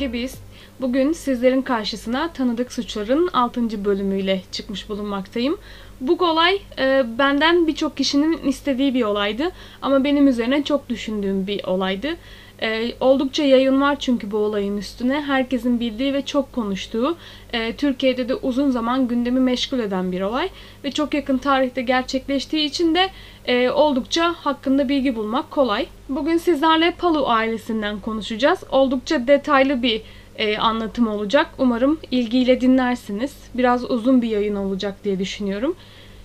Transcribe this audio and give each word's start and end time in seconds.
Özge 0.00 0.12
Biz. 0.12 0.34
Bugün 0.80 1.12
sizlerin 1.12 1.62
karşısına 1.62 2.32
Tanıdık 2.32 2.72
Suçların 2.72 3.28
6. 3.32 3.84
bölümüyle 3.84 4.42
çıkmış 4.52 4.88
bulunmaktayım. 4.88 5.58
Bu 6.00 6.24
olay 6.24 6.58
e, 6.78 7.04
benden 7.18 7.66
birçok 7.66 7.96
kişinin 7.96 8.48
istediği 8.48 8.94
bir 8.94 9.02
olaydı 9.02 9.50
ama 9.82 10.04
benim 10.04 10.28
üzerine 10.28 10.64
çok 10.64 10.88
düşündüğüm 10.88 11.46
bir 11.46 11.64
olaydı. 11.64 12.16
E, 12.62 12.92
oldukça 13.00 13.44
yayın 13.44 13.80
var 13.80 13.98
çünkü 13.98 14.30
bu 14.30 14.36
olayın 14.36 14.76
üstüne. 14.76 15.20
Herkesin 15.20 15.80
bildiği 15.80 16.14
ve 16.14 16.24
çok 16.24 16.52
konuştuğu, 16.52 17.16
e, 17.52 17.76
Türkiye'de 17.76 18.28
de 18.28 18.34
uzun 18.34 18.70
zaman 18.70 19.08
gündemi 19.08 19.40
meşgul 19.40 19.78
eden 19.78 20.12
bir 20.12 20.20
olay. 20.20 20.48
Ve 20.84 20.90
çok 20.90 21.14
yakın 21.14 21.38
tarihte 21.38 21.82
gerçekleştiği 21.82 22.64
için 22.64 22.94
de 22.94 23.10
e, 23.44 23.70
oldukça 23.70 24.32
hakkında 24.32 24.88
bilgi 24.88 25.16
bulmak 25.16 25.50
kolay. 25.50 25.86
Bugün 26.10 26.36
sizlerle 26.36 26.90
Palu 26.90 27.28
ailesinden 27.28 28.00
konuşacağız. 28.00 28.64
Oldukça 28.70 29.26
detaylı 29.26 29.82
bir 29.82 30.02
e, 30.36 30.58
anlatım 30.58 31.08
olacak. 31.08 31.46
Umarım 31.58 32.00
ilgiyle 32.10 32.60
dinlersiniz. 32.60 33.36
Biraz 33.54 33.90
uzun 33.90 34.22
bir 34.22 34.28
yayın 34.28 34.56
olacak 34.56 35.04
diye 35.04 35.18
düşünüyorum. 35.18 35.76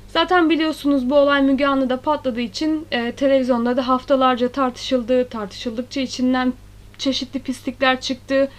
Zaten 0.08 0.50
biliyorsunuz 0.50 1.10
bu 1.10 1.16
olay 1.16 1.42
Müge 1.42 1.66
Anlı'da 1.66 2.02
patladığı 2.02 2.42
için 2.42 2.88
e, 2.92 3.12
televizyonda 3.12 3.78
da 3.78 3.88
haftalarca 3.88 4.50
tartışıldı. 4.50 5.30
Tartışıldıkça 5.30 6.02
içinden 6.02 6.54
çeşitli 6.98 7.40
pislikler 7.40 8.02
çıktı. 8.02 8.50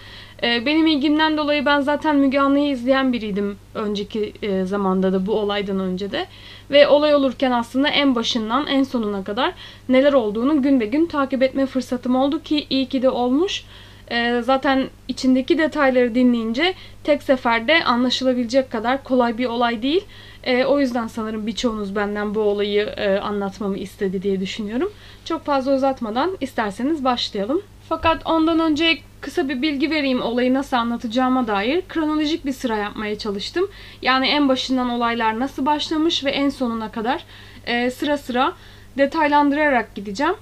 E, 0.43 0.65
benim 0.65 0.87
ilgimden 0.87 1.37
dolayı 1.37 1.65
ben 1.65 1.81
zaten 1.81 2.15
Müge 2.15 2.39
Anlı'yı 2.39 2.71
izleyen 2.71 3.13
biriydim 3.13 3.57
önceki 3.75 4.33
e, 4.41 4.65
zamanda 4.65 5.13
da 5.13 5.25
bu 5.25 5.33
olaydan 5.33 5.79
önce 5.79 6.11
de. 6.11 6.25
Ve 6.71 6.87
olay 6.87 7.15
olurken 7.15 7.51
aslında 7.51 7.87
en 7.87 8.15
başından 8.15 8.67
en 8.67 8.83
sonuna 8.83 9.23
kadar 9.23 9.53
neler 9.89 10.13
olduğunu 10.13 10.61
gün 10.61 10.79
be 10.79 10.85
gün 10.85 11.05
takip 11.05 11.43
etme 11.43 11.65
fırsatım 11.65 12.15
oldu 12.15 12.43
ki 12.43 12.67
iyi 12.69 12.85
ki 12.85 13.01
de 13.01 13.09
olmuş. 13.09 13.63
E, 14.11 14.41
zaten 14.41 14.89
içindeki 15.07 15.57
detayları 15.57 16.15
dinleyince 16.15 16.73
tek 17.03 17.23
seferde 17.23 17.83
anlaşılabilecek 17.83 18.71
kadar 18.71 19.03
kolay 19.03 19.37
bir 19.37 19.45
olay 19.45 19.81
değil. 19.81 20.05
E, 20.43 20.65
o 20.65 20.79
yüzden 20.79 21.07
sanırım 21.07 21.47
birçoğunuz 21.47 21.95
benden 21.95 22.35
bu 22.35 22.39
olayı 22.39 22.81
e, 22.97 23.17
anlatmamı 23.17 23.77
istedi 23.77 24.23
diye 24.23 24.39
düşünüyorum. 24.39 24.91
Çok 25.25 25.45
fazla 25.45 25.75
uzatmadan 25.75 26.37
isterseniz 26.41 27.03
başlayalım. 27.03 27.61
Fakat 27.89 28.21
ondan 28.25 28.59
önce 28.59 28.97
kısa 29.21 29.49
bir 29.49 29.61
bilgi 29.61 29.91
vereyim 29.91 30.21
olayı 30.21 30.53
nasıl 30.53 30.77
anlatacağıma 30.77 31.47
dair. 31.47 31.81
Kronolojik 31.89 32.45
bir 32.45 32.51
sıra 32.51 32.77
yapmaya 32.77 33.17
çalıştım. 33.17 33.69
Yani 34.01 34.27
en 34.27 34.49
başından 34.49 34.89
olaylar 34.89 35.39
nasıl 35.39 35.65
başlamış 35.65 36.25
ve 36.25 36.31
en 36.31 36.49
sonuna 36.49 36.91
kadar 36.91 37.25
e, 37.65 37.91
sıra 37.91 38.17
sıra 38.17 38.53
detaylandırarak 38.97 39.95
gideceğim. 39.95 40.35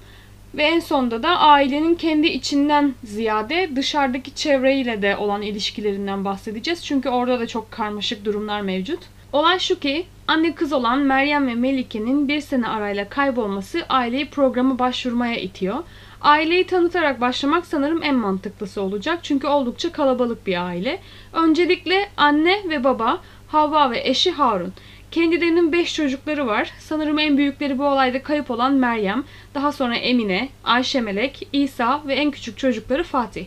Ve 0.56 0.64
en 0.64 0.80
sonda 0.80 1.24
da 1.24 1.30
ailenin 1.40 1.96
kendi 1.96 2.28
içinden 2.28 2.94
ziyade 3.04 3.70
dışarıdaki 3.76 4.36
çevreyle 4.36 5.02
de 5.02 5.18
olan 5.18 5.42
ilişkilerinden 5.42 6.26
bahsedeceğiz. 6.26 6.86
Çünkü 6.86 7.10
orada 7.10 7.40
da 7.40 7.48
çok 7.48 7.72
karmaşık 7.72 8.26
durumlar 8.26 8.62
mevcut. 8.62 9.00
Olay 9.34 9.60
şu 9.60 9.80
ki 9.80 10.06
anne 10.28 10.56
kız 10.56 10.74
olan 10.74 11.00
Meryem 11.00 11.48
ve 11.48 11.56
Melike'nin 11.56 12.28
bir 12.28 12.42
sene 12.42 12.68
arayla 12.68 13.10
kaybolması 13.10 13.86
aileyi 13.90 14.30
programı 14.30 14.80
başvurmaya 14.80 15.38
itiyor. 15.38 15.84
Aileyi 16.22 16.68
tanıtarak 16.68 17.22
başlamak 17.22 17.66
sanırım 17.66 18.04
en 18.04 18.16
mantıklısı 18.16 18.82
olacak. 18.82 19.20
Çünkü 19.24 19.48
oldukça 19.48 19.92
kalabalık 19.92 20.48
bir 20.48 20.66
aile. 20.66 21.00
Öncelikle 21.34 22.10
anne 22.18 22.70
ve 22.70 22.84
baba, 22.84 23.22
Havva 23.48 23.92
ve 23.92 24.02
eşi 24.04 24.32
Harun. 24.32 24.74
Kendilerinin 25.12 25.72
5 25.72 25.96
çocukları 25.96 26.48
var. 26.48 26.72
Sanırım 26.80 27.20
en 27.20 27.38
büyükleri 27.38 27.80
bu 27.80 27.86
olayda 27.86 28.24
kayıp 28.24 28.52
olan 28.52 28.74
Meryem, 28.74 29.24
daha 29.54 29.72
sonra 29.72 29.96
Emine, 29.96 30.50
Ayşe 30.64 31.02
Melek, 31.02 31.48
İsa 31.54 32.02
ve 32.08 32.14
en 32.14 32.32
küçük 32.32 32.58
çocukları 32.58 33.04
Fatih. 33.04 33.46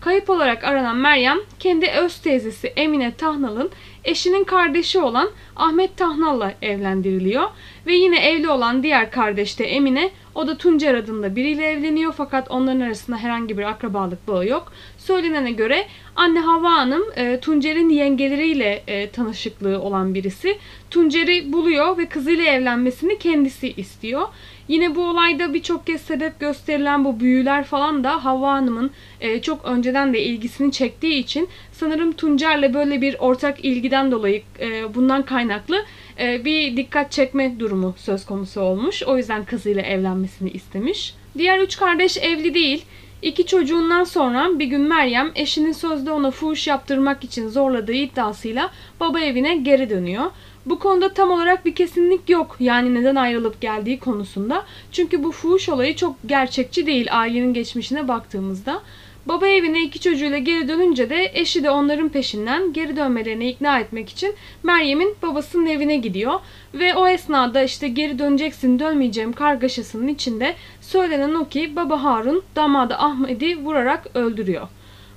Kayıp 0.00 0.30
olarak 0.30 0.64
aranan 0.64 0.96
Meryem, 0.96 1.38
kendi 1.58 1.90
öz 1.90 2.18
teyzesi 2.18 2.66
Emine 2.66 3.14
Tahnal'ın 3.14 3.70
eşinin 4.04 4.44
kardeşi 4.44 4.98
olan 4.98 5.30
Ahmet 5.56 5.96
Tahnal'la 5.96 6.54
evlendiriliyor. 6.62 7.44
Ve 7.86 7.94
yine 7.94 8.18
evli 8.28 8.48
olan 8.48 8.82
diğer 8.82 9.10
kardeş 9.10 9.58
de 9.58 9.64
Emine, 9.64 10.10
o 10.34 10.46
da 10.46 10.58
Tuncer 10.58 10.94
adında 10.94 11.36
biriyle 11.36 11.66
evleniyor 11.66 12.12
fakat 12.16 12.50
onların 12.50 12.80
arasında 12.80 13.16
herhangi 13.16 13.58
bir 13.58 13.62
akrabalık 13.62 14.28
bağı 14.28 14.46
yok. 14.46 14.72
Söylenene 14.98 15.52
göre 15.52 15.86
anne 16.16 16.40
Havva 16.40 16.72
Hanım 16.72 17.02
e, 17.16 17.40
Tuncer'in 17.40 17.88
yengeleriyle 17.88 18.82
e, 18.86 19.10
tanışıklığı 19.10 19.80
olan 19.80 20.14
birisi. 20.14 20.58
Tuncer'i 20.90 21.52
buluyor 21.52 21.98
ve 21.98 22.06
kızıyla 22.06 22.44
evlenmesini 22.44 23.18
kendisi 23.18 23.72
istiyor. 23.72 24.28
Yine 24.68 24.94
bu 24.94 25.04
olayda 25.04 25.54
birçok 25.54 25.86
kez 25.86 26.00
sebep 26.00 26.40
gösterilen 26.40 27.04
bu 27.04 27.20
büyüler 27.20 27.64
falan 27.64 28.04
da 28.04 28.24
Havva 28.24 28.52
Hanım'ın 28.52 28.90
e, 29.20 29.42
çok 29.42 29.64
önceden 29.64 30.14
de 30.14 30.22
ilgisini 30.22 30.72
çektiği 30.72 31.14
için 31.14 31.48
sanırım 31.72 32.12
Tuncer'le 32.12 32.74
böyle 32.74 33.00
bir 33.00 33.16
ortak 33.18 33.64
ilgiden 33.64 34.10
dolayı 34.10 34.42
e, 34.60 34.94
bundan 34.94 35.22
kaynaklı 35.22 35.84
bir 36.18 36.76
dikkat 36.76 37.12
çekme 37.12 37.60
durumu 37.60 37.94
söz 37.96 38.26
konusu 38.26 38.60
olmuş. 38.60 39.02
O 39.02 39.16
yüzden 39.16 39.44
kızıyla 39.44 39.82
evlenmesini 39.82 40.50
istemiş. 40.50 41.14
Diğer 41.38 41.58
üç 41.58 41.76
kardeş 41.76 42.16
evli 42.16 42.54
değil. 42.54 42.84
İki 43.22 43.46
çocuğundan 43.46 44.04
sonra 44.04 44.58
bir 44.58 44.66
gün 44.66 44.80
Meryem 44.80 45.32
eşinin 45.34 45.72
sözde 45.72 46.10
ona 46.10 46.30
fuhuş 46.30 46.66
yaptırmak 46.66 47.24
için 47.24 47.48
zorladığı 47.48 47.92
iddiasıyla 47.92 48.70
baba 49.00 49.20
evine 49.20 49.56
geri 49.56 49.90
dönüyor. 49.90 50.30
Bu 50.66 50.78
konuda 50.78 51.14
tam 51.14 51.30
olarak 51.30 51.66
bir 51.66 51.74
kesinlik 51.74 52.30
yok. 52.30 52.56
Yani 52.60 52.94
neden 52.94 53.14
ayrılıp 53.14 53.60
geldiği 53.60 53.98
konusunda. 53.98 54.64
Çünkü 54.92 55.24
bu 55.24 55.32
fuhuş 55.32 55.68
olayı 55.68 55.96
çok 55.96 56.16
gerçekçi 56.26 56.86
değil 56.86 57.06
ailenin 57.10 57.54
geçmişine 57.54 58.08
baktığımızda. 58.08 58.82
Baba 59.26 59.46
evine 59.46 59.82
iki 59.82 60.00
çocuğuyla 60.00 60.38
geri 60.38 60.68
dönünce 60.68 61.10
de 61.10 61.30
eşi 61.34 61.64
de 61.64 61.70
onların 61.70 62.08
peşinden 62.08 62.72
geri 62.72 62.96
dönmelerini 62.96 63.50
ikna 63.50 63.78
etmek 63.78 64.08
için 64.08 64.34
Meryem'in 64.62 65.16
babasının 65.22 65.66
evine 65.66 65.96
gidiyor. 65.96 66.40
Ve 66.74 66.94
o 66.94 67.08
esnada 67.08 67.62
işte 67.62 67.88
geri 67.88 68.18
döneceksin 68.18 68.78
dönmeyeceğim 68.78 69.32
kargaşasının 69.32 70.08
içinde 70.08 70.54
söylenen 70.80 71.34
o 71.34 71.48
ki 71.48 71.76
baba 71.76 72.02
Harun 72.02 72.42
damadı 72.56 72.94
Ahmet'i 72.94 73.64
vurarak 73.64 74.06
öldürüyor. 74.14 74.68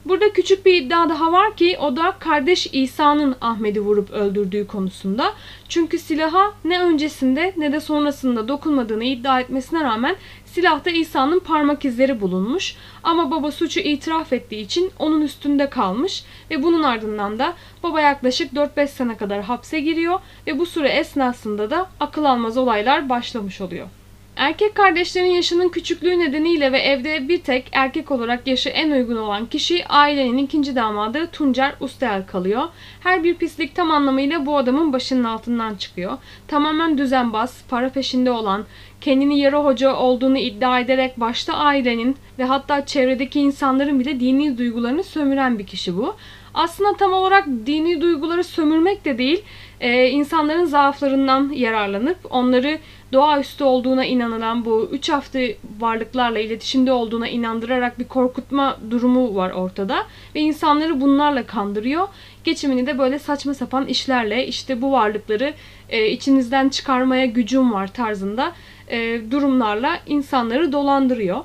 Burada 0.07 0.33
küçük 0.33 0.65
bir 0.65 0.73
iddia 0.73 1.09
daha 1.09 1.31
var 1.31 1.55
ki 1.55 1.77
o 1.79 1.95
da 1.95 2.15
kardeş 2.19 2.69
İsa'nın 2.71 3.35
Ahmet'i 3.41 3.81
vurup 3.81 4.11
öldürdüğü 4.11 4.67
konusunda. 4.67 5.33
Çünkü 5.69 5.99
silaha 5.99 6.53
ne 6.63 6.81
öncesinde 6.81 7.53
ne 7.57 7.71
de 7.71 7.79
sonrasında 7.79 8.47
dokunmadığını 8.47 9.03
iddia 9.03 9.39
etmesine 9.39 9.83
rağmen 9.83 10.15
silahta 10.45 10.89
İsa'nın 10.89 11.39
parmak 11.39 11.85
izleri 11.85 12.21
bulunmuş. 12.21 12.75
Ama 13.03 13.31
baba 13.31 13.51
suçu 13.51 13.79
itiraf 13.79 14.33
ettiği 14.33 14.61
için 14.61 14.91
onun 14.99 15.21
üstünde 15.21 15.69
kalmış 15.69 16.23
ve 16.51 16.63
bunun 16.63 16.83
ardından 16.83 17.39
da 17.39 17.53
baba 17.83 18.01
yaklaşık 18.01 18.53
4-5 18.53 18.87
sene 18.87 19.17
kadar 19.17 19.41
hapse 19.41 19.79
giriyor 19.79 20.19
ve 20.47 20.59
bu 20.59 20.65
süre 20.65 20.89
esnasında 20.89 21.69
da 21.69 21.89
akıl 21.99 22.25
almaz 22.25 22.57
olaylar 22.57 23.09
başlamış 23.09 23.61
oluyor. 23.61 23.87
Erkek 24.37 24.75
kardeşlerin 24.75 25.31
yaşının 25.31 25.69
küçüklüğü 25.69 26.19
nedeniyle 26.19 26.71
ve 26.71 26.79
evde 26.79 27.27
bir 27.27 27.41
tek 27.41 27.69
erkek 27.71 28.11
olarak 28.11 28.47
yaşı 28.47 28.69
en 28.69 28.91
uygun 28.91 29.15
olan 29.15 29.45
kişi 29.45 29.87
ailenin 29.87 30.37
ikinci 30.37 30.75
damadı 30.75 31.27
Tuncer 31.31 31.73
Ustel 31.79 32.25
kalıyor. 32.25 32.63
Her 32.99 33.23
bir 33.23 33.35
pislik 33.35 33.75
tam 33.75 33.91
anlamıyla 33.91 34.45
bu 34.45 34.57
adamın 34.57 34.93
başının 34.93 35.23
altından 35.23 35.75
çıkıyor. 35.75 36.17
Tamamen 36.47 36.97
düzenbaz, 36.97 37.63
para 37.69 37.89
peşinde 37.89 38.31
olan, 38.31 38.65
kendini 39.01 39.39
yarı 39.39 39.57
hoca 39.57 39.95
olduğunu 39.95 40.37
iddia 40.37 40.79
ederek 40.79 41.19
başta 41.19 41.53
ailenin 41.53 42.15
ve 42.39 42.43
hatta 42.43 42.85
çevredeki 42.85 43.39
insanların 43.39 43.99
bile 43.99 44.19
dini 44.19 44.57
duygularını 44.57 45.03
sömüren 45.03 45.59
bir 45.59 45.65
kişi 45.65 45.97
bu. 45.97 46.15
Aslında 46.53 46.93
tam 46.93 47.13
olarak 47.13 47.47
dini 47.65 48.01
duyguları 48.01 48.43
sömürmek 48.43 49.05
de 49.05 49.17
değil, 49.17 49.43
e, 49.79 50.07
insanların 50.07 50.65
zaaflarından 50.65 51.49
yararlanıp 51.49 52.17
onları 52.29 52.79
doğaüstü 53.13 53.63
olduğuna 53.63 54.05
inanılan 54.05 54.65
bu 54.65 54.89
üç 54.91 55.09
hafta 55.09 55.39
varlıklarla 55.79 56.39
iletişimde 56.39 56.91
olduğuna 56.91 57.27
inandırarak 57.27 57.99
bir 57.99 58.07
korkutma 58.07 58.77
durumu 58.89 59.35
var 59.35 59.51
ortada. 59.51 60.05
Ve 60.35 60.39
insanları 60.39 61.01
bunlarla 61.01 61.45
kandırıyor. 61.45 62.07
Geçimini 62.43 62.87
de 62.87 62.99
böyle 62.99 63.19
saçma 63.19 63.53
sapan 63.53 63.85
işlerle 63.85 64.47
işte 64.47 64.81
bu 64.81 64.91
varlıkları 64.91 65.53
e, 65.89 66.07
içinizden 66.07 66.69
çıkarmaya 66.69 67.25
gücüm 67.25 67.73
var 67.73 67.93
tarzında 67.93 68.51
e, 68.87 69.21
durumlarla 69.31 69.99
insanları 70.07 70.71
dolandırıyor. 70.71 71.43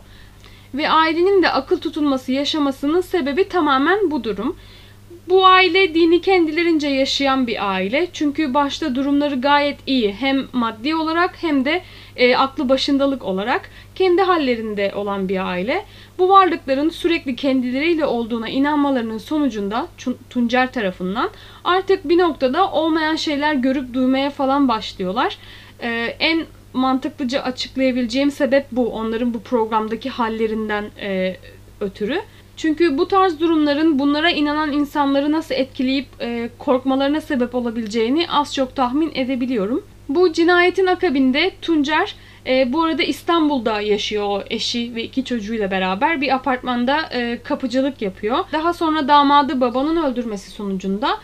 Ve 0.75 0.91
ailenin 0.91 1.43
de 1.43 1.51
akıl 1.51 1.81
tutulması 1.81 2.33
yaşamasının 2.33 3.01
sebebi 3.01 3.49
tamamen 3.49 4.11
bu 4.11 4.25
durum. 4.25 4.57
Bu 5.29 5.47
aile 5.47 5.95
dini 5.95 6.21
kendilerince 6.21 6.89
yaşayan 6.89 7.47
bir 7.47 7.71
aile. 7.73 8.09
Çünkü 8.13 8.55
başta 8.55 8.95
durumları 8.95 9.41
gayet 9.41 9.79
iyi. 9.87 10.13
Hem 10.13 10.47
maddi 10.53 10.95
olarak 10.95 11.43
hem 11.43 11.65
de 11.65 11.83
e, 12.17 12.37
aklı 12.37 12.69
başındalık 12.69 13.25
olarak 13.25 13.71
kendi 13.95 14.23
hallerinde 14.23 14.93
olan 14.95 15.29
bir 15.29 15.49
aile. 15.49 15.85
Bu 16.19 16.29
varlıkların 16.29 16.89
sürekli 16.89 17.37
kendileriyle 17.37 18.05
olduğuna 18.05 18.49
inanmalarının 18.49 19.19
sonucunda 19.19 19.89
Tuncer 20.31 20.73
tarafından 20.73 21.31
artık 21.65 22.09
bir 22.09 22.19
noktada 22.19 22.71
olmayan 22.71 23.17
şeyler 23.17 23.55
görüp 23.55 23.95
duymaya 23.95 24.31
falan 24.31 24.69
başlıyorlar. 24.69 25.39
E, 25.83 26.17
en 26.21 26.47
mantıklıca 26.73 27.43
açıklayabileceğim 27.43 28.31
sebep 28.31 28.67
bu. 28.73 28.89
Onların 28.89 29.35
bu 29.35 29.41
programdaki 29.41 30.11
hallerinden 30.11 30.85
e, 31.01 31.37
ötürü. 31.81 32.21
Çünkü 32.57 32.99
bu 32.99 33.09
tarz 33.09 33.41
durumların 33.41 33.99
bunlara 33.99 34.31
inanan 34.31 34.73
insanları 34.73 35.33
nasıl 35.33 35.55
etkileyip 35.55 36.07
e, 36.21 36.51
korkmalarına 36.59 37.21
sebep 37.21 37.55
olabileceğini 37.55 38.27
az 38.31 38.55
çok 38.55 38.77
tahmin 38.77 39.13
edebiliyorum. 39.15 39.85
Bu 40.09 40.33
cinayetin 40.33 40.87
akabinde 40.87 41.51
Tuncer 41.63 42.15
e, 42.47 42.73
bu 42.73 42.83
arada 42.83 43.03
İstanbul'da 43.03 43.81
yaşıyor 43.81 44.25
o 44.29 44.43
eşi 44.51 44.95
ve 44.95 45.03
iki 45.03 45.25
çocuğuyla 45.25 45.71
beraber 45.71 46.21
bir 46.21 46.35
apartmanda 46.35 47.01
e, 47.13 47.39
kapıcılık 47.45 48.03
yapıyor. 48.03 48.39
Daha 48.53 48.73
sonra 48.73 49.09
damadı 49.09 49.61
babanın 49.61 50.03
öldürmesi 50.03 50.51
sonucunda 50.51 51.19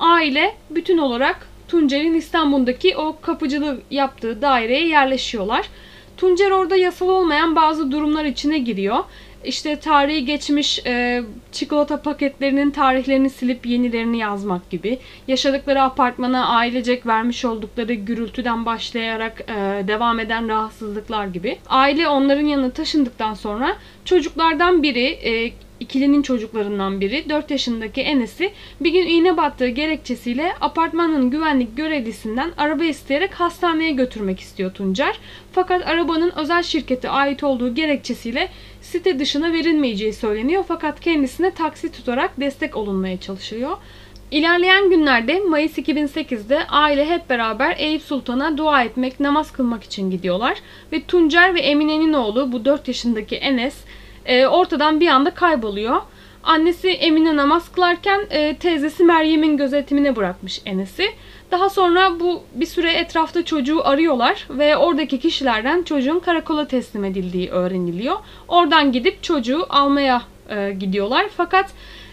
aile 0.00 0.54
bütün 0.70 0.98
olarak 0.98 1.48
Tuncer'in 1.68 2.14
İstanbul'daki 2.14 2.96
o 2.96 3.16
kapıcılığı 3.20 3.80
yaptığı 3.90 4.42
daireye 4.42 4.88
yerleşiyorlar. 4.88 5.68
Tuncer 6.16 6.50
orada 6.50 6.76
yasal 6.76 7.08
olmayan 7.08 7.56
bazı 7.56 7.92
durumlar 7.92 8.24
içine 8.24 8.58
giriyor. 8.58 8.98
İşte 9.44 9.80
tarihi 9.80 10.24
geçmiş 10.24 10.86
e, 10.86 11.22
çikolata 11.52 12.02
paketlerinin 12.02 12.70
tarihlerini 12.70 13.30
silip 13.30 13.66
yenilerini 13.66 14.18
yazmak 14.18 14.70
gibi. 14.70 14.98
Yaşadıkları 15.28 15.82
apartmana 15.82 16.46
ailecek 16.46 17.06
vermiş 17.06 17.44
oldukları 17.44 17.94
gürültüden 17.94 18.66
başlayarak 18.66 19.40
e, 19.40 19.88
devam 19.88 20.20
eden 20.20 20.48
rahatsızlıklar 20.48 21.26
gibi. 21.26 21.58
Aile 21.68 22.08
onların 22.08 22.46
yanına 22.46 22.70
taşındıktan 22.70 23.34
sonra 23.34 23.76
çocuklardan 24.04 24.82
biri 24.82 25.04
e, 25.06 25.52
ikilinin 25.82 26.22
çocuklarından 26.22 27.00
biri 27.00 27.28
4 27.28 27.50
yaşındaki 27.50 28.00
Enes'i 28.00 28.52
bir 28.80 28.92
gün 28.92 29.06
iğne 29.06 29.36
battığı 29.36 29.68
gerekçesiyle 29.68 30.52
apartmanın 30.60 31.30
güvenlik 31.30 31.76
görevlisinden 31.76 32.52
araba 32.56 32.84
isteyerek 32.84 33.34
hastaneye 33.34 33.90
götürmek 33.90 34.40
istiyor 34.40 34.74
Tuncer. 34.74 35.18
Fakat 35.52 35.86
arabanın 35.86 36.32
özel 36.36 36.62
şirkete 36.62 37.08
ait 37.08 37.44
olduğu 37.44 37.74
gerekçesiyle 37.74 38.48
site 38.80 39.18
dışına 39.18 39.52
verilmeyeceği 39.52 40.12
söyleniyor 40.12 40.64
fakat 40.68 41.00
kendisine 41.00 41.50
taksi 41.50 41.92
tutarak 41.92 42.40
destek 42.40 42.76
olunmaya 42.76 43.20
çalışılıyor. 43.20 43.76
İlerleyen 44.30 44.90
günlerde 44.90 45.40
Mayıs 45.40 45.78
2008'de 45.78 46.66
aile 46.66 47.08
hep 47.08 47.30
beraber 47.30 47.76
Eyüp 47.78 48.02
Sultan'a 48.02 48.58
dua 48.58 48.82
etmek, 48.82 49.20
namaz 49.20 49.52
kılmak 49.52 49.84
için 49.84 50.10
gidiyorlar. 50.10 50.58
Ve 50.92 51.02
Tuncer 51.02 51.54
ve 51.54 51.60
Emine'nin 51.60 52.12
oğlu 52.12 52.52
bu 52.52 52.64
4 52.64 52.88
yaşındaki 52.88 53.36
Enes 53.36 53.74
e, 54.26 54.46
ortadan 54.46 55.00
bir 55.00 55.08
anda 55.08 55.30
kayboluyor. 55.30 55.96
Annesi 56.44 56.88
Emine 56.88 57.36
namaz 57.36 57.72
kılarken 57.72 58.26
e, 58.30 58.56
teyzesi 58.56 59.04
Meryem'in 59.04 59.56
gözetimine 59.56 60.16
bırakmış 60.16 60.62
Enes'i. 60.64 61.06
Daha 61.50 61.70
sonra 61.70 62.20
bu 62.20 62.42
bir 62.54 62.66
süre 62.66 62.92
etrafta 62.92 63.44
çocuğu 63.44 63.86
arıyorlar 63.86 64.46
ve 64.50 64.76
oradaki 64.76 65.20
kişilerden 65.20 65.82
çocuğun 65.82 66.18
karakola 66.18 66.66
teslim 66.68 67.04
edildiği 67.04 67.50
öğreniliyor. 67.50 68.16
Oradan 68.48 68.92
gidip 68.92 69.22
çocuğu 69.22 69.66
almaya 69.68 70.22
e, 70.48 70.72
gidiyorlar. 70.72 71.26
Fakat 71.36 71.72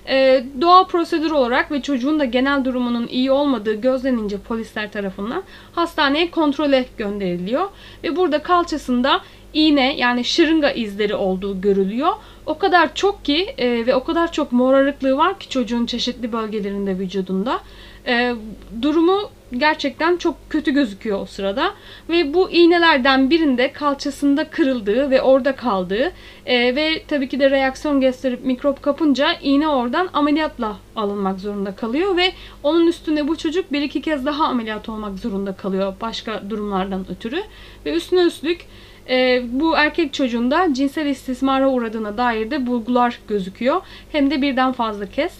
e, 0.09 0.43
doğal 0.61 0.87
prosedür 0.87 1.31
olarak 1.31 1.71
ve 1.71 1.81
çocuğun 1.81 2.19
da 2.19 2.25
genel 2.25 2.65
durumunun 2.65 3.07
iyi 3.07 3.31
olmadığı 3.31 3.73
gözlenince 3.73 4.37
polisler 4.37 4.91
tarafından 4.91 5.43
hastaneye 5.71 6.31
kontrole 6.31 6.85
gönderiliyor. 6.97 7.69
Ve 8.03 8.15
burada 8.15 8.43
kalçasında 8.43 9.21
iğne 9.53 9.95
yani 9.95 10.23
şırınga 10.25 10.71
izleri 10.71 11.15
olduğu 11.15 11.61
görülüyor. 11.61 12.11
O 12.45 12.57
kadar 12.57 12.95
çok 12.95 13.25
ki 13.25 13.53
e, 13.57 13.85
ve 13.85 13.95
o 13.95 14.03
kadar 14.03 14.31
çok 14.31 14.51
morarıklığı 14.51 15.17
var 15.17 15.39
ki 15.39 15.49
çocuğun 15.49 15.85
çeşitli 15.85 16.31
bölgelerinde 16.31 16.99
vücudunda. 16.99 17.59
E, 18.07 18.35
durumu 18.81 19.29
gerçekten 19.57 20.17
çok 20.17 20.35
kötü 20.49 20.71
gözüküyor 20.71 21.21
o 21.21 21.25
sırada. 21.25 21.73
Ve 22.09 22.33
bu 22.33 22.49
iğnelerden 22.49 23.29
birinde 23.29 23.71
kalçasında 23.71 24.49
kırıldığı 24.49 25.09
ve 25.09 25.21
orada 25.21 25.55
kaldığı 25.55 26.11
e, 26.45 26.75
ve 26.75 27.03
tabii 27.07 27.29
ki 27.29 27.39
de 27.39 27.49
reaksiyon 27.49 28.01
gösterip 28.01 28.45
mikrop 28.45 28.83
kapınca 28.83 29.33
iğne 29.41 29.67
oradan 29.67 30.09
ameliyatla 30.13 30.77
alınmak 30.95 31.39
zorunda 31.39 31.75
kalıyor 31.75 32.17
ve 32.17 32.31
onun 32.63 32.87
üstüne 32.87 33.27
bu 33.27 33.37
çocuk 33.37 33.71
bir 33.71 33.81
iki 33.81 34.01
kez 34.01 34.25
daha 34.25 34.45
ameliyat 34.45 34.89
olmak 34.89 35.19
zorunda 35.19 35.53
kalıyor 35.53 35.93
başka 36.01 36.49
durumlardan 36.49 37.05
ötürü. 37.11 37.41
Ve 37.85 37.93
üstüne 37.93 38.21
üstlük 38.21 38.65
e, 39.09 39.43
bu 39.51 39.77
erkek 39.77 40.13
çocuğunda 40.13 40.73
cinsel 40.73 41.05
istismara 41.05 41.69
uğradığına 41.69 42.17
dair 42.17 42.51
de 42.51 42.67
bulgular 42.67 43.19
gözüküyor. 43.27 43.81
Hem 44.11 44.31
de 44.31 44.41
birden 44.41 44.71
fazla 44.71 45.05
kez. 45.05 45.31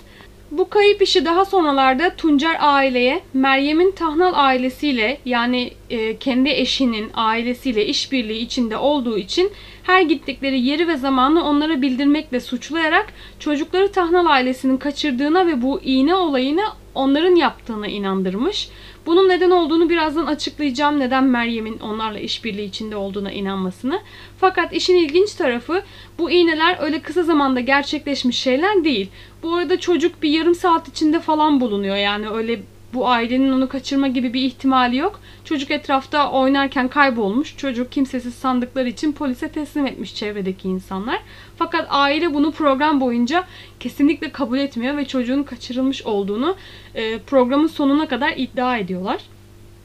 Bu 0.51 0.69
kayıp 0.69 1.01
işi 1.01 1.25
daha 1.25 1.45
sonralarda 1.45 2.15
Tuncer 2.15 2.57
aileye 2.59 3.21
Meryem'in 3.33 3.91
Tahnal 3.91 4.31
ailesiyle 4.35 5.17
yani 5.25 5.71
e, 5.89 6.17
kendi 6.17 6.49
eşinin 6.49 7.09
ailesiyle 7.13 7.85
işbirliği 7.85 8.39
içinde 8.39 8.77
olduğu 8.77 9.17
için 9.17 9.51
her 9.83 10.01
gittikleri 10.01 10.59
yeri 10.61 10.87
ve 10.87 10.97
zamanı 10.97 11.43
onlara 11.43 11.81
bildirmekle 11.81 12.39
suçlayarak 12.39 13.13
çocukları 13.39 13.91
Tahnal 13.91 14.25
ailesinin 14.25 14.77
kaçırdığına 14.77 15.47
ve 15.47 15.61
bu 15.61 15.81
iğne 15.81 16.15
olayını 16.15 16.63
onların 16.95 17.35
yaptığına 17.35 17.87
inandırmış. 17.87 18.69
Bunun 19.05 19.29
neden 19.29 19.51
olduğunu 19.51 19.89
birazdan 19.89 20.25
açıklayacağım. 20.25 20.99
Neden 20.99 21.23
Meryem'in 21.23 21.79
onlarla 21.79 22.19
işbirliği 22.19 22.65
içinde 22.65 22.95
olduğuna 22.95 23.31
inanmasını. 23.31 23.99
Fakat 24.39 24.73
işin 24.73 24.95
ilginç 24.95 25.33
tarafı 25.33 25.83
bu 26.17 26.31
iğneler 26.31 26.77
öyle 26.79 27.01
kısa 27.01 27.23
zamanda 27.23 27.59
gerçekleşmiş 27.59 28.39
şeyler 28.39 28.83
değil. 28.83 29.09
Bu 29.43 29.55
arada 29.55 29.79
çocuk 29.79 30.23
bir 30.23 30.29
yarım 30.29 30.55
saat 30.55 30.87
içinde 30.87 31.19
falan 31.19 31.61
bulunuyor. 31.61 31.95
Yani 31.95 32.29
öyle 32.29 32.59
bu 32.93 33.07
ailenin 33.07 33.51
onu 33.51 33.69
kaçırma 33.69 34.07
gibi 34.07 34.33
bir 34.33 34.41
ihtimali 34.41 34.97
yok. 34.97 35.19
Çocuk 35.43 35.71
etrafta 35.71 36.31
oynarken 36.31 36.87
kaybolmuş. 36.87 37.57
Çocuk 37.57 37.91
kimsesiz 37.91 38.33
sandıkları 38.33 38.89
için 38.89 39.11
polise 39.11 39.47
teslim 39.47 39.87
etmiş 39.87 40.15
çevredeki 40.15 40.67
insanlar. 40.67 41.19
Fakat 41.57 41.87
aile 41.89 42.33
bunu 42.33 42.51
program 42.51 43.01
boyunca 43.01 43.43
kesinlikle 43.79 44.31
kabul 44.31 44.57
etmiyor 44.57 44.97
ve 44.97 45.05
çocuğun 45.05 45.43
kaçırılmış 45.43 46.03
olduğunu 46.03 46.55
e, 46.95 47.19
programın 47.19 47.67
sonuna 47.67 48.07
kadar 48.07 48.33
iddia 48.37 48.77
ediyorlar. 48.77 49.21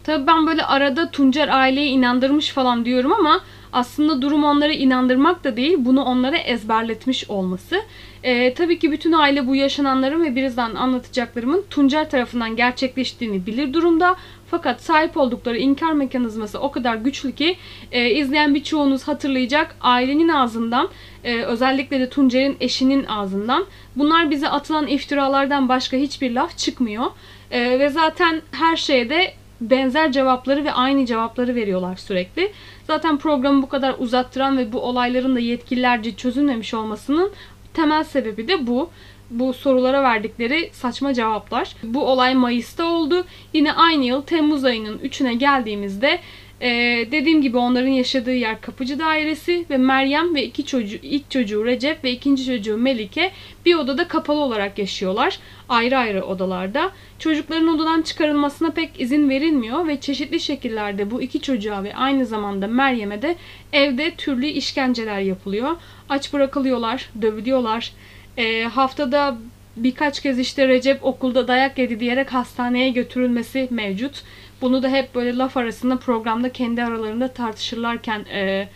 Tabii 0.04 0.26
ben 0.26 0.46
böyle 0.46 0.64
arada 0.64 1.10
Tuncer 1.10 1.48
aileyi 1.48 1.90
inandırmış 1.90 2.50
falan 2.50 2.84
diyorum 2.84 3.12
ama 3.12 3.40
aslında 3.72 4.22
durum 4.22 4.44
onları 4.44 4.72
inandırmak 4.72 5.44
da 5.44 5.56
değil, 5.56 5.76
bunu 5.78 6.04
onlara 6.04 6.36
ezberletmiş 6.36 7.30
olması. 7.30 7.76
Ee, 8.24 8.54
tabii 8.54 8.78
ki 8.78 8.92
bütün 8.92 9.12
aile 9.12 9.46
bu 9.46 9.56
yaşananların 9.56 10.24
ve 10.24 10.36
birazdan 10.36 10.74
anlatacaklarımın 10.74 11.64
Tuncer 11.70 12.10
tarafından 12.10 12.56
gerçekleştiğini 12.56 13.46
bilir 13.46 13.72
durumda. 13.72 14.16
Fakat 14.50 14.82
sahip 14.82 15.16
oldukları 15.16 15.58
inkar 15.58 15.92
mekanizması 15.92 16.60
o 16.60 16.70
kadar 16.70 16.96
güçlü 16.96 17.32
ki 17.32 17.56
e, 17.92 18.10
izleyen 18.10 18.54
birçoğunuz 18.54 19.08
hatırlayacak 19.08 19.76
ailenin 19.80 20.28
ağzından 20.28 20.88
e, 21.24 21.42
özellikle 21.42 22.00
de 22.00 22.08
Tuncer'in 22.08 22.56
eşinin 22.60 23.04
ağzından 23.04 23.66
bunlar 23.96 24.30
bize 24.30 24.48
atılan 24.48 24.86
iftiralardan 24.86 25.68
başka 25.68 25.96
hiçbir 25.96 26.30
laf 26.30 26.58
çıkmıyor. 26.58 27.06
E, 27.50 27.78
ve 27.78 27.88
zaten 27.88 28.42
her 28.52 28.76
şeyde 28.76 29.34
benzer 29.60 30.12
cevapları 30.12 30.64
ve 30.64 30.72
aynı 30.72 31.06
cevapları 31.06 31.54
veriyorlar 31.54 31.96
sürekli. 31.96 32.52
Zaten 32.86 33.18
programı 33.18 33.62
bu 33.62 33.68
kadar 33.68 33.94
uzattıran 33.98 34.58
ve 34.58 34.72
bu 34.72 34.80
olayların 34.80 35.36
da 35.36 35.40
yetkililerce 35.40 36.16
çözülmemiş 36.16 36.74
olmasının 36.74 37.32
temel 37.74 38.04
sebebi 38.04 38.48
de 38.48 38.66
bu. 38.66 38.90
Bu 39.30 39.52
sorulara 39.52 40.02
verdikleri 40.02 40.70
saçma 40.72 41.14
cevaplar. 41.14 41.76
Bu 41.82 42.06
olay 42.06 42.34
Mayıs'ta 42.34 42.84
oldu. 42.84 43.24
Yine 43.52 43.72
aynı 43.72 44.04
yıl 44.04 44.22
Temmuz 44.22 44.64
ayının 44.64 44.98
3'üne 44.98 45.32
geldiğimizde 45.32 46.20
ee, 46.60 47.08
dediğim 47.12 47.42
gibi 47.42 47.56
onların 47.56 47.88
yaşadığı 47.88 48.34
yer 48.34 48.60
kapıcı 48.60 48.98
dairesi 48.98 49.64
ve 49.70 49.76
Meryem 49.76 50.34
ve 50.34 50.44
iki 50.44 50.66
çocuğu, 50.66 50.98
ilk 51.02 51.30
çocuğu 51.30 51.64
Recep 51.64 52.04
ve 52.04 52.10
ikinci 52.12 52.46
çocuğu 52.46 52.76
Melike 52.76 53.32
bir 53.66 53.74
odada 53.74 54.08
kapalı 54.08 54.40
olarak 54.40 54.78
yaşıyorlar. 54.78 55.38
Ayrı 55.68 55.98
ayrı 55.98 56.24
odalarda. 56.24 56.92
Çocukların 57.18 57.68
odadan 57.68 58.02
çıkarılmasına 58.02 58.70
pek 58.70 59.00
izin 59.00 59.30
verilmiyor 59.30 59.86
ve 59.86 60.00
çeşitli 60.00 60.40
şekillerde 60.40 61.10
bu 61.10 61.22
iki 61.22 61.40
çocuğa 61.40 61.84
ve 61.84 61.94
aynı 61.94 62.26
zamanda 62.26 62.66
Meryem'e 62.66 63.22
de 63.22 63.36
evde 63.72 64.10
türlü 64.10 64.46
işkenceler 64.46 65.20
yapılıyor. 65.20 65.76
Aç 66.08 66.32
bırakılıyorlar, 66.32 67.10
dövülüyorlar. 67.22 67.92
Ee, 68.36 68.62
haftada 68.62 69.36
birkaç 69.76 70.22
kez 70.22 70.38
işte 70.38 70.68
Recep 70.68 71.04
okulda 71.04 71.48
dayak 71.48 71.78
yedi 71.78 72.00
diyerek 72.00 72.34
hastaneye 72.34 72.90
götürülmesi 72.90 73.68
mevcut. 73.70 74.22
Bunu 74.60 74.82
da 74.82 74.88
hep 74.88 75.14
böyle 75.14 75.36
laf 75.36 75.56
arasında 75.56 75.96
programda 75.96 76.52
kendi 76.52 76.84
aralarında 76.84 77.28
tartışırlarken 77.28 78.24
e, 78.32 78.68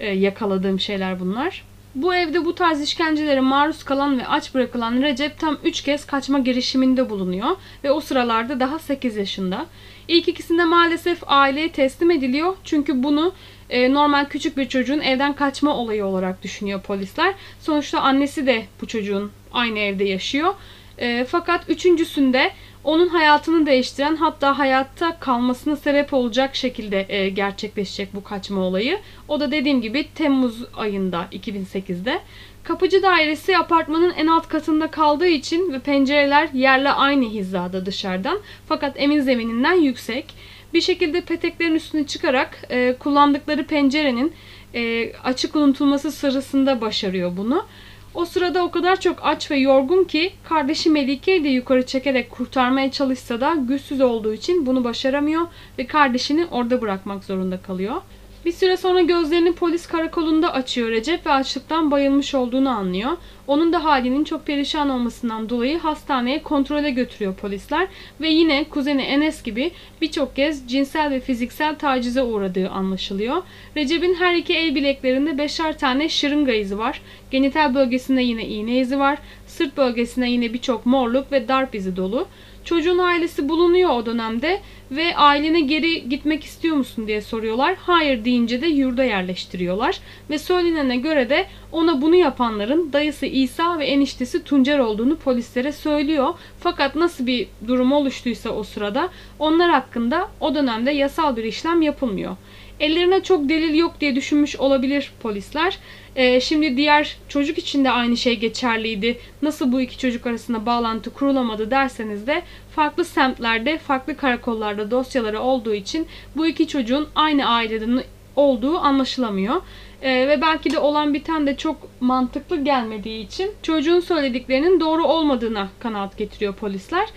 e, 0.00 0.10
yakaladığım 0.10 0.80
şeyler 0.80 1.20
bunlar. 1.20 1.64
Bu 1.94 2.14
evde 2.14 2.44
bu 2.44 2.54
tarz 2.54 2.82
işkencelere 2.82 3.40
maruz 3.40 3.84
kalan 3.84 4.18
ve 4.18 4.26
aç 4.26 4.54
bırakılan 4.54 5.02
Recep 5.02 5.38
tam 5.38 5.58
3 5.64 5.82
kez 5.82 6.04
kaçma 6.06 6.38
girişiminde 6.38 7.10
bulunuyor 7.10 7.56
ve 7.84 7.90
o 7.90 8.00
sıralarda 8.00 8.60
daha 8.60 8.78
8 8.78 9.16
yaşında. 9.16 9.66
İlk 10.08 10.28
ikisinde 10.28 10.64
maalesef 10.64 11.18
aileye 11.26 11.72
teslim 11.72 12.10
ediliyor 12.10 12.56
çünkü 12.64 13.02
bunu 13.02 13.32
e, 13.70 13.94
normal 13.94 14.24
küçük 14.24 14.56
bir 14.56 14.68
çocuğun 14.68 15.00
evden 15.00 15.32
kaçma 15.32 15.76
olayı 15.76 16.04
olarak 16.04 16.42
düşünüyor 16.42 16.80
polisler. 16.80 17.34
Sonuçta 17.60 18.00
annesi 18.00 18.46
de 18.46 18.64
bu 18.80 18.86
çocuğun 18.86 19.32
aynı 19.52 19.78
evde 19.78 20.04
yaşıyor. 20.04 20.54
E, 20.98 21.24
fakat 21.24 21.64
üçüncüsünde 21.68 22.50
onun 22.84 23.08
hayatını 23.08 23.66
değiştiren 23.66 24.16
hatta 24.16 24.58
hayatta 24.58 25.18
kalmasına 25.18 25.76
sebep 25.76 26.14
olacak 26.14 26.56
şekilde 26.56 27.06
e, 27.08 27.28
gerçekleşecek 27.28 28.14
bu 28.14 28.24
kaçma 28.24 28.60
olayı. 28.60 28.98
O 29.28 29.40
da 29.40 29.52
dediğim 29.52 29.80
gibi 29.80 30.08
Temmuz 30.14 30.64
ayında 30.76 31.28
2008'de. 31.32 32.20
Kapıcı 32.64 33.02
dairesi 33.02 33.58
apartmanın 33.58 34.10
en 34.10 34.26
alt 34.26 34.48
katında 34.48 34.90
kaldığı 34.90 35.26
için 35.26 35.72
ve 35.72 35.78
pencereler 35.78 36.48
yerle 36.52 36.90
aynı 36.90 37.24
hizada 37.24 37.86
dışarıdan 37.86 38.38
fakat 38.68 38.92
emin 38.96 39.20
zemininden 39.20 39.74
yüksek. 39.74 40.34
Bir 40.74 40.80
şekilde 40.80 41.20
peteklerin 41.20 41.74
üstüne 41.74 42.06
çıkarak 42.06 42.62
e, 42.70 42.96
kullandıkları 42.98 43.66
pencerenin 43.66 44.32
e, 44.74 45.12
açık 45.24 45.56
unutulması 45.56 46.12
sırasında 46.12 46.80
başarıyor 46.80 47.36
bunu. 47.36 47.66
O 48.14 48.24
sırada 48.24 48.64
o 48.64 48.70
kadar 48.70 49.00
çok 49.00 49.18
aç 49.22 49.50
ve 49.50 49.56
yorgun 49.56 50.04
ki 50.04 50.32
kardeşi 50.48 50.90
Melike'yi 50.90 51.44
de 51.44 51.48
yukarı 51.48 51.86
çekerek 51.86 52.30
kurtarmaya 52.30 52.90
çalışsa 52.90 53.40
da 53.40 53.54
güçsüz 53.54 54.00
olduğu 54.00 54.34
için 54.34 54.66
bunu 54.66 54.84
başaramıyor 54.84 55.46
ve 55.78 55.86
kardeşini 55.86 56.46
orada 56.50 56.80
bırakmak 56.80 57.24
zorunda 57.24 57.62
kalıyor. 57.62 57.96
Bir 58.44 58.52
süre 58.52 58.76
sonra 58.76 59.00
gözlerini 59.00 59.52
polis 59.52 59.86
karakolunda 59.86 60.52
açıyor 60.52 60.90
Recep 60.90 61.26
ve 61.26 61.30
açlıktan 61.30 61.90
bayılmış 61.90 62.34
olduğunu 62.34 62.68
anlıyor. 62.68 63.10
Onun 63.46 63.72
da 63.72 63.84
halinin 63.84 64.24
çok 64.24 64.46
perişan 64.46 64.90
olmasından 64.90 65.48
dolayı 65.48 65.78
hastaneye 65.78 66.42
kontrole 66.42 66.90
götürüyor 66.90 67.34
polisler 67.34 67.88
ve 68.20 68.28
yine 68.28 68.64
kuzeni 68.64 69.02
Enes 69.02 69.42
gibi 69.42 69.70
birçok 70.02 70.36
kez 70.36 70.68
cinsel 70.68 71.10
ve 71.10 71.20
fiziksel 71.20 71.78
tacize 71.78 72.22
uğradığı 72.22 72.68
anlaşılıyor. 72.68 73.42
Recep'in 73.76 74.14
her 74.14 74.34
iki 74.34 74.54
el 74.54 74.74
bileklerinde 74.74 75.38
beşer 75.38 75.78
tane 75.78 76.08
şırınga 76.08 76.52
izi 76.52 76.78
var. 76.78 77.00
Genital 77.30 77.74
bölgesinde 77.74 78.22
yine 78.22 78.46
iğne 78.46 78.78
izi 78.78 78.98
var. 78.98 79.18
Sırt 79.46 79.76
bölgesine 79.76 80.30
yine 80.30 80.52
birçok 80.52 80.86
morluk 80.86 81.32
ve 81.32 81.48
darp 81.48 81.74
izi 81.74 81.96
dolu. 81.96 82.28
Çocuğun 82.70 82.98
ailesi 82.98 83.48
bulunuyor 83.48 83.90
o 83.90 84.06
dönemde 84.06 84.60
ve 84.90 85.16
ailene 85.16 85.60
geri 85.60 86.08
gitmek 86.08 86.44
istiyor 86.44 86.76
musun 86.76 87.06
diye 87.06 87.20
soruyorlar. 87.20 87.74
Hayır 87.74 88.24
deyince 88.24 88.62
de 88.62 88.66
yurda 88.66 89.04
yerleştiriyorlar. 89.04 90.00
Ve 90.30 90.38
söylenene 90.38 90.96
göre 90.96 91.30
de 91.30 91.46
ona 91.72 92.02
bunu 92.02 92.14
yapanların 92.14 92.92
dayısı 92.92 93.26
İsa 93.26 93.78
ve 93.78 93.86
eniştesi 93.86 94.44
Tuncer 94.44 94.78
olduğunu 94.78 95.16
polislere 95.16 95.72
söylüyor. 95.72 96.34
Fakat 96.60 96.94
nasıl 96.94 97.26
bir 97.26 97.46
durum 97.66 97.92
oluştuysa 97.92 98.50
o 98.50 98.62
sırada 98.62 99.08
onlar 99.38 99.70
hakkında 99.70 100.28
o 100.40 100.54
dönemde 100.54 100.90
yasal 100.90 101.36
bir 101.36 101.44
işlem 101.44 101.82
yapılmıyor. 101.82 102.36
Ellerine 102.80 103.22
çok 103.22 103.48
delil 103.48 103.74
yok 103.74 104.00
diye 104.00 104.14
düşünmüş 104.14 104.56
olabilir 104.56 105.12
polisler. 105.22 105.78
Ee, 106.16 106.40
şimdi 106.40 106.76
diğer 106.76 107.16
çocuk 107.28 107.58
için 107.58 107.84
de 107.84 107.90
aynı 107.90 108.16
şey 108.16 108.38
geçerliydi. 108.38 109.18
Nasıl 109.42 109.72
bu 109.72 109.80
iki 109.80 109.98
çocuk 109.98 110.26
arasında 110.26 110.66
bağlantı 110.66 111.10
kurulamadı 111.10 111.70
derseniz 111.70 112.26
de 112.26 112.42
farklı 112.74 113.04
semtlerde, 113.04 113.78
farklı 113.78 114.16
karakollarda 114.16 114.90
dosyaları 114.90 115.40
olduğu 115.40 115.74
için 115.74 116.06
bu 116.36 116.46
iki 116.46 116.68
çocuğun 116.68 117.08
aynı 117.14 117.46
aileden 117.46 118.02
olduğu 118.36 118.78
anlaşılamıyor. 118.78 119.56
Ee, 120.02 120.28
ve 120.28 120.40
belki 120.40 120.72
de 120.72 120.78
olan 120.78 121.14
biten 121.14 121.46
de 121.46 121.56
çok 121.56 121.76
mantıklı 122.00 122.64
gelmediği 122.64 123.26
için 123.26 123.52
çocuğun 123.62 124.00
söylediklerinin 124.00 124.80
doğru 124.80 125.04
olmadığına 125.04 125.68
kanaat 125.78 126.18
getiriyor 126.18 126.54
polisler. 126.54 127.08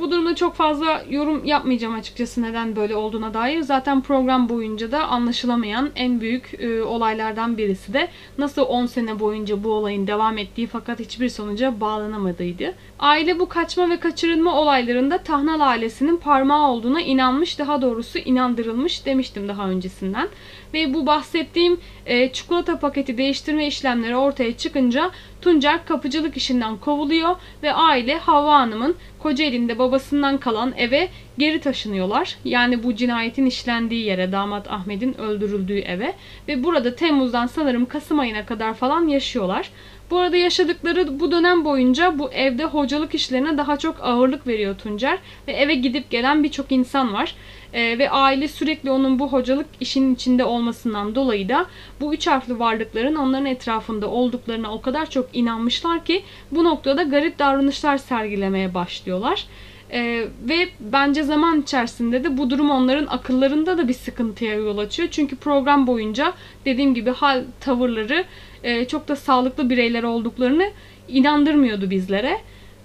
Bu 0.00 0.10
durumda 0.10 0.34
çok 0.34 0.54
fazla 0.54 1.02
yorum 1.10 1.44
yapmayacağım 1.44 1.94
açıkçası 1.94 2.42
neden 2.42 2.76
böyle 2.76 2.96
olduğuna 2.96 3.34
dair. 3.34 3.60
Zaten 3.60 4.00
program 4.02 4.48
boyunca 4.48 4.92
da 4.92 5.06
anlaşılamayan 5.08 5.90
en 5.96 6.20
büyük 6.20 6.54
e, 6.58 6.82
olaylardan 6.82 7.58
birisi 7.58 7.92
de 7.92 8.08
nasıl 8.38 8.62
10 8.62 8.86
sene 8.86 9.20
boyunca 9.20 9.64
bu 9.64 9.72
olayın 9.72 10.06
devam 10.06 10.38
ettiği 10.38 10.66
fakat 10.66 11.00
hiçbir 11.00 11.28
sonuca 11.28 11.80
bağlanamadığıydı. 11.80 12.74
Aile 12.98 13.38
bu 13.38 13.48
kaçma 13.48 13.90
ve 13.90 14.00
kaçırılma 14.00 14.60
olaylarında 14.60 15.18
Tahnal 15.18 15.60
ailesinin 15.60 16.16
parmağı 16.16 16.70
olduğuna 16.70 17.00
inanmış, 17.00 17.58
daha 17.58 17.82
doğrusu 17.82 18.18
inandırılmış 18.18 19.06
demiştim 19.06 19.48
daha 19.48 19.68
öncesinden. 19.68 20.28
Ve 20.74 20.94
bu 20.94 21.06
bahsettiğim 21.06 21.80
e, 22.06 22.32
çikolata 22.32 22.78
paketi 22.78 23.18
değiştirme 23.18 23.66
işlemleri 23.66 24.16
ortaya 24.16 24.56
çıkınca 24.56 25.10
Tuncer 25.42 25.84
kapıcılık 25.84 26.36
işinden 26.36 26.76
kovuluyor 26.76 27.36
ve 27.62 27.72
aile 27.72 28.18
Havva 28.18 28.54
Hanım'ın 28.54 28.96
Kocaeli'nde 29.18 29.78
babasından 29.78 30.38
kalan 30.38 30.74
eve 30.76 31.08
geri 31.38 31.60
taşınıyorlar. 31.60 32.36
Yani 32.44 32.82
bu 32.82 32.94
cinayetin 32.94 33.46
işlendiği 33.46 34.04
yere, 34.04 34.32
damat 34.32 34.70
Ahmet'in 34.70 35.20
öldürüldüğü 35.20 35.78
eve 35.78 36.14
ve 36.48 36.64
burada 36.64 36.96
Temmuz'dan 36.96 37.46
sanırım 37.46 37.86
Kasım 37.86 38.18
ayına 38.18 38.46
kadar 38.46 38.74
falan 38.74 39.08
yaşıyorlar. 39.08 39.70
Bu 40.10 40.18
arada 40.18 40.36
yaşadıkları 40.36 41.20
bu 41.20 41.32
dönem 41.32 41.64
boyunca 41.64 42.18
bu 42.18 42.32
evde 42.32 42.64
hocalık 42.64 43.14
işlerine 43.14 43.58
daha 43.58 43.76
çok 43.76 43.96
ağırlık 44.00 44.46
veriyor 44.46 44.76
Tuncer 44.78 45.18
ve 45.48 45.52
eve 45.52 45.74
gidip 45.74 46.10
gelen 46.10 46.44
birçok 46.44 46.72
insan 46.72 47.12
var. 47.12 47.34
Ee, 47.72 47.98
ve 47.98 48.10
aile 48.10 48.48
sürekli 48.48 48.90
onun 48.90 49.18
bu 49.18 49.32
hocalık 49.32 49.66
işinin 49.80 50.14
içinde 50.14 50.44
olmasından 50.44 51.14
dolayı 51.14 51.48
da 51.48 51.66
bu 52.00 52.14
üç 52.14 52.26
harfli 52.26 52.58
varlıkların 52.58 53.14
onların 53.14 53.46
etrafında 53.46 54.10
olduklarına 54.10 54.72
o 54.74 54.80
kadar 54.80 55.10
çok 55.10 55.28
inanmışlar 55.32 56.04
ki 56.04 56.22
bu 56.50 56.64
noktada 56.64 57.02
garip 57.02 57.38
davranışlar 57.38 57.98
sergilemeye 57.98 58.74
başlıyorlar. 58.74 59.46
Ee, 59.92 60.26
ve 60.48 60.68
bence 60.80 61.22
zaman 61.22 61.60
içerisinde 61.60 62.24
de 62.24 62.38
bu 62.38 62.50
durum 62.50 62.70
onların 62.70 63.06
akıllarında 63.06 63.78
da 63.78 63.88
bir 63.88 63.94
sıkıntıya 63.94 64.54
yol 64.54 64.78
açıyor. 64.78 65.08
Çünkü 65.12 65.36
program 65.36 65.86
boyunca 65.86 66.32
dediğim 66.64 66.94
gibi 66.94 67.10
hal 67.10 67.44
tavırları 67.60 68.24
e, 68.62 68.84
çok 68.84 69.08
da 69.08 69.16
sağlıklı 69.16 69.70
bireyler 69.70 70.02
olduklarını 70.02 70.70
inandırmıyordu 71.08 71.90
bizlere. 71.90 72.40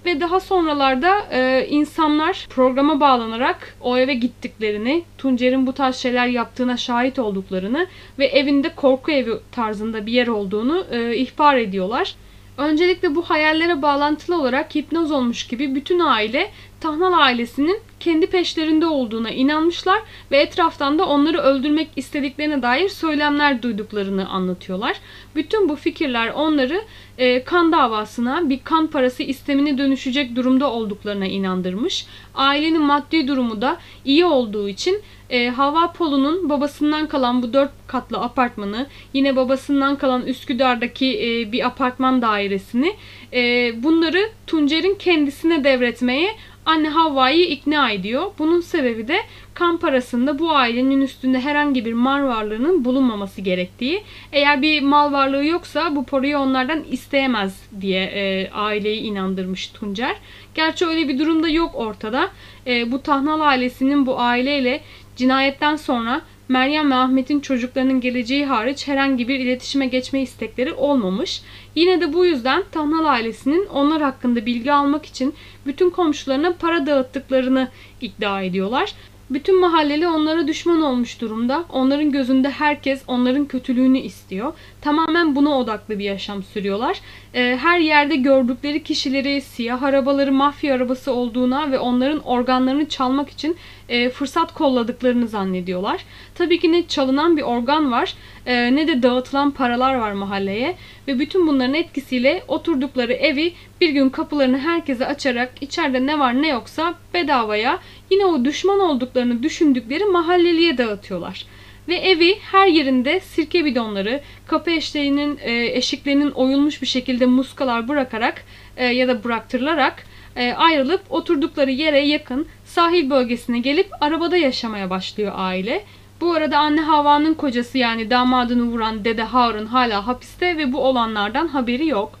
Ve 0.06 0.20
daha 0.20 0.40
sonralarda 0.40 1.26
e, 1.32 1.66
insanlar 1.70 2.46
programa 2.50 3.00
bağlanarak 3.00 3.76
o 3.80 3.98
eve 3.98 4.14
gittiklerini, 4.14 5.04
Tuncer'in 5.18 5.66
bu 5.66 5.72
tarz 5.72 5.96
şeyler 5.96 6.26
yaptığına 6.26 6.76
şahit 6.76 7.18
olduklarını 7.18 7.86
ve 8.18 8.26
evinde 8.26 8.68
korku 8.68 9.12
evi 9.12 9.32
tarzında 9.52 10.06
bir 10.06 10.12
yer 10.12 10.26
olduğunu 10.26 10.86
e, 10.90 11.16
ihbar 11.16 11.56
ediyorlar. 11.56 12.14
Öncelikle 12.58 13.14
bu 13.14 13.22
hayallere 13.22 13.82
bağlantılı 13.82 14.40
olarak 14.40 14.74
hipnoz 14.74 15.12
olmuş 15.12 15.46
gibi 15.46 15.74
bütün 15.74 15.98
aile 15.98 16.50
Tahnal 16.80 17.12
ailesinin 17.12 17.80
kendi 18.00 18.26
peşlerinde 18.26 18.86
olduğuna 18.86 19.30
inanmışlar 19.30 20.02
ve 20.30 20.36
etraftan 20.36 20.98
da 20.98 21.06
onları 21.06 21.38
öldürmek 21.38 21.88
istediklerine 21.96 22.62
dair 22.62 22.88
söylemler 22.88 23.62
duyduklarını 23.62 24.28
anlatıyorlar. 24.28 24.96
Bütün 25.34 25.68
bu 25.68 25.76
fikirler 25.76 26.28
onları 26.28 26.82
e, 27.18 27.44
kan 27.44 27.72
davasına 27.72 28.50
bir 28.50 28.60
kan 28.64 28.86
parası 28.86 29.22
istemine 29.22 29.78
dönüşecek 29.78 30.36
durumda 30.36 30.70
olduklarına 30.70 31.26
inandırmış. 31.26 32.06
Ailenin 32.34 32.82
maddi 32.82 33.28
durumu 33.28 33.62
da 33.62 33.76
iyi 34.04 34.24
olduğu 34.24 34.68
için 34.68 35.02
e, 35.30 35.48
Hava 35.48 35.92
Polu'nun 35.92 36.48
babasından 36.48 37.06
kalan 37.06 37.42
bu 37.42 37.52
dört 37.52 37.70
katlı 37.86 38.18
apartmanı, 38.18 38.86
yine 39.12 39.36
babasından 39.36 39.96
kalan 39.96 40.26
Üsküdar'daki 40.26 41.06
e, 41.06 41.52
bir 41.52 41.66
apartman 41.66 42.22
dairesini 42.22 42.96
e, 43.32 43.72
bunları 43.82 44.30
Tuncer'in 44.46 44.94
kendisine 44.94 45.64
devretmeye 45.64 46.36
anne 46.66 46.88
Havva'yı 46.88 47.44
ikna 47.44 47.90
ediyor. 47.90 48.32
Bunun 48.38 48.60
sebebi 48.60 49.08
de 49.08 49.16
kan 49.54 49.76
parasında 49.76 50.38
bu 50.38 50.52
ailenin 50.52 51.00
üstünde 51.00 51.40
herhangi 51.40 51.84
bir 51.84 51.92
mal 51.92 52.26
varlığının 52.26 52.84
bulunmaması 52.84 53.40
gerektiği. 53.40 54.02
Eğer 54.32 54.62
bir 54.62 54.82
mal 54.82 55.12
varlığı 55.12 55.44
yoksa 55.44 55.96
bu 55.96 56.06
parayı 56.06 56.38
onlardan 56.38 56.84
isteyemez 56.90 57.62
diye 57.80 58.02
e, 58.04 58.50
aileyi 58.50 59.00
inandırmış 59.00 59.66
Tuncer. 59.66 60.16
Gerçi 60.54 60.86
öyle 60.86 61.08
bir 61.08 61.18
durumda 61.18 61.48
yok 61.48 61.70
ortada. 61.74 62.30
E, 62.66 62.92
bu 62.92 63.02
Tahnal 63.02 63.40
ailesinin 63.40 64.06
bu 64.06 64.20
aileyle 64.20 64.80
cinayetten 65.16 65.76
sonra 65.76 66.22
Meryem 66.48 66.90
ve 66.90 66.94
Ahmet'in 66.94 67.40
çocuklarının 67.40 68.00
geleceği 68.00 68.46
hariç 68.46 68.88
herhangi 68.88 69.28
bir 69.28 69.40
iletişime 69.40 69.86
geçme 69.86 70.22
istekleri 70.22 70.72
olmamış. 70.72 71.42
Yine 71.76 72.00
de 72.00 72.12
bu 72.12 72.26
yüzden 72.26 72.64
Tahnal 72.72 73.04
ailesinin 73.04 73.66
onlar 73.66 74.02
hakkında 74.02 74.46
bilgi 74.46 74.72
almak 74.72 75.06
için 75.06 75.34
bütün 75.66 75.90
komşularına 75.90 76.52
para 76.52 76.86
dağıttıklarını 76.86 77.68
iddia 78.00 78.42
ediyorlar. 78.42 78.94
Bütün 79.30 79.60
mahalleli 79.60 80.08
onlara 80.08 80.48
düşman 80.48 80.82
olmuş 80.82 81.20
durumda. 81.20 81.64
Onların 81.72 82.12
gözünde 82.12 82.50
herkes 82.50 83.02
onların 83.06 83.44
kötülüğünü 83.44 83.98
istiyor. 83.98 84.52
Tamamen 84.86 85.36
buna 85.36 85.58
odaklı 85.58 85.98
bir 85.98 86.04
yaşam 86.04 86.42
sürüyorlar. 86.42 87.00
Ee, 87.34 87.58
her 87.62 87.78
yerde 87.78 88.16
gördükleri 88.16 88.82
kişileri 88.82 89.40
siyah 89.40 89.82
arabaları 89.82 90.32
mafya 90.32 90.74
arabası 90.74 91.12
olduğuna 91.12 91.72
ve 91.72 91.78
onların 91.78 92.18
organlarını 92.18 92.88
çalmak 92.88 93.30
için 93.30 93.56
e, 93.88 94.10
fırsat 94.10 94.54
kolladıklarını 94.54 95.28
zannediyorlar. 95.28 96.04
Tabii 96.34 96.60
ki 96.60 96.72
ne 96.72 96.86
çalınan 96.86 97.36
bir 97.36 97.42
organ 97.42 97.92
var 97.92 98.14
e, 98.46 98.76
ne 98.76 98.88
de 98.88 99.02
dağıtılan 99.02 99.50
paralar 99.50 99.94
var 99.94 100.12
mahalleye 100.12 100.76
ve 101.08 101.18
bütün 101.18 101.46
bunların 101.46 101.74
etkisiyle 101.74 102.42
oturdukları 102.48 103.12
evi 103.12 103.54
bir 103.80 103.88
gün 103.88 104.10
kapılarını 104.10 104.58
herkese 104.58 105.06
açarak 105.06 105.52
içeride 105.60 106.06
ne 106.06 106.18
var 106.18 106.42
ne 106.42 106.48
yoksa 106.48 106.94
bedavaya 107.14 107.78
yine 108.10 108.24
o 108.24 108.44
düşman 108.44 108.80
olduklarını 108.80 109.42
düşündükleri 109.42 110.04
mahalleliye 110.04 110.78
dağıtıyorlar. 110.78 111.46
Ve 111.88 111.94
evi 111.94 112.38
her 112.40 112.66
yerinde 112.66 113.20
sirke 113.20 113.64
bidonları, 113.64 114.20
kapı 114.46 114.70
eşlerinin, 114.70 115.38
e, 115.42 115.66
eşiklerinin 115.66 116.30
oyulmuş 116.30 116.82
bir 116.82 116.86
şekilde 116.86 117.26
muskalar 117.26 117.88
bırakarak 117.88 118.44
e, 118.76 118.86
ya 118.86 119.08
da 119.08 119.24
bıraktırılarak 119.24 120.06
e, 120.36 120.52
ayrılıp 120.52 121.00
oturdukları 121.10 121.70
yere 121.70 122.00
yakın 122.00 122.46
sahil 122.64 123.10
bölgesine 123.10 123.58
gelip 123.58 123.88
arabada 124.00 124.36
yaşamaya 124.36 124.90
başlıyor 124.90 125.32
aile. 125.36 125.84
Bu 126.20 126.32
arada 126.32 126.58
anne 126.58 126.80
Havva'nın 126.80 127.34
kocası 127.34 127.78
yani 127.78 128.10
damadını 128.10 128.62
vuran 128.62 129.04
dede 129.04 129.22
Harun 129.22 129.66
hala 129.66 130.06
hapiste 130.06 130.56
ve 130.56 130.72
bu 130.72 130.78
olanlardan 130.78 131.48
haberi 131.48 131.86
yok. 131.86 132.18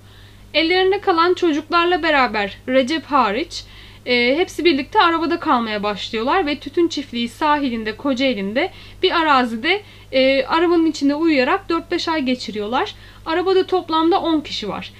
Ellerinde 0.54 1.00
kalan 1.00 1.34
çocuklarla 1.34 2.02
beraber 2.02 2.58
Recep 2.68 3.04
hariç 3.04 3.64
e, 4.06 4.36
hepsi 4.36 4.64
birlikte 4.64 5.00
arabada 5.00 5.40
kalmaya 5.40 5.82
başlıyorlar 5.82 6.46
ve 6.46 6.58
tütün 6.58 6.88
çiftliği 6.88 7.28
sahilinde 7.28 7.96
Kocaeli'nde 7.96 8.70
bir 9.02 9.20
arazide 9.20 9.82
e, 10.12 10.44
arabanın 10.44 10.86
içinde 10.86 11.14
uyuyarak 11.14 11.64
4-5 11.70 12.10
ay 12.10 12.22
geçiriyorlar. 12.22 12.94
Arabada 13.26 13.66
toplamda 13.66 14.20
10 14.20 14.40
kişi 14.40 14.68
var. 14.68 14.92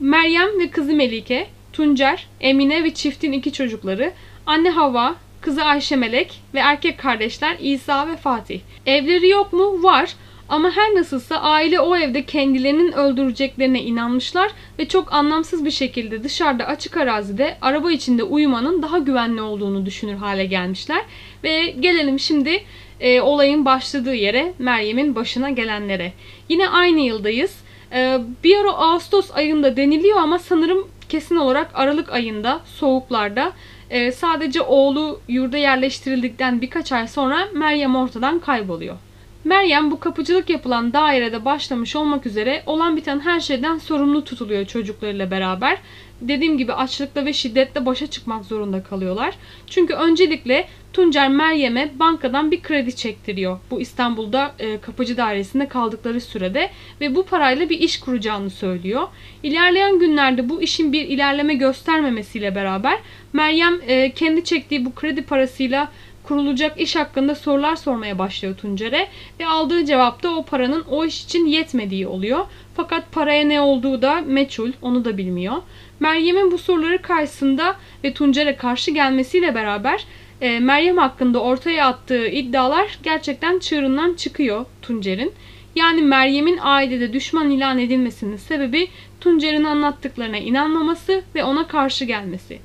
Meryem 0.00 0.60
ve 0.60 0.70
kızı 0.70 0.92
Melike, 0.92 1.46
Tuncer, 1.72 2.26
Emine 2.40 2.84
ve 2.84 2.94
çiftin 2.94 3.32
iki 3.32 3.52
çocukları, 3.52 4.12
anne 4.46 4.70
Hava, 4.70 5.14
kızı 5.40 5.64
Ayşe 5.64 5.96
Melek 5.96 6.40
ve 6.54 6.58
erkek 6.58 6.98
kardeşler 6.98 7.56
İsa 7.60 8.08
ve 8.08 8.16
Fatih. 8.16 8.60
Evleri 8.86 9.28
yok 9.28 9.52
mu? 9.52 9.82
Var. 9.82 10.14
Ama 10.48 10.70
her 10.70 10.94
nasılsa 10.94 11.36
aile 11.36 11.80
o 11.80 11.96
evde 11.96 12.24
kendilerinin 12.24 12.92
öldüreceklerine 12.92 13.82
inanmışlar 13.82 14.50
ve 14.78 14.88
çok 14.88 15.12
anlamsız 15.12 15.64
bir 15.64 15.70
şekilde 15.70 16.24
dışarıda 16.24 16.64
açık 16.64 16.96
arazide 16.96 17.56
araba 17.62 17.92
içinde 17.92 18.22
uyumanın 18.22 18.82
daha 18.82 18.98
güvenli 18.98 19.40
olduğunu 19.40 19.86
düşünür 19.86 20.14
hale 20.14 20.46
gelmişler. 20.46 21.02
Ve 21.44 21.66
gelelim 21.80 22.18
şimdi 22.18 22.64
e, 23.00 23.20
olayın 23.20 23.64
başladığı 23.64 24.14
yere 24.14 24.54
Meryem'in 24.58 25.14
başına 25.14 25.50
gelenlere. 25.50 26.12
Yine 26.48 26.68
aynı 26.68 27.00
yıldayız. 27.00 27.56
E, 27.92 28.18
bir 28.44 28.56
ara 28.56 28.70
Ağustos 28.70 29.30
ayında 29.34 29.76
deniliyor 29.76 30.18
ama 30.18 30.38
sanırım 30.38 30.88
kesin 31.08 31.36
olarak 31.36 31.70
Aralık 31.74 32.12
ayında 32.12 32.60
soğuklarda 32.64 33.52
e, 33.90 34.12
sadece 34.12 34.60
oğlu 34.60 35.20
yurda 35.28 35.56
yerleştirildikten 35.56 36.60
birkaç 36.60 36.92
ay 36.92 37.08
sonra 37.08 37.48
Meryem 37.54 37.96
ortadan 37.96 38.38
kayboluyor. 38.38 38.96
Meryem 39.44 39.90
bu 39.90 40.00
kapıcılık 40.00 40.50
yapılan 40.50 40.92
dairede 40.92 41.44
başlamış 41.44 41.96
olmak 41.96 42.26
üzere 42.26 42.62
olan 42.66 42.96
biten 42.96 43.20
her 43.20 43.40
şeyden 43.40 43.78
sorumlu 43.78 44.24
tutuluyor 44.24 44.64
çocuklarıyla 44.66 45.30
beraber. 45.30 45.78
Dediğim 46.20 46.58
gibi 46.58 46.72
açlıkla 46.72 47.24
ve 47.24 47.32
şiddetle 47.32 47.86
başa 47.86 48.06
çıkmak 48.06 48.44
zorunda 48.44 48.82
kalıyorlar. 48.82 49.34
Çünkü 49.66 49.94
öncelikle 49.94 50.68
Tuncer 50.92 51.28
Meryem'e 51.28 51.92
bankadan 51.98 52.50
bir 52.50 52.62
kredi 52.62 52.96
çektiriyor. 52.96 53.58
Bu 53.70 53.80
İstanbul'da 53.80 54.54
e, 54.58 54.80
kapıcı 54.80 55.16
dairesinde 55.16 55.68
kaldıkları 55.68 56.20
sürede 56.20 56.70
ve 57.00 57.14
bu 57.14 57.26
parayla 57.26 57.68
bir 57.68 57.78
iş 57.78 58.00
kuracağını 58.00 58.50
söylüyor. 58.50 59.02
İlerleyen 59.42 59.98
günlerde 59.98 60.48
bu 60.48 60.62
işin 60.62 60.92
bir 60.92 61.08
ilerleme 61.08 61.54
göstermemesiyle 61.54 62.54
beraber 62.54 62.98
Meryem 63.32 63.80
e, 63.86 64.10
kendi 64.10 64.44
çektiği 64.44 64.84
bu 64.84 64.94
kredi 64.94 65.22
parasıyla 65.22 65.88
kurulacak 66.24 66.80
iş 66.80 66.96
hakkında 66.96 67.34
sorular 67.34 67.76
sormaya 67.76 68.18
başlıyor 68.18 68.56
Tuncer'e 68.56 69.08
ve 69.40 69.46
aldığı 69.46 69.84
cevapta 69.84 70.30
o 70.30 70.44
paranın 70.44 70.84
o 70.90 71.04
iş 71.04 71.24
için 71.24 71.46
yetmediği 71.46 72.06
oluyor. 72.06 72.46
Fakat 72.74 73.12
paraya 73.12 73.44
ne 73.44 73.60
olduğu 73.60 74.02
da 74.02 74.20
meçhul, 74.20 74.72
onu 74.82 75.04
da 75.04 75.18
bilmiyor. 75.18 75.56
Meryem'in 76.00 76.52
bu 76.52 76.58
soruları 76.58 77.02
karşısında 77.02 77.76
ve 78.04 78.14
Tuncer'e 78.14 78.56
karşı 78.56 78.90
gelmesiyle 78.90 79.54
beraber 79.54 80.04
e, 80.40 80.60
Meryem 80.60 80.98
hakkında 80.98 81.42
ortaya 81.42 81.86
attığı 81.86 82.26
iddialar 82.26 82.98
gerçekten 83.02 83.58
çığırından 83.58 84.14
çıkıyor 84.14 84.64
Tuncer'in. 84.82 85.32
Yani 85.74 86.02
Meryem'in 86.02 86.58
ailede 86.62 87.12
düşman 87.12 87.50
ilan 87.50 87.78
edilmesinin 87.78 88.36
sebebi 88.36 88.88
Tuncer'in 89.20 89.64
anlattıklarına 89.64 90.36
inanmaması 90.36 91.22
ve 91.34 91.44
ona 91.44 91.66
karşı 91.66 92.04
gelmesi. 92.04 92.58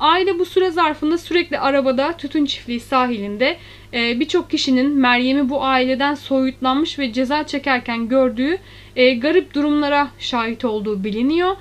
Aile 0.00 0.38
bu 0.38 0.44
süre 0.44 0.70
zarfında 0.70 1.18
sürekli 1.18 1.58
arabada 1.58 2.12
tütün 2.16 2.46
çiftliği 2.46 2.80
sahilinde 2.80 3.56
e, 3.94 4.20
birçok 4.20 4.50
kişinin 4.50 4.98
Meryem'i 4.98 5.48
bu 5.48 5.64
aileden 5.64 6.14
soyutlanmış 6.14 6.98
ve 6.98 7.12
ceza 7.12 7.46
çekerken 7.46 8.08
gördüğü 8.08 8.58
e, 8.96 9.14
garip 9.14 9.54
durumlara 9.54 10.08
şahit 10.18 10.64
olduğu 10.64 11.04
biliniyor. 11.04 11.56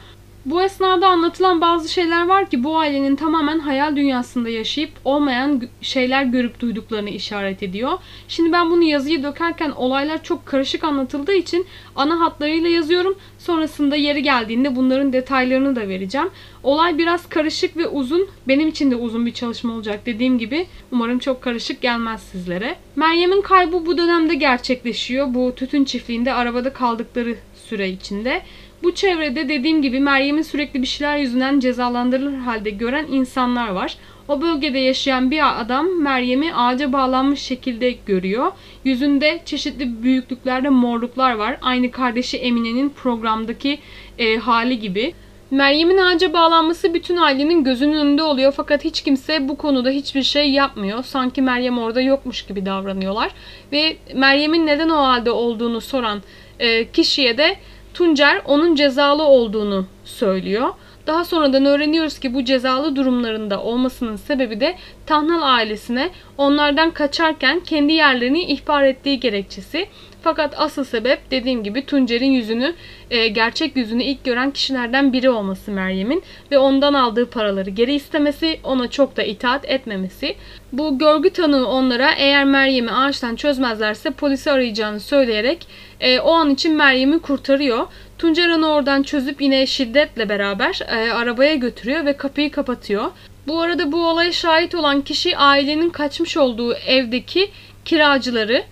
Bu 0.45 0.61
esnada 0.61 1.07
anlatılan 1.07 1.61
bazı 1.61 1.89
şeyler 1.89 2.27
var 2.27 2.49
ki 2.49 2.63
bu 2.63 2.77
ailenin 2.77 3.15
tamamen 3.15 3.59
hayal 3.59 3.95
dünyasında 3.95 4.49
yaşayıp 4.49 4.91
olmayan 5.05 5.61
şeyler 5.81 6.23
görüp 6.23 6.59
duyduklarını 6.59 7.09
işaret 7.09 7.63
ediyor. 7.63 7.91
Şimdi 8.27 8.51
ben 8.51 8.71
bunu 8.71 8.83
yazıyı 8.83 9.23
dökerken 9.23 9.71
olaylar 9.71 10.23
çok 10.23 10.45
karışık 10.45 10.83
anlatıldığı 10.83 11.33
için 11.33 11.65
ana 11.95 12.19
hatlarıyla 12.19 12.69
yazıyorum. 12.69 13.17
Sonrasında 13.37 13.95
yeri 13.95 14.23
geldiğinde 14.23 14.75
bunların 14.75 15.13
detaylarını 15.13 15.75
da 15.75 15.87
vereceğim. 15.87 16.29
Olay 16.63 16.97
biraz 16.97 17.29
karışık 17.29 17.77
ve 17.77 17.87
uzun. 17.87 18.29
Benim 18.47 18.67
için 18.67 18.91
de 18.91 18.95
uzun 18.95 19.25
bir 19.25 19.33
çalışma 19.33 19.73
olacak 19.73 20.05
dediğim 20.05 20.37
gibi. 20.37 20.67
Umarım 20.91 21.19
çok 21.19 21.41
karışık 21.41 21.81
gelmez 21.81 22.23
sizlere. 22.23 22.75
Meryem'in 22.95 23.41
kaybı 23.41 23.85
bu 23.85 23.97
dönemde 23.97 24.35
gerçekleşiyor. 24.35 25.33
Bu 25.33 25.55
tütün 25.55 25.85
çiftliğinde 25.85 26.33
arabada 26.33 26.73
kaldıkları 26.73 27.35
süre 27.69 27.89
içinde. 27.89 28.41
Bu 28.85 28.95
çevrede 28.95 29.49
dediğim 29.49 29.81
gibi 29.81 29.99
Meryem'i 29.99 30.43
sürekli 30.43 30.81
bir 30.81 30.87
şeyler 30.87 31.17
yüzünden 31.17 31.59
cezalandırılır 31.59 32.37
halde 32.37 32.69
gören 32.69 33.07
insanlar 33.11 33.69
var. 33.69 33.97
O 34.27 34.41
bölgede 34.41 34.79
yaşayan 34.79 35.31
bir 35.31 35.61
adam 35.61 36.01
Meryem'i 36.01 36.55
ağaca 36.55 36.93
bağlanmış 36.93 37.39
şekilde 37.39 37.91
görüyor. 37.91 38.51
Yüzünde 38.83 39.41
çeşitli 39.45 40.03
büyüklüklerde 40.03 40.69
morluklar 40.69 41.35
var. 41.35 41.57
Aynı 41.61 41.91
kardeşi 41.91 42.37
Emine'nin 42.37 42.89
programdaki 42.89 43.79
e, 44.17 44.37
hali 44.37 44.79
gibi. 44.79 45.13
Meryem'in 45.51 45.97
ağaca 45.97 46.33
bağlanması 46.33 46.93
bütün 46.93 47.17
ailenin 47.17 47.63
gözünün 47.63 47.97
önünde 47.97 48.23
oluyor 48.23 48.53
fakat 48.57 48.83
hiç 48.85 49.01
kimse 49.01 49.47
bu 49.47 49.57
konuda 49.57 49.89
hiçbir 49.89 50.23
şey 50.23 50.51
yapmıyor. 50.51 51.03
Sanki 51.03 51.41
Meryem 51.41 51.77
orada 51.77 52.01
yokmuş 52.01 52.45
gibi 52.45 52.65
davranıyorlar. 52.65 53.31
Ve 53.71 53.97
Meryem'in 54.13 54.67
neden 54.67 54.89
o 54.89 54.97
halde 54.97 55.31
olduğunu 55.31 55.81
soran 55.81 56.21
e, 56.59 56.91
kişiye 56.91 57.37
de 57.37 57.55
Tuncer 57.95 58.41
onun 58.45 58.75
cezalı 58.75 59.23
olduğunu 59.23 59.85
söylüyor. 60.05 60.69
Daha 61.07 61.25
sonradan 61.25 61.65
öğreniyoruz 61.65 62.19
ki 62.19 62.33
bu 62.33 62.45
cezalı 62.45 62.95
durumlarında 62.95 63.63
olmasının 63.63 64.15
sebebi 64.15 64.59
de 64.59 64.75
Tahnal 65.05 65.41
ailesine 65.41 66.09
onlardan 66.37 66.91
kaçarken 66.91 67.59
kendi 67.59 67.93
yerlerini 67.93 68.43
ihbar 68.43 68.83
ettiği 68.83 69.19
gerekçesi. 69.19 69.87
Fakat 70.21 70.53
asıl 70.57 70.83
sebep 70.83 71.31
dediğim 71.31 71.63
gibi 71.63 71.85
Tuncer'in 71.85 72.31
yüzünü, 72.31 72.73
e, 73.11 73.27
gerçek 73.27 73.75
yüzünü 73.75 74.03
ilk 74.03 74.23
gören 74.23 74.51
kişilerden 74.51 75.13
biri 75.13 75.29
olması 75.29 75.71
Meryem'in 75.71 76.23
ve 76.51 76.57
ondan 76.57 76.93
aldığı 76.93 77.29
paraları 77.29 77.69
geri 77.69 77.93
istemesi, 77.93 78.59
ona 78.63 78.89
çok 78.89 79.17
da 79.17 79.23
itaat 79.23 79.69
etmemesi. 79.69 80.35
Bu 80.73 80.97
görgü 80.97 81.29
tanığı 81.29 81.67
onlara 81.67 82.11
eğer 82.11 82.45
Meryem'i 82.45 82.91
ağaçtan 82.91 83.35
çözmezlerse 83.35 84.11
polisi 84.11 84.51
arayacağını 84.51 84.99
söyleyerek 84.99 85.67
e, 85.99 86.19
o 86.19 86.31
an 86.31 86.49
için 86.49 86.75
Meryem'i 86.75 87.19
kurtarıyor. 87.19 87.87
Tuncer 88.17 88.49
onu 88.49 88.67
oradan 88.67 89.03
çözüp 89.03 89.41
yine 89.41 89.65
şiddetle 89.65 90.29
beraber 90.29 90.79
e, 90.87 91.11
arabaya 91.11 91.55
götürüyor 91.55 92.05
ve 92.05 92.17
kapıyı 92.17 92.51
kapatıyor. 92.51 93.11
Bu 93.47 93.61
arada 93.61 93.91
bu 93.91 94.07
olaya 94.07 94.31
şahit 94.31 94.75
olan 94.75 95.01
kişi 95.01 95.37
ailenin 95.37 95.89
kaçmış 95.89 96.37
olduğu 96.37 96.73
evdeki 96.73 97.51
kiracıları. 97.85 98.63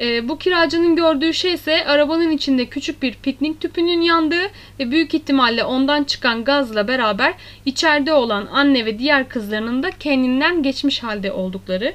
E, 0.00 0.28
bu 0.28 0.38
kiracının 0.38 0.96
gördüğü 0.96 1.34
şey 1.34 1.52
ise 1.52 1.84
arabanın 1.84 2.30
içinde 2.30 2.66
küçük 2.66 3.02
bir 3.02 3.14
piknik 3.14 3.60
tüpünün 3.60 4.00
yandığı 4.00 4.50
ve 4.78 4.90
büyük 4.90 5.14
ihtimalle 5.14 5.64
ondan 5.64 6.04
çıkan 6.04 6.44
gazla 6.44 6.88
beraber 6.88 7.34
içeride 7.64 8.12
olan 8.12 8.48
anne 8.52 8.84
ve 8.84 8.98
diğer 8.98 9.28
kızlarının 9.28 9.82
da 9.82 9.90
kendinden 9.90 10.62
geçmiş 10.62 11.02
halde 11.02 11.32
oldukları. 11.32 11.94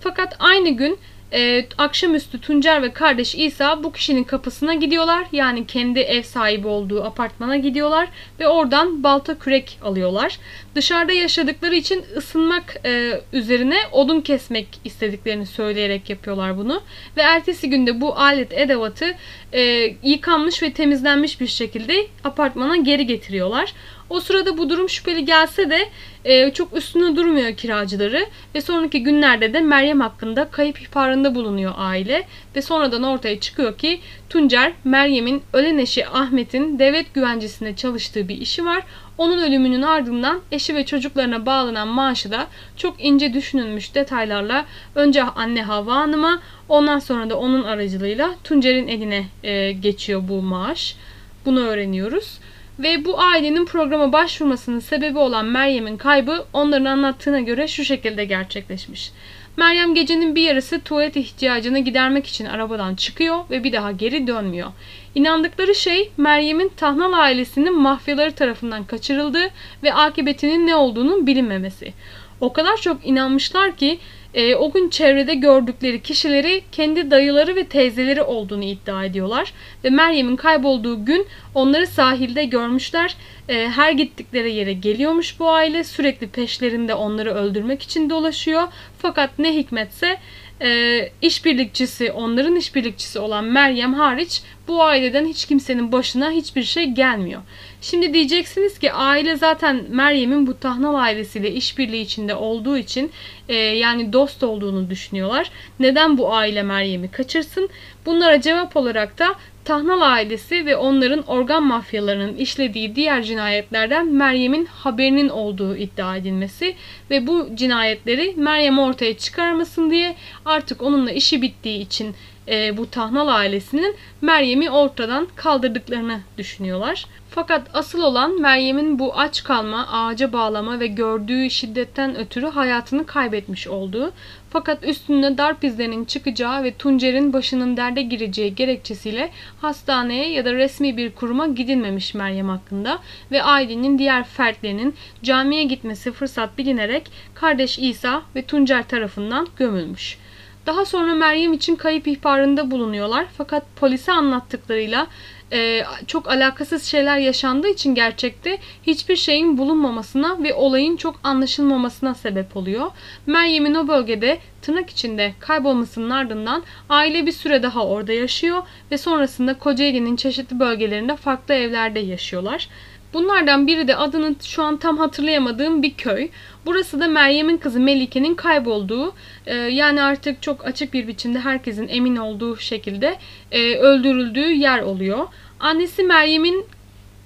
Fakat 0.00 0.36
aynı 0.38 0.68
gün 0.68 0.98
e, 1.32 1.66
akşamüstü 1.78 2.40
Tuncer 2.40 2.82
ve 2.82 2.92
kardeş 2.92 3.34
İsa 3.34 3.84
bu 3.84 3.92
kişinin 3.92 4.24
kapısına 4.24 4.74
gidiyorlar. 4.74 5.24
Yani 5.32 5.66
kendi 5.66 6.00
ev 6.00 6.22
sahibi 6.22 6.68
olduğu 6.68 7.04
apartmana 7.04 7.56
gidiyorlar 7.56 8.08
ve 8.40 8.48
oradan 8.48 9.02
balta 9.02 9.38
kürek 9.38 9.78
alıyorlar. 9.82 10.38
Dışarıda 10.74 11.12
yaşadıkları 11.12 11.74
için 11.74 12.04
ısınmak 12.16 12.76
e, 12.84 13.20
üzerine 13.32 13.76
odun 13.92 14.20
kesmek 14.20 14.68
istediklerini 14.84 15.46
söyleyerek 15.46 16.10
yapıyorlar 16.10 16.58
bunu. 16.58 16.82
Ve 17.16 17.22
ertesi 17.22 17.70
günde 17.70 18.00
bu 18.00 18.18
alet 18.18 18.52
edevatı 18.52 19.14
e, 19.52 19.62
yıkanmış 20.02 20.62
ve 20.62 20.72
temizlenmiş 20.72 21.40
bir 21.40 21.46
şekilde 21.46 22.06
apartmana 22.24 22.76
geri 22.76 23.06
getiriyorlar. 23.06 23.72
O 24.12 24.20
sırada 24.20 24.58
bu 24.58 24.70
durum 24.70 24.88
şüpheli 24.88 25.24
gelse 25.24 25.70
de 25.70 25.88
e, 26.24 26.50
çok 26.50 26.76
üstüne 26.76 27.16
durmuyor 27.16 27.56
kiracıları 27.56 28.26
ve 28.54 28.60
sonraki 28.60 29.02
günlerde 29.02 29.52
de 29.52 29.60
Meryem 29.60 30.00
hakkında 30.00 30.48
kayıp 30.50 30.82
ihbarında 30.82 31.34
bulunuyor 31.34 31.72
aile 31.76 32.26
ve 32.56 32.62
sonradan 32.62 33.02
ortaya 33.02 33.40
çıkıyor 33.40 33.78
ki 33.78 34.00
Tuncer 34.28 34.72
Meryem'in 34.84 35.42
ölen 35.52 35.78
eşi 35.78 36.08
Ahmet'in 36.08 36.78
devlet 36.78 37.14
güvencesinde 37.14 37.76
çalıştığı 37.76 38.28
bir 38.28 38.36
işi 38.40 38.64
var. 38.64 38.82
Onun 39.18 39.38
ölümünün 39.38 39.82
ardından 39.82 40.40
eşi 40.52 40.74
ve 40.74 40.86
çocuklarına 40.86 41.46
bağlanan 41.46 41.88
maaşı 41.88 42.30
da 42.30 42.46
çok 42.76 43.04
ince 43.04 43.34
düşünülmüş 43.34 43.94
detaylarla 43.94 44.64
önce 44.94 45.22
anne 45.22 45.62
Havva 45.62 45.94
Hanım'a 45.94 46.42
ondan 46.68 46.98
sonra 46.98 47.30
da 47.30 47.38
onun 47.38 47.62
aracılığıyla 47.62 48.34
Tuncer'in 48.44 48.88
eline 48.88 49.24
e, 49.42 49.72
geçiyor 49.72 50.22
bu 50.28 50.42
maaş. 50.42 50.96
Bunu 51.44 51.60
öğreniyoruz. 51.60 52.38
Ve 52.78 53.04
bu 53.04 53.20
ailenin 53.20 53.64
programa 53.64 54.12
başvurmasının 54.12 54.78
sebebi 54.78 55.18
olan 55.18 55.46
Meryem'in 55.46 55.96
kaybı 55.96 56.44
onların 56.52 56.84
anlattığına 56.84 57.40
göre 57.40 57.68
şu 57.68 57.84
şekilde 57.84 58.24
gerçekleşmiş. 58.24 59.12
Meryem 59.56 59.94
gecenin 59.94 60.34
bir 60.34 60.42
yarısı 60.42 60.80
tuvalet 60.80 61.16
ihtiyacını 61.16 61.78
gidermek 61.78 62.26
için 62.26 62.44
arabadan 62.44 62.94
çıkıyor 62.94 63.38
ve 63.50 63.64
bir 63.64 63.72
daha 63.72 63.92
geri 63.92 64.26
dönmüyor. 64.26 64.72
İnandıkları 65.14 65.74
şey 65.74 66.10
Meryem'in 66.16 66.68
Tahnal 66.76 67.12
ailesinin 67.12 67.80
mafyaları 67.80 68.32
tarafından 68.32 68.84
kaçırıldığı 68.84 69.50
ve 69.82 69.94
akıbetinin 69.94 70.66
ne 70.66 70.74
olduğunun 70.74 71.26
bilinmemesi. 71.26 71.92
O 72.40 72.52
kadar 72.52 72.76
çok 72.76 73.06
inanmışlar 73.06 73.76
ki 73.76 73.98
e, 74.34 74.54
o 74.54 74.72
gün 74.72 74.88
çevrede 74.88 75.34
gördükleri 75.34 76.02
kişileri 76.02 76.62
kendi 76.72 77.10
dayıları 77.10 77.56
ve 77.56 77.64
teyzeleri 77.64 78.22
olduğunu 78.22 78.64
iddia 78.64 79.04
ediyorlar. 79.04 79.52
Ve 79.84 79.90
Meryem'in 79.90 80.36
kaybolduğu 80.36 81.04
gün 81.04 81.26
onları 81.54 81.86
sahilde 81.86 82.44
görmüşler. 82.44 83.16
E, 83.48 83.68
her 83.68 83.92
gittikleri 83.92 84.52
yere 84.52 84.72
geliyormuş 84.72 85.40
bu 85.40 85.50
aile. 85.50 85.84
Sürekli 85.84 86.28
peşlerinde 86.28 86.94
onları 86.94 87.34
öldürmek 87.34 87.82
için 87.82 88.10
dolaşıyor. 88.10 88.62
Fakat 88.98 89.38
ne 89.38 89.54
hikmetse 89.54 90.18
e, 90.62 91.10
işbirlikçisi, 91.22 92.12
onların 92.12 92.56
işbirlikçisi 92.56 93.18
olan 93.18 93.44
Meryem 93.44 93.94
hariç 93.94 94.42
bu 94.68 94.82
aileden 94.82 95.26
hiç 95.26 95.46
kimsenin 95.46 95.92
başına 95.92 96.30
hiçbir 96.30 96.62
şey 96.62 96.84
gelmiyor. 96.84 97.42
Şimdi 97.80 98.14
diyeceksiniz 98.14 98.78
ki 98.78 98.92
aile 98.92 99.36
zaten 99.36 99.84
Meryem'in 99.88 100.46
bu 100.46 100.58
Tahnal 100.58 100.94
ailesiyle 100.94 101.52
işbirliği 101.52 102.02
içinde 102.02 102.34
olduğu 102.34 102.78
için 102.78 103.10
e, 103.48 103.54
yani 103.56 104.12
dost 104.12 104.42
olduğunu 104.42 104.90
düşünüyorlar. 104.90 105.50
Neden 105.80 106.18
bu 106.18 106.34
aile 106.34 106.62
Meryem'i 106.62 107.10
kaçırsın? 107.10 107.68
Bunlara 108.06 108.40
cevap 108.40 108.76
olarak 108.76 109.18
da 109.18 109.34
Tahnal 109.64 110.00
ailesi 110.00 110.66
ve 110.66 110.76
onların 110.76 111.22
organ 111.22 111.62
mafyalarının 111.62 112.36
işlediği 112.36 112.96
diğer 112.96 113.22
cinayetlerden 113.22 114.12
Meryem'in 114.12 114.66
haberinin 114.66 115.28
olduğu 115.28 115.76
iddia 115.76 116.16
edilmesi 116.16 116.74
ve 117.10 117.26
bu 117.26 117.48
cinayetleri 117.54 118.34
Meryem 118.36 118.78
ortaya 118.78 119.18
çıkarmasın 119.18 119.90
diye 119.90 120.16
artık 120.44 120.82
onunla 120.82 121.10
işi 121.10 121.42
bittiği 121.42 121.80
için 121.80 122.14
e, 122.48 122.76
bu 122.76 122.90
Tahnal 122.90 123.28
ailesinin 123.28 123.96
Meryem'i 124.20 124.70
ortadan 124.70 125.28
kaldırdıklarını 125.36 126.20
düşünüyorlar. 126.38 127.06
Fakat 127.30 127.68
asıl 127.74 128.02
olan 128.02 128.40
Meryem'in 128.40 128.98
bu 128.98 129.18
aç 129.18 129.44
kalma, 129.44 129.88
ağaca 129.92 130.32
bağlama 130.32 130.80
ve 130.80 130.86
gördüğü 130.86 131.50
şiddetten 131.50 132.16
ötürü 132.16 132.46
hayatını 132.46 133.06
kaybetmiş 133.06 133.68
olduğu. 133.68 134.12
Fakat 134.52 134.84
üstünde 134.84 135.38
darp 135.38 135.64
izlerinin 135.64 136.04
çıkacağı 136.04 136.64
ve 136.64 136.74
Tuncer'in 136.74 137.32
başının 137.32 137.76
derde 137.76 138.02
gireceği 138.02 138.54
gerekçesiyle 138.54 139.30
hastaneye 139.60 140.32
ya 140.32 140.44
da 140.44 140.54
resmi 140.54 140.96
bir 140.96 141.14
kuruma 141.14 141.46
gidilmemiş 141.46 142.14
Meryem 142.14 142.48
hakkında 142.48 142.98
ve 143.30 143.42
ailenin 143.42 143.98
diğer 143.98 144.24
fertlerinin 144.24 144.94
camiye 145.22 145.64
gitmesi 145.64 146.12
fırsat 146.12 146.58
bilinerek 146.58 147.10
kardeş 147.34 147.78
İsa 147.78 148.22
ve 148.36 148.42
Tuncer 148.42 148.88
tarafından 148.88 149.48
gömülmüş. 149.56 150.18
Daha 150.66 150.84
sonra 150.84 151.14
Meryem 151.14 151.52
için 151.52 151.76
kayıp 151.76 152.06
ihbarında 152.06 152.70
bulunuyorlar. 152.70 153.26
Fakat 153.38 153.76
polise 153.76 154.12
anlattıklarıyla 154.12 155.06
e, 155.52 155.84
çok 156.06 156.28
alakasız 156.28 156.84
şeyler 156.84 157.18
yaşandığı 157.18 157.68
için 157.68 157.94
gerçekte 157.94 158.58
hiçbir 158.82 159.16
şeyin 159.16 159.58
bulunmamasına 159.58 160.42
ve 160.42 160.54
olayın 160.54 160.96
çok 160.96 161.20
anlaşılmamasına 161.24 162.14
sebep 162.14 162.56
oluyor. 162.56 162.90
Meryem'in 163.26 163.74
o 163.74 163.88
bölgede 163.88 164.38
tırnak 164.62 164.90
içinde 164.90 165.34
kaybolmasının 165.38 166.10
ardından 166.10 166.62
aile 166.88 167.26
bir 167.26 167.32
süre 167.32 167.62
daha 167.62 167.86
orada 167.86 168.12
yaşıyor 168.12 168.62
ve 168.90 168.98
sonrasında 168.98 169.58
Kocaeli'nin 169.58 170.16
çeşitli 170.16 170.60
bölgelerinde 170.60 171.16
farklı 171.16 171.54
evlerde 171.54 172.00
yaşıyorlar. 172.00 172.68
Bunlardan 173.12 173.66
biri 173.66 173.88
de 173.88 173.96
adını 173.96 174.34
şu 174.42 174.62
an 174.62 174.76
tam 174.76 174.98
hatırlayamadığım 174.98 175.82
bir 175.82 175.94
köy. 175.94 176.28
Burası 176.66 177.00
da 177.00 177.08
Meryem'in 177.08 177.56
kızı 177.56 177.80
Melike'nin 177.80 178.34
kaybolduğu 178.34 179.14
e, 179.46 179.54
yani 179.54 180.02
artık 180.02 180.42
çok 180.42 180.66
açık 180.66 180.92
bir 180.92 181.08
biçimde 181.08 181.38
herkesin 181.38 181.88
emin 181.88 182.16
olduğu 182.16 182.56
şekilde 182.56 183.18
e, 183.52 183.76
öldürüldüğü 183.76 184.52
yer 184.52 184.82
oluyor. 184.82 185.28
Annesi 185.62 186.02
Meryem'in 186.02 186.66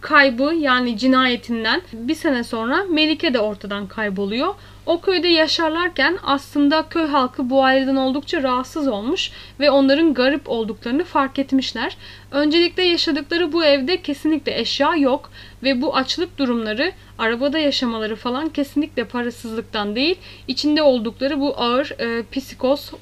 kaybı 0.00 0.54
yani 0.54 0.98
cinayetinden 0.98 1.82
bir 1.92 2.14
sene 2.14 2.44
sonra 2.44 2.84
Melike 2.84 3.34
de 3.34 3.40
ortadan 3.40 3.86
kayboluyor. 3.88 4.54
O 4.86 5.00
köyde 5.00 5.28
yaşarlarken 5.28 6.18
aslında 6.22 6.84
köy 6.90 7.06
halkı 7.06 7.50
bu 7.50 7.64
aileden 7.64 7.96
oldukça 7.96 8.42
rahatsız 8.42 8.88
olmuş 8.88 9.30
ve 9.60 9.70
onların 9.70 10.14
garip 10.14 10.48
olduklarını 10.48 11.04
fark 11.04 11.38
etmişler. 11.38 11.96
Öncelikle 12.30 12.82
yaşadıkları 12.82 13.52
bu 13.52 13.64
evde 13.64 14.02
kesinlikle 14.02 14.60
eşya 14.60 14.96
yok 14.96 15.30
ve 15.62 15.82
bu 15.82 15.96
açlık 15.96 16.38
durumları, 16.38 16.92
arabada 17.18 17.58
yaşamaları 17.58 18.16
falan 18.16 18.48
kesinlikle 18.48 19.04
parasızlıktan 19.04 19.96
değil, 19.96 20.16
içinde 20.48 20.82
oldukları 20.82 21.40
bu 21.40 21.54
ağır 21.60 21.90
e, 21.98 22.22
psikoz, 22.32 22.92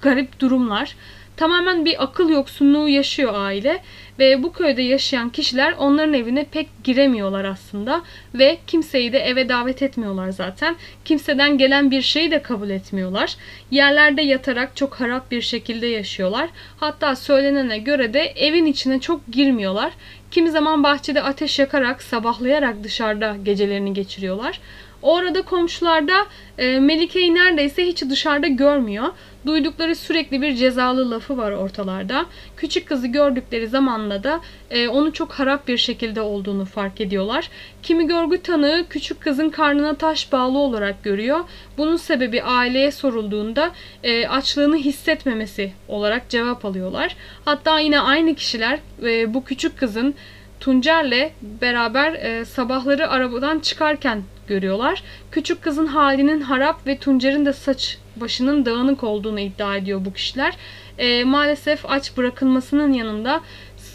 garip 0.00 0.40
durumlar. 0.40 0.96
Tamamen 1.36 1.84
bir 1.84 2.02
akıl 2.02 2.28
yoksunluğu 2.28 2.88
yaşıyor 2.88 3.32
aile 3.34 3.82
ve 4.18 4.42
bu 4.42 4.52
köyde 4.52 4.82
yaşayan 4.82 5.30
kişiler 5.30 5.74
onların 5.78 6.14
evine 6.14 6.44
pek 6.44 6.68
giremiyorlar 6.84 7.44
aslında 7.44 8.02
ve 8.34 8.58
kimseyi 8.66 9.12
de 9.12 9.18
eve 9.18 9.48
davet 9.48 9.82
etmiyorlar 9.82 10.30
zaten. 10.30 10.76
Kimseden 11.04 11.58
gelen 11.58 11.90
bir 11.90 12.02
şeyi 12.02 12.30
de 12.30 12.42
kabul 12.42 12.70
etmiyorlar. 12.70 13.36
Yerlerde 13.70 14.22
yatarak 14.22 14.76
çok 14.76 14.94
harap 14.94 15.30
bir 15.30 15.40
şekilde 15.40 15.86
yaşıyorlar. 15.86 16.50
Hatta 16.76 17.16
söylenene 17.16 17.78
göre 17.78 18.14
de 18.14 18.20
evin 18.20 18.66
içine 18.66 19.00
çok 19.00 19.20
girmiyorlar. 19.32 19.92
Kimi 20.30 20.50
zaman 20.50 20.82
bahçede 20.82 21.22
ateş 21.22 21.58
yakarak, 21.58 22.02
sabahlayarak 22.02 22.84
dışarıda 22.84 23.36
gecelerini 23.42 23.92
geçiriyorlar. 23.92 24.60
O 25.02 25.16
arada 25.16 25.42
komşular 25.42 26.08
da 26.08 26.26
e, 26.58 26.80
Melike'yi 26.80 27.34
neredeyse 27.34 27.86
hiç 27.86 28.02
dışarıda 28.02 28.46
görmüyor. 28.46 29.08
Duydukları 29.46 29.96
sürekli 29.96 30.42
bir 30.42 30.54
cezalı 30.54 31.10
lafı 31.10 31.36
var 31.36 31.52
ortalarda. 31.52 32.26
Küçük 32.56 32.88
kızı 32.88 33.06
gördükleri 33.06 33.68
zamanla 33.68 34.24
da 34.24 34.40
e, 34.70 34.88
onu 34.88 35.12
çok 35.12 35.32
harap 35.32 35.68
bir 35.68 35.76
şekilde 35.76 36.20
olduğunu 36.20 36.64
fark 36.64 37.00
ediyorlar. 37.00 37.50
Kimi 37.82 38.06
görgü 38.06 38.42
tanığı 38.42 38.86
küçük 38.90 39.20
kızın 39.20 39.50
karnına 39.50 39.94
taş 39.94 40.32
bağlı 40.32 40.58
olarak 40.58 41.04
görüyor. 41.04 41.40
Bunun 41.78 41.96
sebebi 41.96 42.42
aileye 42.42 42.90
sorulduğunda 42.90 43.70
e, 44.02 44.28
açlığını 44.28 44.76
hissetmemesi 44.76 45.72
olarak 45.88 46.28
cevap 46.28 46.64
alıyorlar. 46.64 47.16
Hatta 47.44 47.80
yine 47.80 48.00
aynı 48.00 48.34
kişiler 48.34 48.78
e, 49.02 49.34
bu 49.34 49.44
küçük 49.44 49.78
kızın 49.78 50.14
Tuncer'le 50.60 51.30
beraber 51.42 52.12
e, 52.12 52.44
sabahları 52.44 53.10
arabadan 53.10 53.58
çıkarken 53.58 54.22
görüyorlar. 54.46 55.02
Küçük 55.30 55.62
kızın 55.62 55.86
halinin 55.86 56.40
harap 56.40 56.86
ve 56.86 56.98
Tuncer'in 56.98 57.46
de 57.46 57.52
saç 57.52 57.98
başının 58.20 58.66
dağınık 58.66 59.04
olduğunu 59.04 59.40
iddia 59.40 59.76
ediyor 59.76 60.04
bu 60.04 60.12
kişiler. 60.12 60.54
E, 60.98 61.24
maalesef 61.24 61.90
aç 61.90 62.16
bırakılmasının 62.16 62.92
yanında 62.92 63.40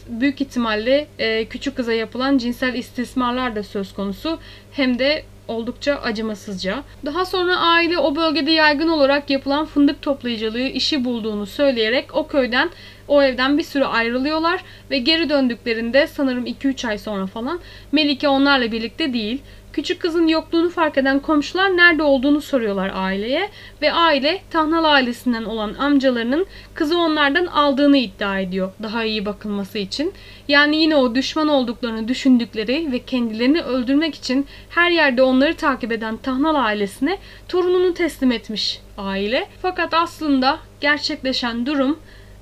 büyük 0.08 0.42
ihtimalle 0.42 1.08
e, 1.20 1.46
küçük 1.46 1.76
kıza 1.76 1.94
yapılan 1.94 2.38
cinsel 2.38 2.74
istismarlar 2.74 3.56
da 3.56 3.64
söz 3.64 3.94
konusu. 3.94 4.40
Hem 4.72 5.00
de 5.00 5.24
oldukça 5.48 5.96
acımasızca. 5.96 6.84
Daha 7.06 7.26
sonra 7.26 7.58
aile 7.58 7.98
o 7.98 8.16
bölgede 8.16 8.52
yaygın 8.52 8.88
olarak 8.88 9.30
yapılan 9.30 9.66
fındık 9.66 10.02
toplayıcılığı 10.02 10.68
işi 10.68 11.06
bulduğunu 11.06 11.46
söyleyerek 11.46 12.16
o 12.16 12.28
köyden 12.28 12.70
o 13.08 13.24
evden 13.24 13.58
bir 13.58 13.64
süre 13.64 13.86
ayrılıyorlar 13.86 14.62
ve 14.92 14.98
geri 14.98 15.30
döndüklerinde 15.30 16.08
sanırım 16.08 16.46
2-3 16.46 16.88
ay 16.88 16.98
sonra 16.98 17.28
falan 17.28 17.60
Melike 17.92 18.28
onlarla 18.28 18.72
birlikte 18.72 19.14
değil. 19.14 19.42
Küçük 19.74 20.00
kızın 20.02 20.28
yokluğunu 20.28 20.70
fark 20.70 20.98
eden 20.98 21.20
komşular 21.20 21.78
nerede 21.78 22.04
olduğunu 22.04 22.42
soruyorlar 22.42 22.92
aileye 22.94 23.50
ve 23.82 23.94
aile 23.94 24.42
Tahnal 24.50 24.84
ailesinden 24.84 25.44
olan 25.44 25.74
amcalarının 25.74 26.46
kızı 26.74 26.98
onlardan 26.98 27.46
aldığını 27.46 27.98
iddia 27.98 28.40
ediyor 28.40 28.72
daha 28.84 29.04
iyi 29.04 29.26
bakılması 29.26 29.78
için. 29.78 30.14
Yani 30.48 30.78
yine 30.78 30.96
o 30.96 31.16
düşman 31.16 31.48
olduklarını 31.48 32.08
düşündükleri 32.08 32.92
ve 32.92 33.00
kendilerini 33.00 33.62
öldürmek 33.62 34.16
için 34.16 34.46
her 34.70 34.92
yerde 34.92 35.22
onları 35.22 35.56
takip 35.56 35.92
eden 35.92 36.18
Tahnal 36.18 36.56
ailesine 36.56 37.18
torununu 37.48 37.94
teslim 37.94 38.32
etmiş 38.32 38.80
aile. 38.98 39.48
Fakat 39.62 39.94
aslında 39.94 40.60
gerçekleşen 40.82 41.66
durum 41.66 42.00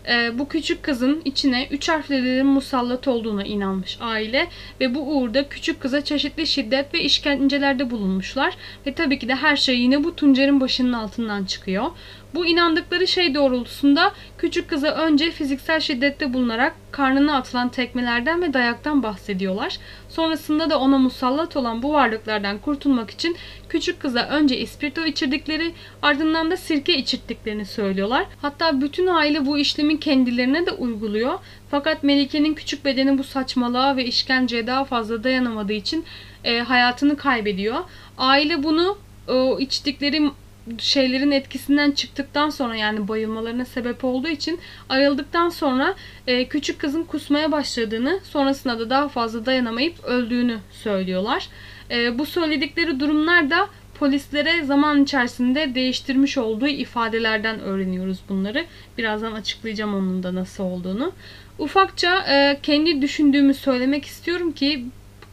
e, 0.10 0.40
bu 0.40 0.48
küçük 0.48 0.84
kızın 0.84 1.22
içine 1.26 1.68
üç 1.72 1.90
harflilerin 1.90 2.46
musallat 2.46 3.08
olduğuna 3.08 3.44
inanmış 3.44 3.98
aile 4.02 4.48
ve 4.82 4.96
bu 4.96 5.18
uğurda 5.18 5.50
küçük 5.50 5.82
kıza 5.82 6.04
çeşitli 6.04 6.48
şiddet 6.48 6.94
ve 6.94 7.02
işkencelerde 7.02 7.92
bulunmuşlar 7.92 8.54
ve 8.86 8.94
tabii 8.94 9.20
ki 9.20 9.28
de 9.28 9.36
her 9.36 9.56
şey 9.56 9.80
yine 9.80 10.04
bu 10.04 10.16
Tuncer'in 10.16 10.62
başının 10.62 10.94
altından 10.94 11.46
çıkıyor. 11.46 11.86
Bu 12.34 12.46
inandıkları 12.46 13.08
şey 13.08 13.36
doğrultusunda 13.36 14.14
küçük 14.38 14.70
kıza 14.70 14.88
önce 14.88 15.32
fiziksel 15.32 15.80
şiddette 15.80 16.34
bulunarak 16.34 16.76
karnına 16.92 17.38
atılan 17.38 17.70
tekmelerden 17.70 18.42
ve 18.42 18.54
dayaktan 18.54 19.04
bahsediyorlar. 19.04 19.78
Sonrasında 20.10 20.70
da 20.70 20.80
ona 20.80 20.98
musallat 20.98 21.58
olan 21.58 21.84
bu 21.84 21.94
varlıklardan 21.94 22.58
kurtulmak 22.58 23.10
için 23.10 23.38
küçük 23.70 24.00
kıza 24.00 24.20
önce 24.20 24.58
ispirto 24.58 25.06
içirdikleri 25.06 25.74
ardından 26.02 26.52
da 26.52 26.58
sirke 26.58 26.98
içirttiklerini 26.98 27.66
söylüyorlar. 27.66 28.26
Hatta 28.42 28.82
bütün 28.82 29.08
aile 29.08 29.46
bu 29.46 29.58
işlemi 29.58 30.00
kendilerine 30.00 30.66
de 30.66 30.72
uyguluyor. 30.72 31.40
Fakat 31.72 32.04
Melike'nin 32.04 32.54
küçük 32.54 32.86
bedeni 32.86 33.18
bu 33.18 33.24
saçmalığa 33.24 33.98
ve 33.98 34.06
işkenceye 34.06 34.68
daha 34.68 34.86
fazla 34.86 35.24
dayanamadığı 35.24 35.74
için 35.74 36.06
e, 36.44 36.60
hayatını 36.60 37.18
kaybediyor. 37.18 37.80
Aile 38.18 38.64
bunu 38.64 38.98
o 39.28 39.60
içtikleri 39.60 40.32
şeylerin 40.78 41.32
etkisinden 41.32 41.92
çıktıktan 41.92 42.50
sonra 42.50 42.76
yani 42.76 43.08
bayılmalarına 43.08 43.66
sebep 43.66 44.04
olduğu 44.04 44.28
için 44.28 44.60
ayıldıktan 44.90 45.50
sonra 45.50 45.96
e, 46.28 46.48
küçük 46.48 46.80
kızın 46.80 47.04
kusmaya 47.04 47.52
başladığını 47.52 48.20
sonrasında 48.24 48.80
da 48.80 48.90
daha 48.90 49.10
fazla 49.10 49.46
dayanamayıp 49.46 50.04
öldüğünü 50.04 50.58
söylüyorlar. 50.72 51.50
E, 51.92 52.20
bu 52.20 52.26
söyledikleri 52.26 53.00
durumlar 53.00 53.50
da 53.50 53.70
polislere 54.00 54.64
zaman 54.64 55.04
içerisinde 55.04 55.76
değiştirmiş 55.76 56.38
olduğu 56.38 56.68
ifadelerden 56.68 57.60
öğreniyoruz 57.60 58.20
bunları. 58.30 58.66
Birazdan 58.98 59.32
açıklayacağım 59.34 59.94
onun 59.94 60.24
da 60.24 60.36
nasıl 60.36 60.64
olduğunu. 60.64 61.12
Ufakça 61.60 62.26
e, 62.30 62.60
kendi 62.64 63.02
düşündüğümü 63.02 63.54
söylemek 63.54 64.06
istiyorum 64.06 64.52
ki 64.52 64.86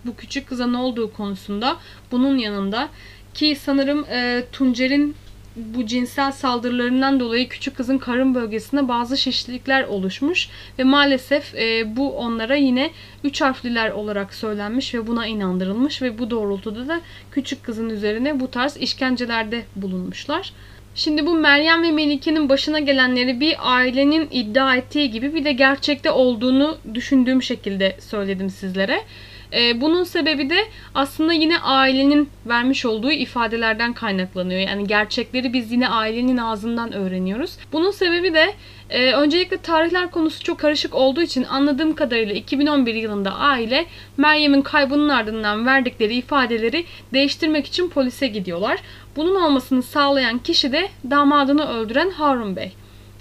bu 0.04 0.16
küçük 0.16 0.48
kıza 0.48 0.66
ne 0.66 0.76
olduğu 0.76 1.12
konusunda 1.12 1.76
bunun 2.12 2.38
yanında 2.38 2.88
ki 3.34 3.56
sanırım 3.60 4.04
e, 4.10 4.44
Tuncer'in 4.52 5.14
bu 5.56 5.86
cinsel 5.86 6.32
saldırılarından 6.32 7.20
dolayı 7.20 7.48
küçük 7.48 7.76
kızın 7.76 7.98
karın 7.98 8.34
bölgesinde 8.34 8.88
bazı 8.88 9.16
şişlikler 9.16 9.84
oluşmuş 9.84 10.48
ve 10.78 10.84
maalesef 10.84 11.54
e, 11.54 11.96
bu 11.96 12.16
onlara 12.16 12.54
yine 12.54 12.90
üç 13.24 13.40
harfliler 13.40 13.90
olarak 13.90 14.34
söylenmiş 14.34 14.94
ve 14.94 15.06
buna 15.06 15.26
inandırılmış 15.26 16.02
ve 16.02 16.18
bu 16.18 16.30
doğrultuda 16.30 16.88
da 16.88 17.00
küçük 17.30 17.64
kızın 17.64 17.90
üzerine 17.90 18.40
bu 18.40 18.50
tarz 18.50 18.76
işkencelerde 18.76 19.64
bulunmuşlar. 19.76 20.52
Şimdi 20.94 21.26
bu 21.26 21.34
Meryem 21.34 21.82
ve 21.82 21.92
Melike'nin 21.92 22.48
başına 22.48 22.78
gelenleri 22.78 23.40
bir 23.40 23.56
ailenin 23.60 24.28
iddia 24.30 24.76
ettiği 24.76 25.10
gibi 25.10 25.34
bir 25.34 25.44
de 25.44 25.52
gerçekte 25.52 26.10
olduğunu 26.10 26.78
düşündüğüm 26.94 27.42
şekilde 27.42 27.96
söyledim 28.00 28.50
sizlere. 28.50 29.00
E, 29.52 29.80
bunun 29.80 30.04
sebebi 30.04 30.50
de 30.50 30.56
aslında 30.94 31.32
yine 31.32 31.58
ailenin 31.58 32.30
vermiş 32.46 32.86
olduğu 32.86 33.10
ifadelerden 33.10 33.92
kaynaklanıyor. 33.92 34.60
Yani 34.60 34.86
gerçekleri 34.86 35.52
biz 35.52 35.72
yine 35.72 35.88
ailenin 35.88 36.36
ağzından 36.36 36.92
öğreniyoruz. 36.92 37.56
Bunun 37.72 37.90
sebebi 37.90 38.34
de 38.34 38.54
e, 38.90 39.12
öncelikle 39.12 39.56
tarihler 39.56 40.10
konusu 40.10 40.44
çok 40.44 40.58
karışık 40.58 40.94
olduğu 40.94 41.22
için 41.22 41.44
anladığım 41.44 41.94
kadarıyla 41.94 42.34
2011 42.34 42.94
yılında 42.94 43.34
aile 43.34 43.86
Meryem'in 44.16 44.62
kaybının 44.62 45.08
ardından 45.08 45.66
verdikleri 45.66 46.14
ifadeleri 46.14 46.84
değiştirmek 47.12 47.66
için 47.66 47.88
polise 47.88 48.26
gidiyorlar. 48.26 48.78
Bunun 49.16 49.40
olmasını 49.40 49.82
sağlayan 49.82 50.38
kişi 50.38 50.72
de 50.72 50.88
damadını 51.10 51.68
öldüren 51.68 52.10
Harun 52.10 52.56
Bey. 52.56 52.72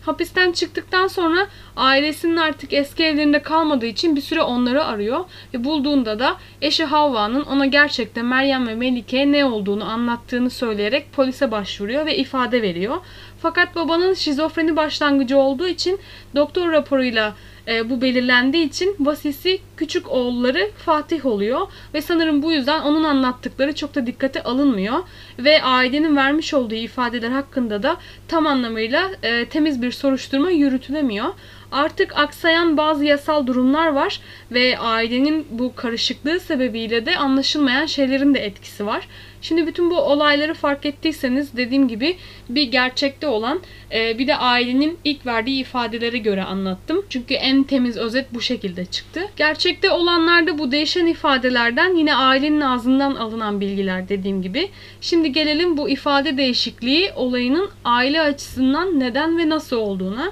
Hapisten 0.06 0.52
çıktıktan 0.52 1.08
sonra 1.08 1.48
ailesinin 1.76 2.38
artık 2.38 2.74
eski 2.74 3.04
evlerinde 3.04 3.42
kalmadığı 3.42 3.86
için 3.86 4.16
bir 4.16 4.22
süre 4.22 4.42
onları 4.42 4.86
arıyor 4.86 5.26
ve 5.54 5.64
bulduğunda 5.64 6.20
da 6.20 6.38
eşi 6.62 6.86
Havva'nın 6.86 7.44
ona 7.44 7.66
gerçekten 7.66 8.26
Meryem 8.26 8.68
ve 8.68 8.76
Melike'ye 8.76 9.32
ne 9.32 9.46
olduğunu 9.46 9.90
anlattığını 9.90 10.50
söyleyerek 10.50 11.14
polise 11.14 11.52
başvuruyor 11.52 12.06
ve 12.06 12.18
ifade 12.18 12.62
veriyor. 12.62 12.98
Fakat 13.42 13.76
babanın 13.76 14.14
şizofreni 14.14 14.76
başlangıcı 14.76 15.38
olduğu 15.38 15.68
için 15.68 16.00
doktor 16.36 16.72
raporuyla 16.72 17.34
e, 17.68 17.90
bu 17.90 18.02
belirlendiği 18.02 18.68
için 18.68 18.96
vasisi 19.00 19.60
küçük 19.78 20.12
oğulları 20.12 20.72
Fatih 20.78 21.26
oluyor 21.26 21.68
ve 21.94 22.02
sanırım 22.02 22.44
bu 22.44 22.52
yüzden 22.52 22.82
onun 22.82 23.04
anlattıkları 23.04 23.76
çok 23.76 23.96
da 23.96 24.08
dikkate 24.08 24.44
alınmıyor 24.44 25.00
ve 25.40 25.64
ailenin 25.64 26.16
vermiş 26.16 26.54
olduğu 26.54 26.76
ifadeler 26.76 27.32
hakkında 27.32 27.84
da 27.84 27.98
tam 28.28 28.48
anlamıyla 28.48 29.12
e, 29.24 29.46
temiz 29.46 29.82
bir 29.82 29.92
soruşturma 29.92 30.52
yürütülemiyor. 30.52 31.28
Artık 31.72 32.18
aksayan 32.18 32.78
bazı 32.78 33.06
yasal 33.06 33.48
durumlar 33.48 33.88
var 33.88 34.20
ve 34.52 34.78
ailenin 34.80 35.48
bu 35.50 35.76
karışıklığı 35.76 36.40
sebebiyle 36.40 37.06
de 37.06 37.18
anlaşılmayan 37.18 37.86
şeylerin 37.86 38.34
de 38.34 38.40
etkisi 38.40 38.86
var. 38.86 39.08
Şimdi 39.48 39.68
bütün 39.68 39.90
bu 39.90 39.98
olayları 39.98 40.54
fark 40.54 40.86
ettiyseniz 40.86 41.58
dediğim 41.58 41.88
gibi 41.88 42.18
bir 42.50 42.64
gerçekte 42.64 43.28
olan 43.28 43.62
e, 43.92 44.18
bir 44.18 44.28
de 44.28 44.36
ailenin 44.36 44.98
ilk 45.04 45.26
verdiği 45.26 45.62
ifadelere 45.62 46.18
göre 46.18 46.44
anlattım. 46.44 47.06
Çünkü 47.10 47.34
en 47.34 47.64
temiz 47.64 47.98
özet 47.98 48.34
bu 48.34 48.42
şekilde 48.42 48.86
çıktı. 48.86 49.22
Gerçekte 49.36 49.90
olanlarda 49.90 50.58
bu 50.58 50.72
değişen 50.72 51.06
ifadelerden 51.06 51.96
yine 51.96 52.16
ailenin 52.16 52.62
ağzından 52.62 53.16
alınan 53.16 53.62
bilgiler 53.62 54.10
dediğim 54.10 54.42
gibi. 54.42 54.70
Şimdi 55.02 55.32
gelelim 55.32 55.78
bu 55.78 55.90
ifade 55.90 56.38
değişikliği 56.38 57.12
olayının 57.16 57.70
aile 57.86 58.22
açısından 58.22 59.00
neden 59.00 59.38
ve 59.38 59.50
nasıl 59.50 59.78
olduğuna. 59.78 60.32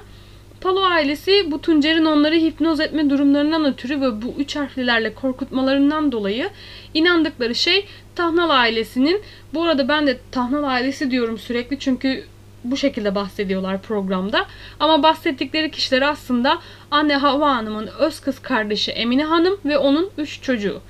Palo 0.64 0.82
ailesi 0.82 1.50
bu 1.50 1.60
Tuncer'in 1.60 2.04
onları 2.04 2.34
hipnoz 2.34 2.80
etme 2.80 3.10
durumlarından 3.10 3.64
ötürü 3.64 4.00
ve 4.00 4.22
bu 4.22 4.34
üç 4.38 4.56
harflilerle 4.56 5.14
korkutmalarından 5.14 6.12
dolayı 6.12 6.50
inandıkları 6.94 7.54
şey 7.54 7.86
Tahnal 8.14 8.50
ailesinin, 8.50 9.22
bu 9.54 9.62
arada 9.62 9.88
ben 9.88 10.06
de 10.06 10.18
Tahnal 10.30 10.64
ailesi 10.64 11.10
diyorum 11.10 11.38
sürekli 11.38 11.78
çünkü 11.78 12.24
bu 12.64 12.76
şekilde 12.76 13.14
bahsediyorlar 13.14 13.82
programda. 13.82 14.46
Ama 14.80 15.02
bahsettikleri 15.02 15.70
kişiler 15.70 16.02
aslında 16.02 16.58
anne 16.90 17.16
Hava 17.16 17.56
Hanım'ın 17.56 17.86
öz 17.98 18.20
kız 18.20 18.38
kardeşi 18.38 18.90
Emine 18.92 19.24
Hanım 19.24 19.58
ve 19.64 19.78
onun 19.78 20.10
üç 20.18 20.42
çocuğu. 20.42 20.80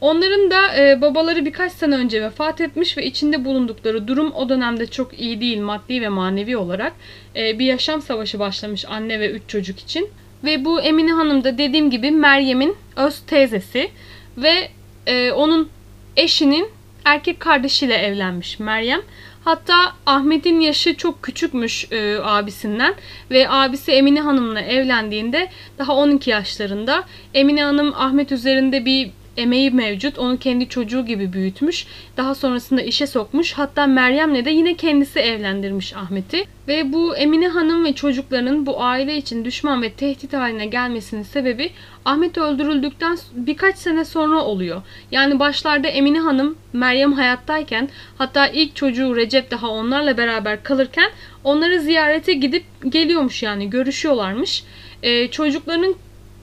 Onların 0.00 0.50
da 0.50 0.76
e, 0.76 1.00
babaları 1.00 1.44
birkaç 1.44 1.72
sene 1.72 1.96
önce 1.96 2.22
vefat 2.22 2.60
etmiş 2.60 2.96
ve 2.96 3.06
içinde 3.06 3.44
bulundukları 3.44 4.08
durum 4.08 4.32
o 4.32 4.48
dönemde 4.48 4.86
çok 4.86 5.20
iyi 5.20 5.40
değil 5.40 5.60
maddi 5.60 6.02
ve 6.02 6.08
manevi 6.08 6.56
olarak. 6.56 6.92
E, 7.36 7.58
bir 7.58 7.66
yaşam 7.66 8.02
savaşı 8.02 8.38
başlamış 8.38 8.84
anne 8.84 9.20
ve 9.20 9.30
üç 9.30 9.42
çocuk 9.48 9.78
için. 9.78 10.08
Ve 10.44 10.64
bu 10.64 10.80
Emine 10.80 11.12
Hanım 11.12 11.44
da 11.44 11.58
dediğim 11.58 11.90
gibi 11.90 12.10
Meryem'in 12.10 12.76
öz 12.96 13.20
teyzesi 13.20 13.90
ve 14.36 14.68
e, 15.06 15.32
onun 15.32 15.68
eşinin 16.16 16.68
erkek 17.04 17.40
kardeşiyle 17.40 17.94
evlenmiş 17.94 18.58
Meryem. 18.58 19.00
Hatta 19.44 19.92
Ahmet'in 20.06 20.60
yaşı 20.60 20.96
çok 20.96 21.22
küçükmüş 21.22 21.92
e, 21.92 22.18
abisinden 22.22 22.94
ve 23.30 23.50
abisi 23.50 23.92
Emine 23.92 24.20
Hanım'la 24.20 24.60
evlendiğinde 24.60 25.48
daha 25.78 25.96
12 25.96 26.30
yaşlarında. 26.30 27.04
Emine 27.34 27.64
Hanım 27.64 27.94
Ahmet 27.96 28.32
üzerinde 28.32 28.84
bir 28.84 29.10
emeği 29.36 29.70
mevcut. 29.70 30.18
Onu 30.18 30.38
kendi 30.38 30.68
çocuğu 30.68 31.06
gibi 31.06 31.32
büyütmüş. 31.32 31.86
Daha 32.16 32.34
sonrasında 32.34 32.82
işe 32.82 33.06
sokmuş. 33.06 33.52
Hatta 33.52 33.86
Meryem'le 33.86 34.44
de 34.44 34.50
yine 34.50 34.74
kendisi 34.74 35.18
evlendirmiş 35.18 35.94
Ahmet'i. 35.94 36.44
Ve 36.68 36.92
bu 36.92 37.16
Emine 37.16 37.48
Hanım 37.48 37.84
ve 37.84 37.92
çocukların 37.92 38.66
bu 38.66 38.82
aile 38.82 39.16
için 39.16 39.44
düşman 39.44 39.82
ve 39.82 39.92
tehdit 39.92 40.32
haline 40.32 40.66
gelmesinin 40.66 41.22
sebebi 41.22 41.70
Ahmet 42.04 42.38
öldürüldükten 42.38 43.18
birkaç 43.34 43.76
sene 43.78 44.04
sonra 44.04 44.42
oluyor. 44.44 44.82
Yani 45.10 45.38
başlarda 45.38 45.88
Emine 45.88 46.20
Hanım 46.20 46.56
Meryem 46.72 47.12
hayattayken 47.12 47.88
hatta 48.18 48.46
ilk 48.48 48.76
çocuğu 48.76 49.16
Recep 49.16 49.50
daha 49.50 49.68
onlarla 49.68 50.16
beraber 50.16 50.62
kalırken 50.62 51.10
onları 51.44 51.80
ziyarete 51.80 52.32
gidip 52.32 52.64
geliyormuş 52.88 53.42
yani 53.42 53.70
görüşüyorlarmış. 53.70 54.64
Ee, 55.02 55.28
çocukların 55.30 55.94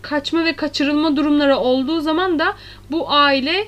kaçma 0.03 0.45
ve 0.45 0.53
kaçırılma 0.53 1.17
durumları 1.17 1.57
olduğu 1.57 2.01
zaman 2.01 2.39
da 2.39 2.53
bu 2.91 3.11
aile 3.11 3.67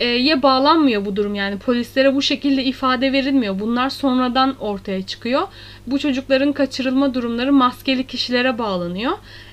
ye 0.00 0.42
bağlanmıyor 0.42 1.04
bu 1.04 1.16
durum 1.16 1.34
yani 1.34 1.58
polislere 1.58 2.14
bu 2.14 2.22
şekilde 2.22 2.64
ifade 2.64 3.12
verilmiyor. 3.12 3.60
Bunlar 3.60 3.90
sonradan 3.90 4.56
ortaya 4.60 5.02
çıkıyor. 5.06 5.42
Bu 5.86 5.98
çocukların 5.98 6.52
kaçırılma 6.52 7.14
durumları 7.14 7.52
maskeli 7.52 8.06
kişilere 8.06 8.58
bağlanıyor. 8.58 9.12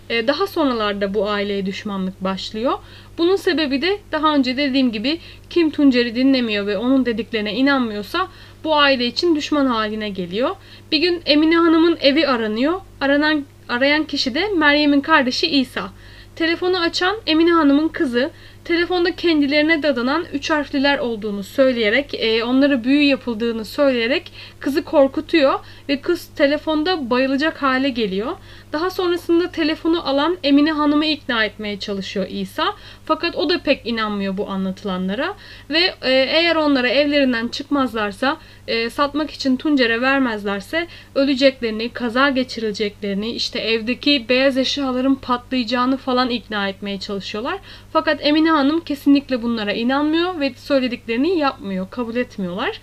Daha 0.10 0.48
sonralarda 0.48 1.14
bu 1.14 1.30
aileye 1.30 1.66
düşmanlık 1.66 2.24
başlıyor. 2.24 2.74
Bunun 3.18 3.36
sebebi 3.36 3.82
de 3.82 4.00
daha 4.12 4.36
önce 4.36 4.58
dediğim 4.58 4.92
gibi 4.92 5.20
kim 5.50 5.70
Tuncer'i 5.72 6.16
dinlemiyor 6.16 6.68
ve 6.68 6.78
onun 6.78 7.06
dediklerine 7.06 7.54
inanmıyorsa 7.54 8.28
bu 8.64 8.76
aile 8.76 9.06
için 9.06 9.36
düşman 9.36 9.66
haline 9.66 10.10
geliyor. 10.10 10.56
Bir 10.92 10.98
gün 10.98 11.22
Emine 11.26 11.58
Hanım'ın 11.58 11.98
evi 12.02 12.28
aranıyor. 12.28 12.82
Aranan 13.02 13.46
arayan 13.70 14.04
kişi 14.04 14.36
de 14.36 14.48
Meryem'in 14.58 15.02
kardeşi 15.02 15.48
İsa. 15.48 15.92
Telefonu 16.36 16.80
açan 16.80 17.18
Emine 17.28 17.52
Hanım'ın 17.52 17.88
kızı 17.88 18.32
telefonda 18.64 19.16
kendilerine 19.16 19.84
dadanan 19.84 20.26
üç 20.34 20.50
harfliler 20.50 20.98
olduğunu 20.98 21.44
söyleyerek, 21.44 22.14
e, 22.14 22.44
onlara 22.44 22.84
büyü 22.84 23.04
yapıldığını 23.04 23.66
söyleyerek 23.66 24.32
kızı 24.60 24.84
korkutuyor 24.84 25.60
ve 25.90 26.02
kız 26.02 26.30
telefonda 26.36 27.10
bayılacak 27.10 27.62
hale 27.62 27.90
geliyor. 27.90 28.32
Daha 28.74 28.90
sonrasında 28.90 29.52
telefonu 29.52 30.10
alan 30.10 30.38
Emine 30.44 30.72
Hanım'ı 30.72 31.06
ikna 31.06 31.46
etmeye 31.46 31.80
çalışıyor 31.80 32.28
İsa. 32.30 32.76
Fakat 33.06 33.36
o 33.36 33.50
da 33.50 33.60
pek 33.60 33.82
inanmıyor 33.86 34.38
bu 34.38 34.50
anlatılanlara 34.50 35.36
ve 35.70 35.80
e, 36.02 36.12
eğer 36.12 36.56
onlara 36.56 36.88
evlerinden 36.88 37.48
çıkmazlarsa, 37.48 38.38
e, 38.68 38.90
satmak 38.90 39.32
için 39.32 39.58
Tuncer'e 39.58 40.02
vermezlerse 40.02 40.88
öleceklerini, 41.16 41.90
kaza 41.90 42.30
geçirileceklerini, 42.30 43.30
işte 43.30 43.60
evdeki 43.60 44.26
beyaz 44.30 44.58
eşyaların 44.58 45.16
patlayacağını 45.16 45.98
falan 45.98 46.30
ikna 46.30 46.70
etmeye 46.70 47.00
çalışıyorlar. 47.00 47.60
Fakat 47.94 48.26
Emine 48.26 48.52
Hanım 48.52 48.80
kesinlikle 48.80 49.42
bunlara 49.42 49.74
inanmıyor 49.74 50.40
ve 50.40 50.54
söylediklerini 50.58 51.38
yapmıyor, 51.38 51.90
kabul 51.90 52.16
etmiyorlar. 52.16 52.80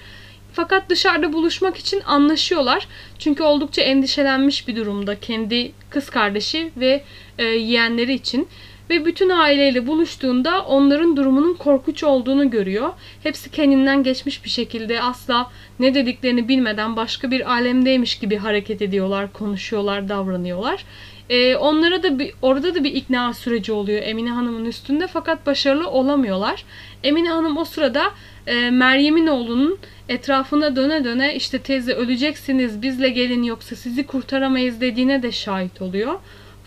Fakat 0.52 0.88
dışarıda 0.88 1.32
buluşmak 1.32 1.76
için 1.76 2.00
anlaşıyorlar. 2.00 2.88
Çünkü 3.18 3.42
oldukça 3.42 3.82
endişelenmiş 3.82 4.68
bir 4.68 4.76
durumda 4.76 5.20
kendi 5.20 5.72
kız 5.90 6.10
kardeşi 6.10 6.70
ve 6.76 7.04
e, 7.38 7.44
yeğenleri 7.44 8.12
için. 8.12 8.48
Ve 8.90 9.04
bütün 9.04 9.28
aileyle 9.28 9.86
buluştuğunda 9.86 10.64
onların 10.64 11.16
durumunun 11.16 11.54
korkunç 11.54 12.04
olduğunu 12.04 12.50
görüyor. 12.50 12.90
Hepsi 13.22 13.50
kendinden 13.50 14.02
geçmiş 14.02 14.44
bir 14.44 14.50
şekilde 14.50 15.02
asla 15.02 15.50
ne 15.80 15.94
dediklerini 15.94 16.48
bilmeden 16.48 16.96
başka 16.96 17.30
bir 17.30 17.52
alemdeymiş 17.52 18.18
gibi 18.18 18.36
hareket 18.36 18.82
ediyorlar, 18.82 19.32
konuşuyorlar, 19.32 20.08
davranıyorlar. 20.08 20.84
Ee, 21.30 21.56
onlara 21.56 22.02
da 22.02 22.18
bir, 22.18 22.32
orada 22.42 22.74
da 22.74 22.84
bir 22.84 22.94
ikna 22.94 23.34
süreci 23.34 23.72
oluyor 23.72 24.02
Emine 24.02 24.30
Hanım'ın 24.30 24.64
üstünde 24.64 25.06
fakat 25.06 25.46
başarılı 25.46 25.90
olamıyorlar. 25.90 26.64
Emine 27.04 27.30
Hanım 27.30 27.56
o 27.56 27.64
sırada 27.64 28.10
e, 28.46 28.70
Meryem'in 28.70 29.26
oğlunun 29.26 29.78
etrafına 30.08 30.76
döne 30.76 31.04
döne 31.04 31.34
işte 31.34 31.58
teyze 31.58 31.92
öleceksiniz 31.92 32.82
bizle 32.82 33.08
gelin 33.08 33.42
yoksa 33.42 33.76
sizi 33.76 34.06
kurtaramayız 34.06 34.80
dediğine 34.80 35.22
de 35.22 35.32
şahit 35.32 35.82
oluyor. 35.82 36.14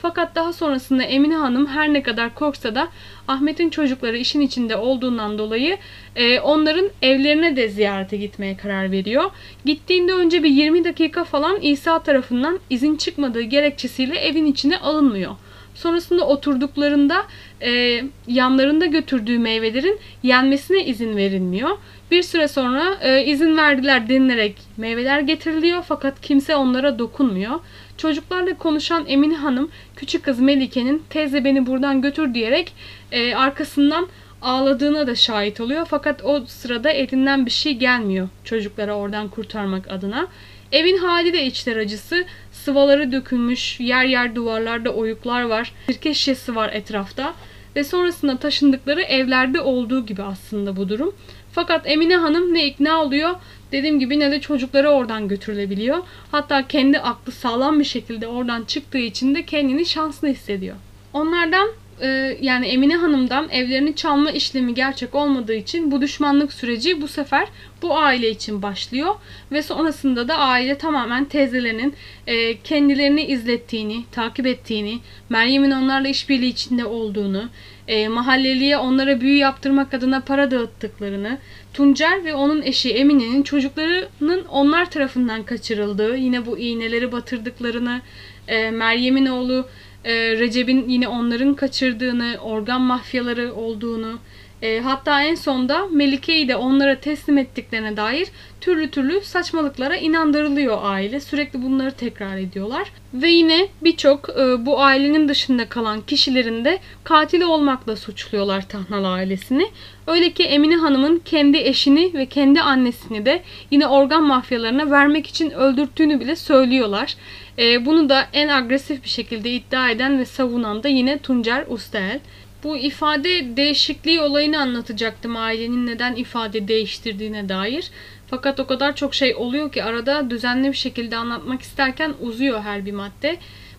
Fakat 0.06 0.36
daha 0.36 0.54
sonrasında 0.54 1.04
Emine 1.04 1.36
Hanım 1.36 1.65
her 1.65 1.94
ne 1.94 2.04
kadar 2.04 2.36
korksa 2.36 2.76
da 2.76 2.88
Ahmet'in 3.28 3.70
çocukları 3.70 4.18
işin 4.18 4.41
içinde 4.41 4.76
olduğundan 4.76 5.38
dolayı 5.38 5.78
e, 6.15 6.39
onların 6.39 6.89
evlerine 7.02 7.56
de 7.56 7.70
ziyarete 7.70 8.18
gitmeye 8.18 8.58
karar 8.58 8.91
veriyor. 8.91 9.32
Gittiğinde 9.65 10.13
önce 10.13 10.44
bir 10.44 10.50
20 10.50 10.84
dakika 10.84 11.24
falan 11.24 11.62
İsa 11.62 12.00
tarafından 12.00 12.60
izin 12.70 12.96
çıkmadığı 12.96 13.41
gerekçesiyle 13.41 14.20
evin 14.20 14.46
içine 14.46 14.78
alınmıyor. 14.78 15.36
Sonrasında 15.76 16.28
oturduklarında 16.28 17.26
e, 17.62 18.02
yanlarında 18.28 18.86
götürdüğü 18.86 19.39
meyvelerin 19.39 20.00
yenmesine 20.24 20.86
izin 20.86 21.18
verilmiyor. 21.18 21.70
Bir 22.12 22.24
süre 22.24 22.48
sonra 22.48 22.98
e, 23.02 23.26
izin 23.26 23.58
verdiler 23.58 24.10
denilerek 24.10 24.56
meyveler 24.78 25.20
getiriliyor 25.20 25.84
fakat 25.88 26.22
kimse 26.22 26.56
onlara 26.56 27.00
dokunmuyor. 27.00 27.60
Çocuklarla 27.98 28.58
konuşan 28.58 29.06
Emine 29.08 29.36
Hanım 29.36 29.72
küçük 29.96 30.24
kız 30.24 30.40
Melike'nin 30.40 31.04
teyze 31.10 31.46
beni 31.46 31.66
buradan 31.66 32.02
götür 32.02 32.34
diyerek 32.34 32.74
e, 33.12 33.36
arkasından 33.36 34.08
ağladığına 34.42 35.08
da 35.08 35.16
şahit 35.16 35.62
oluyor. 35.62 35.86
Fakat 35.90 36.26
o 36.26 36.46
sırada 36.46 36.90
elinden 36.90 37.46
bir 37.46 37.52
şey 37.52 37.74
gelmiyor 37.74 38.30
çocuklara 38.44 38.96
oradan 38.96 39.28
kurtarmak 39.28 39.92
adına. 39.92 40.28
Evin 40.72 40.98
hali 40.98 41.34
de 41.34 41.46
içler 41.46 41.78
acısı. 41.78 42.26
Sıvaları 42.52 43.12
dökülmüş, 43.12 43.80
yer 43.80 44.06
yer 44.06 44.36
duvarlarda 44.36 44.90
oyuklar 44.90 45.44
var. 45.44 45.74
Sirke 45.86 46.14
şişesi 46.14 46.56
var 46.56 46.70
etrafta. 46.74 47.34
Ve 47.76 47.84
sonrasında 47.84 48.38
taşındıkları 48.38 49.02
evlerde 49.02 49.62
olduğu 49.62 50.06
gibi 50.06 50.24
aslında 50.24 50.76
bu 50.76 50.90
durum. 50.90 51.16
Fakat 51.52 51.82
Emine 51.86 52.16
Hanım 52.16 52.54
ne 52.54 52.66
ikna 52.66 53.04
oluyor 53.04 53.30
dediğim 53.76 54.00
gibi 54.00 54.20
ne 54.20 54.32
de 54.32 54.42
çocukları 54.42 54.90
oradan 54.90 55.28
götürülebiliyor. 55.28 55.98
Hatta 56.32 56.68
kendi 56.68 57.00
aklı 57.00 57.32
sağlam 57.32 57.80
bir 57.80 57.86
şekilde 57.86 58.28
oradan 58.28 58.64
çıktığı 58.64 58.98
için 58.98 59.36
de 59.36 59.46
kendini 59.46 59.86
şanslı 59.86 60.28
hissediyor. 60.28 60.76
Onlardan 61.14 61.70
e, 62.02 62.38
yani 62.42 62.68
Emine 62.68 62.96
Hanım'dan 62.96 63.50
evlerini 63.50 63.96
çalma 63.96 64.32
işlemi 64.32 64.74
gerçek 64.74 65.16
olmadığı 65.16 65.54
için 65.54 65.92
bu 65.92 66.02
düşmanlık 66.02 66.54
süreci 66.54 67.02
bu 67.02 67.08
sefer 67.08 67.48
bu 67.82 67.98
aile 67.98 68.30
için 68.30 68.62
başlıyor 68.62 69.16
ve 69.52 69.62
sonrasında 69.62 70.28
da 70.28 70.38
aile 70.38 70.78
tamamen 70.78 71.26
teyzelerinin 71.26 71.94
e, 72.28 72.62
kendilerini 72.62 73.24
izlettiğini, 73.26 74.04
takip 74.12 74.48
ettiğini, 74.48 75.00
Meryem'in 75.30 75.72
onlarla 75.72 76.08
işbirliği 76.08 76.50
içinde 76.50 76.86
olduğunu, 76.86 77.50
e, 77.88 78.08
mahalleliye 78.08 78.78
onlara 78.78 79.22
büyü 79.22 79.38
yaptırmak 79.38 79.94
adına 79.94 80.22
para 80.22 80.52
dağıttıklarını, 80.52 81.38
Tuncer 81.76 82.26
ve 82.26 82.36
onun 82.36 82.62
eşi 82.62 82.94
Emine'nin 82.94 83.44
çocuklarının 83.44 84.46
onlar 84.46 84.92
tarafından 84.92 85.44
kaçırıldığı, 85.44 86.18
yine 86.18 86.46
bu 86.46 86.58
iğneleri 86.58 87.12
batırdıklarını, 87.12 88.02
e, 88.48 88.72
Meryem'in 88.72 89.26
oğlu 89.26 89.68
e, 90.04 90.14
Recep'in 90.14 90.90
yine 90.90 91.08
onların 91.08 91.54
kaçırdığını, 91.54 92.38
organ 92.42 92.82
mafyaları 92.82 93.54
olduğunu, 93.54 94.20
e, 94.62 94.80
hatta 94.80 95.24
en 95.24 95.36
sonda 95.36 95.88
Melike'yi 95.88 96.48
de 96.48 96.56
onlara 96.56 97.00
teslim 97.00 97.38
ettiklerine 97.38 97.98
dair 97.98 98.28
türlü 98.62 98.91
türlü 98.91 99.22
saçmalıklara 99.22 99.96
inandırılıyor 99.96 100.78
aile. 100.82 101.20
Sürekli 101.20 101.63
bunları 101.63 101.91
tekrar 101.91 102.38
ediyorlar. 102.38 102.91
Ve 103.13 103.30
yine 103.30 103.68
birçok 103.82 104.30
e, 104.30 104.65
bu 104.65 104.82
ailenin 104.82 105.30
dışında 105.30 105.70
kalan 105.70 106.02
kişilerin 106.02 106.65
de 106.65 106.80
katili 107.04 107.46
olmakla 107.46 107.96
suçluyorlar 107.96 108.70
Tahnal 108.70 109.13
ailesini. 109.13 109.68
Öyle 110.08 110.32
ki 110.32 110.44
Emine 110.44 110.76
Hanım'ın 110.76 111.22
kendi 111.26 111.58
eşini 111.58 112.13
ve 112.13 112.26
kendi 112.26 112.62
annesini 112.62 113.26
de 113.26 113.44
yine 113.72 113.88
organ 113.88 114.24
mafyalarına 114.24 114.91
vermek 114.91 115.28
için 115.28 115.52
öldürttüğünü 115.52 116.20
bile 116.20 116.36
söylüyorlar. 116.36 117.15
E, 117.60 117.86
bunu 117.86 118.10
da 118.10 118.28
en 118.34 118.48
agresif 118.48 119.04
bir 119.04 119.10
şekilde 119.10 119.52
iddia 119.52 119.89
eden 119.89 120.20
ve 120.20 120.26
savunan 120.26 120.84
da 120.84 120.88
yine 120.88 121.18
Tuncer 121.18 121.65
Ustel. 121.68 122.20
Bu 122.65 122.78
ifade 122.78 123.58
değişikliği 123.58 124.21
olayını 124.21 124.60
anlatacaktım 124.62 125.36
ailenin 125.36 125.88
neden 125.88 126.15
ifade 126.15 126.67
değiştirdiğine 126.67 127.49
dair. 127.49 127.91
Fakat 128.28 128.60
o 128.60 128.67
kadar 128.67 128.95
çok 128.95 129.15
şey 129.15 129.36
oluyor 129.36 129.71
ki 129.71 129.84
arada 129.84 130.30
düzenli 130.30 130.67
bir 130.67 130.78
şekilde 130.78 131.17
anlatmak 131.17 131.62
isterken 131.62 132.13
uzuyor 132.21 132.62
her 132.62 132.86
bir 132.86 132.91
madde. 132.91 133.38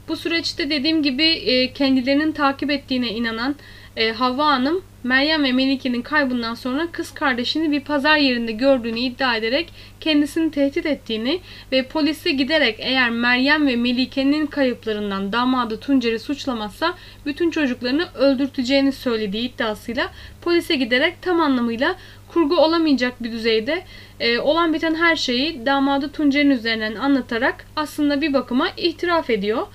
Bu 0.08 0.16
süreçte 0.16 0.70
dediğim 0.70 1.02
gibi 1.02 1.24
e, 1.24 1.72
kendilerinin 1.72 2.32
takip 2.32 2.70
ettiğine 2.70 3.08
inanan 3.08 3.56
e, 3.96 4.12
Havva 4.12 4.46
Hanım 4.46 4.82
Meryem 5.06 5.44
ve 5.44 5.52
Melike'nin 5.52 6.02
kaybından 6.02 6.54
sonra 6.54 6.86
kız 6.92 7.14
kardeşini 7.14 7.70
bir 7.70 7.80
pazar 7.80 8.16
yerinde 8.16 8.52
gördüğünü 8.52 8.98
iddia 8.98 9.36
ederek 9.36 9.72
kendisini 10.00 10.50
tehdit 10.50 10.86
ettiğini 10.86 11.40
ve 11.72 11.82
polise 11.82 12.30
giderek 12.30 12.76
eğer 12.78 13.10
Meryem 13.10 13.66
ve 13.66 13.76
Melike'nin 13.76 14.46
kayıplarından 14.46 15.32
damadı 15.32 15.80
Tuncer'i 15.80 16.18
suçlamazsa 16.18 16.94
bütün 17.26 17.50
çocuklarını 17.50 18.06
öldürteceğini 18.14 18.92
söylediği 18.92 19.48
iddiasıyla 19.54 20.10
polise 20.42 20.76
giderek 20.76 21.22
tam 21.22 21.40
anlamıyla 21.40 21.96
kurgu 22.28 22.56
olamayacak 22.56 23.22
bir 23.22 23.32
düzeyde 23.32 23.82
e, 24.20 24.38
olan 24.38 24.74
biten 24.74 24.94
her 24.94 25.16
şeyi 25.16 25.66
damadı 25.66 26.12
Tuncer'in 26.12 26.50
üzerinden 26.50 26.94
anlatarak 26.94 27.66
aslında 27.76 28.20
bir 28.20 28.32
bakıma 28.32 28.68
itiraf 28.76 29.30
ediyor. 29.30 29.66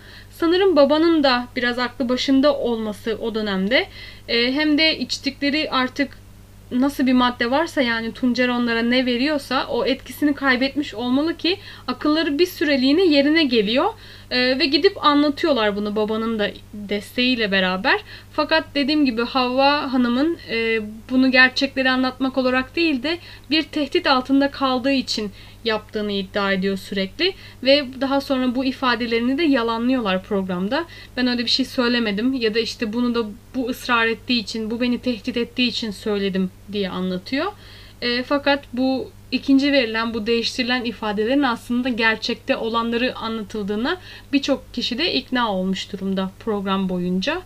Sanırım 0.42 0.76
babanın 0.76 1.24
da 1.24 1.48
biraz 1.56 1.80
aklı 1.80 2.10
başında 2.10 2.58
olması 2.58 3.18
o 3.22 3.36
dönemde. 3.36 3.88
E, 4.32 4.52
hem 4.52 4.78
de 4.78 4.98
içtikleri 4.98 5.72
artık 5.72 6.18
nasıl 6.72 7.08
bir 7.08 7.14
madde 7.14 7.52
varsa 7.52 7.82
yani 7.82 8.14
Tuncer 8.14 8.48
onlara 8.48 8.82
ne 8.82 9.06
veriyorsa 9.06 9.68
o 9.68 9.86
etkisini 9.86 10.34
kaybetmiş 10.34 10.94
olmalı 10.94 11.38
ki 11.38 11.58
akılları 11.88 12.40
bir 12.40 12.46
süreliğine 12.46 13.06
yerine 13.06 13.44
geliyor. 13.44 13.94
Ee, 14.32 14.60
ve 14.60 14.66
gidip 14.66 15.06
anlatıyorlar 15.06 15.76
bunu 15.76 15.96
babanın 15.96 16.40
da 16.40 16.52
desteğiyle 16.74 17.52
beraber. 17.52 18.00
Fakat 18.34 18.64
dediğim 18.76 19.06
gibi 19.06 19.22
Havva 19.22 19.94
Hanım'ın 19.94 20.38
e, 20.50 20.80
bunu 21.10 21.32
gerçekleri 21.32 21.90
anlatmak 21.90 22.38
olarak 22.38 22.76
değil 22.76 23.04
de 23.04 23.18
bir 23.50 23.64
tehdit 23.64 24.08
altında 24.08 24.52
kaldığı 24.52 24.92
için 24.92 25.32
yaptığını 25.66 26.12
iddia 26.12 26.52
ediyor 26.52 26.78
sürekli 26.78 27.34
ve 27.64 27.86
daha 28.02 28.22
sonra 28.22 28.56
bu 28.56 28.66
ifadelerini 28.66 29.38
de 29.38 29.44
yalanlıyorlar 29.44 30.24
programda. 30.24 30.86
Ben 31.18 31.28
öyle 31.28 31.44
bir 31.44 31.50
şey 31.50 31.66
söylemedim 31.66 32.34
ya 32.34 32.54
da 32.54 32.60
işte 32.60 32.94
bunu 32.94 33.16
da 33.16 33.30
bu 33.56 33.70
ısrar 33.70 34.08
ettiği 34.08 34.40
için, 34.40 34.72
bu 34.72 34.82
beni 34.82 35.00
tehdit 35.00 35.38
ettiği 35.38 35.68
için 35.68 35.92
söyledim 35.92 36.52
diye 36.72 36.90
anlatıyor. 36.90 37.52
E, 38.02 38.24
fakat 38.24 38.64
bu 38.74 39.12
ikinci 39.32 39.72
verilen 39.72 40.14
bu 40.14 40.28
değiştirilen 40.28 40.86
ifadelerin 40.86 41.44
aslında 41.44 41.90
gerçekte 41.90 42.58
olanları 42.58 43.16
anlatıldığına 43.16 43.98
birçok 44.34 44.74
kişi 44.74 44.98
de 44.98 45.14
ikna 45.14 45.54
olmuş 45.54 45.94
durumda 45.94 46.32
program 46.40 46.90
boyunca. 46.90 47.42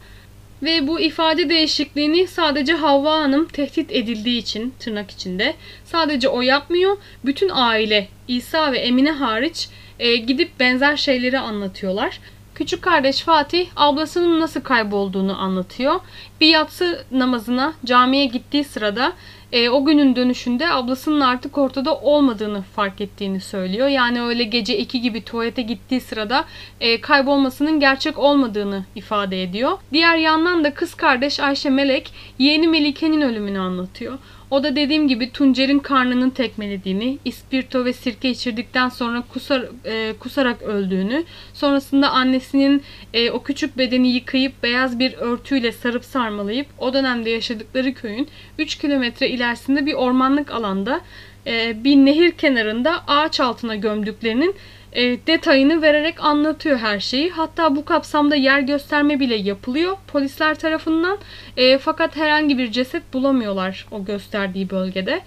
Ve 0.63 0.87
bu 0.87 0.99
ifade 0.99 1.49
değişikliğini 1.49 2.27
sadece 2.27 2.73
Havva 2.73 3.17
Hanım 3.17 3.47
tehdit 3.47 3.91
edildiği 3.91 4.37
için 4.37 4.73
tırnak 4.79 5.11
içinde 5.11 5.53
sadece 5.85 6.29
o 6.29 6.41
yapmıyor. 6.41 6.97
Bütün 7.25 7.49
aile 7.53 8.07
İsa 8.27 8.71
ve 8.71 8.77
Emine 8.77 9.11
hariç 9.11 9.69
e, 9.99 10.15
gidip 10.15 10.59
benzer 10.59 10.97
şeyleri 10.97 11.39
anlatıyorlar. 11.39 12.19
Küçük 12.55 12.81
kardeş 12.81 13.21
Fatih 13.21 13.67
ablasının 13.75 14.39
nasıl 14.39 14.61
kaybolduğunu 14.61 15.41
anlatıyor. 15.41 15.99
Bir 16.41 16.47
yatsı 16.47 17.05
namazına 17.11 17.73
camiye 17.85 18.25
gittiği 18.25 18.63
sırada 18.63 19.13
e, 19.51 19.69
o 19.69 19.85
günün 19.85 20.15
dönüşünde 20.15 20.69
ablasının 20.69 21.21
artık 21.21 21.57
ortada 21.57 21.95
olmadığını 21.95 22.61
fark 22.61 23.01
ettiğini 23.01 23.41
söylüyor. 23.41 23.87
Yani 23.87 24.21
öyle 24.21 24.43
gece 24.43 24.77
2 24.77 25.01
gibi 25.01 25.23
tuvalete 25.23 25.61
gittiği 25.61 26.01
sırada 26.01 26.45
e, 26.81 27.01
kaybolmasının 27.01 27.79
gerçek 27.79 28.19
olmadığını 28.19 28.85
ifade 28.95 29.43
ediyor. 29.43 29.77
Diğer 29.93 30.17
yandan 30.17 30.63
da 30.63 30.73
kız 30.73 30.93
kardeş 30.93 31.39
Ayşe 31.39 31.69
Melek 31.69 32.13
yeğeni 32.39 32.67
Melike'nin 32.67 33.21
ölümünü 33.21 33.59
anlatıyor. 33.59 34.17
O 34.55 34.63
da 34.63 34.75
dediğim 34.75 35.07
gibi 35.07 35.31
Tuncer'in 35.31 35.79
karnının 35.79 36.29
tekmelediğini, 36.29 37.17
ispirto 37.25 37.85
ve 37.85 37.93
sirke 37.93 38.29
içirdikten 38.29 38.89
sonra 38.89 39.23
kusar, 39.33 39.65
e, 39.85 40.13
kusarak 40.19 40.61
öldüğünü, 40.61 41.23
sonrasında 41.53 42.09
annesinin 42.09 42.83
e, 43.13 43.31
o 43.31 43.43
küçük 43.43 43.77
bedeni 43.77 44.07
yıkayıp 44.07 44.63
beyaz 44.63 44.99
bir 44.99 45.13
örtüyle 45.13 45.71
sarıp 45.71 46.05
sarmalayıp 46.05 46.67
o 46.79 46.93
dönemde 46.93 47.29
yaşadıkları 47.29 47.93
köyün 47.93 48.27
3 48.57 48.75
kilometre 48.75 49.29
ilerisinde 49.29 49.85
bir 49.85 49.93
ormanlık 49.93 50.51
alanda 50.51 51.01
e, 51.47 51.83
bir 51.83 51.95
nehir 51.95 52.31
kenarında 52.31 53.03
ağaç 53.07 53.39
altına 53.39 53.75
gömdüklerinin 53.75 54.55
e, 54.95 55.27
detayını 55.27 55.81
vererek 55.81 56.23
anlatıyor 56.23 56.77
her 56.77 56.99
şeyi. 56.99 57.29
Hatta 57.29 57.75
bu 57.75 57.85
kapsamda 57.85 58.35
yer 58.35 58.59
gösterme 58.59 59.19
bile 59.19 59.35
yapılıyor 59.35 59.97
polisler 60.07 60.55
tarafından. 60.59 61.17
E, 61.57 61.77
fakat 61.77 62.15
herhangi 62.15 62.57
bir 62.57 62.71
ceset 62.71 63.13
bulamıyorlar 63.13 63.87
o 63.91 64.05
gösterdiği 64.05 64.69
bölgede. 64.69 65.21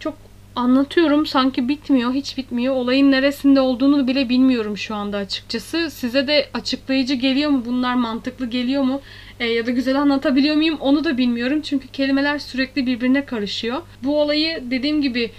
Çok 0.00 0.14
anlatıyorum 0.56 1.26
sanki 1.26 1.68
bitmiyor, 1.68 2.12
hiç 2.12 2.36
bitmiyor. 2.38 2.74
Olayın 2.74 3.10
neresinde 3.10 3.60
olduğunu 3.60 4.06
bile 4.06 4.28
bilmiyorum 4.28 4.76
şu 4.76 4.94
anda 4.94 5.16
açıkçası. 5.16 5.90
Size 5.90 6.26
de 6.26 6.48
açıklayıcı 6.54 7.14
geliyor 7.14 7.50
mu? 7.50 7.62
Bunlar 7.66 7.94
mantıklı 7.94 8.46
geliyor 8.46 8.82
mu? 8.82 9.00
E, 9.40 9.46
ya 9.46 9.66
da 9.66 9.70
güzel 9.70 10.00
anlatabiliyor 10.00 10.56
muyum? 10.56 10.76
Onu 10.80 11.04
da 11.04 11.18
bilmiyorum. 11.18 11.60
Çünkü 11.62 11.88
kelimeler 11.88 12.38
sürekli 12.38 12.86
birbirine 12.86 13.24
karışıyor. 13.24 13.82
Bu 14.02 14.20
olayı 14.20 14.62
dediğim 14.70 15.02
gibi 15.02 15.30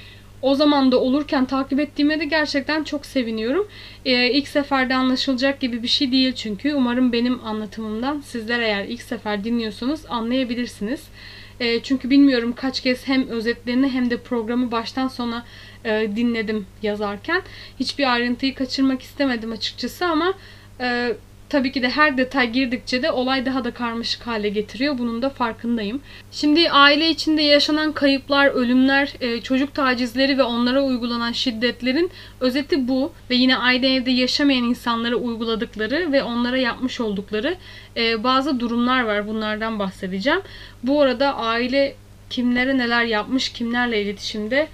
o 0.42 0.56
zaman 0.56 0.92
da 0.92 1.00
olurken 1.00 1.46
takip 1.46 1.80
ettiğime 1.80 2.20
de 2.20 2.26
gerçekten 2.26 2.84
çok 2.84 3.06
seviniyorum. 3.06 3.68
Ee, 4.06 4.32
ilk 4.32 4.48
seferde 4.48 4.96
anlaşılacak 4.96 5.60
gibi 5.60 5.84
bir 5.84 5.88
şey 5.88 6.12
değil 6.12 6.34
çünkü. 6.34 6.74
Umarım 6.74 7.12
benim 7.14 7.46
anlatımımdan 7.46 8.22
sizler 8.22 8.60
eğer 8.60 8.86
ilk 8.86 9.02
sefer 9.02 9.44
dinliyorsanız 9.44 10.06
anlayabilirsiniz. 10.10 11.02
Ee, 11.60 11.80
çünkü 11.84 12.10
bilmiyorum 12.10 12.54
kaç 12.56 12.82
kez 12.82 13.08
hem 13.08 13.28
özetlerini 13.28 13.90
hem 13.90 14.10
de 14.10 14.18
programı 14.18 14.72
baştan 14.72 15.08
sona 15.08 15.46
e, 15.86 16.08
dinledim 16.16 16.66
yazarken. 16.82 17.42
Hiçbir 17.80 18.14
ayrıntıyı 18.14 18.56
kaçırmak 18.56 19.02
istemedim 19.02 19.52
açıkçası 19.52 20.06
ama 20.06 20.34
e, 20.80 21.14
Tabii 21.50 21.72
ki 21.72 21.82
de 21.82 21.90
her 21.90 22.18
detay 22.18 22.52
girdikçe 22.52 23.04
de 23.04 23.12
olay 23.12 23.46
daha 23.46 23.64
da 23.64 23.72
karmaşık 23.72 24.28
hale 24.28 24.50
getiriyor. 24.50 24.98
Bunun 24.98 25.22
da 25.22 25.30
farkındayım. 25.30 26.02
Şimdi 26.32 26.72
aile 26.72 27.10
içinde 27.10 27.42
yaşanan 27.42 27.92
kayıplar, 27.92 28.48
ölümler, 28.48 29.14
e, 29.22 29.42
çocuk 29.42 29.74
tacizleri 29.76 30.38
ve 30.38 30.44
onlara 30.44 30.84
uygulanan 30.84 31.32
şiddetlerin 31.32 32.12
özeti 32.40 32.88
bu. 32.88 33.12
Ve 33.30 33.36
yine 33.36 33.58
aynı 33.58 33.86
evde 33.86 34.12
yaşamayan 34.12 34.64
insanlara 34.64 35.16
uyguladıkları 35.16 36.12
ve 36.12 36.24
onlara 36.24 36.58
yapmış 36.58 37.02
oldukları 37.02 37.56
e, 37.98 38.24
bazı 38.24 38.60
durumlar 38.60 39.04
var. 39.04 39.28
Bunlardan 39.28 39.80
bahsedeceğim. 39.80 40.42
Bu 40.84 41.02
arada 41.02 41.36
aile 41.36 41.96
kimlere 42.30 42.78
neler 42.78 43.06
yapmış, 43.06 43.50
kimlerle 43.50 44.02
iletişimde 44.02 44.68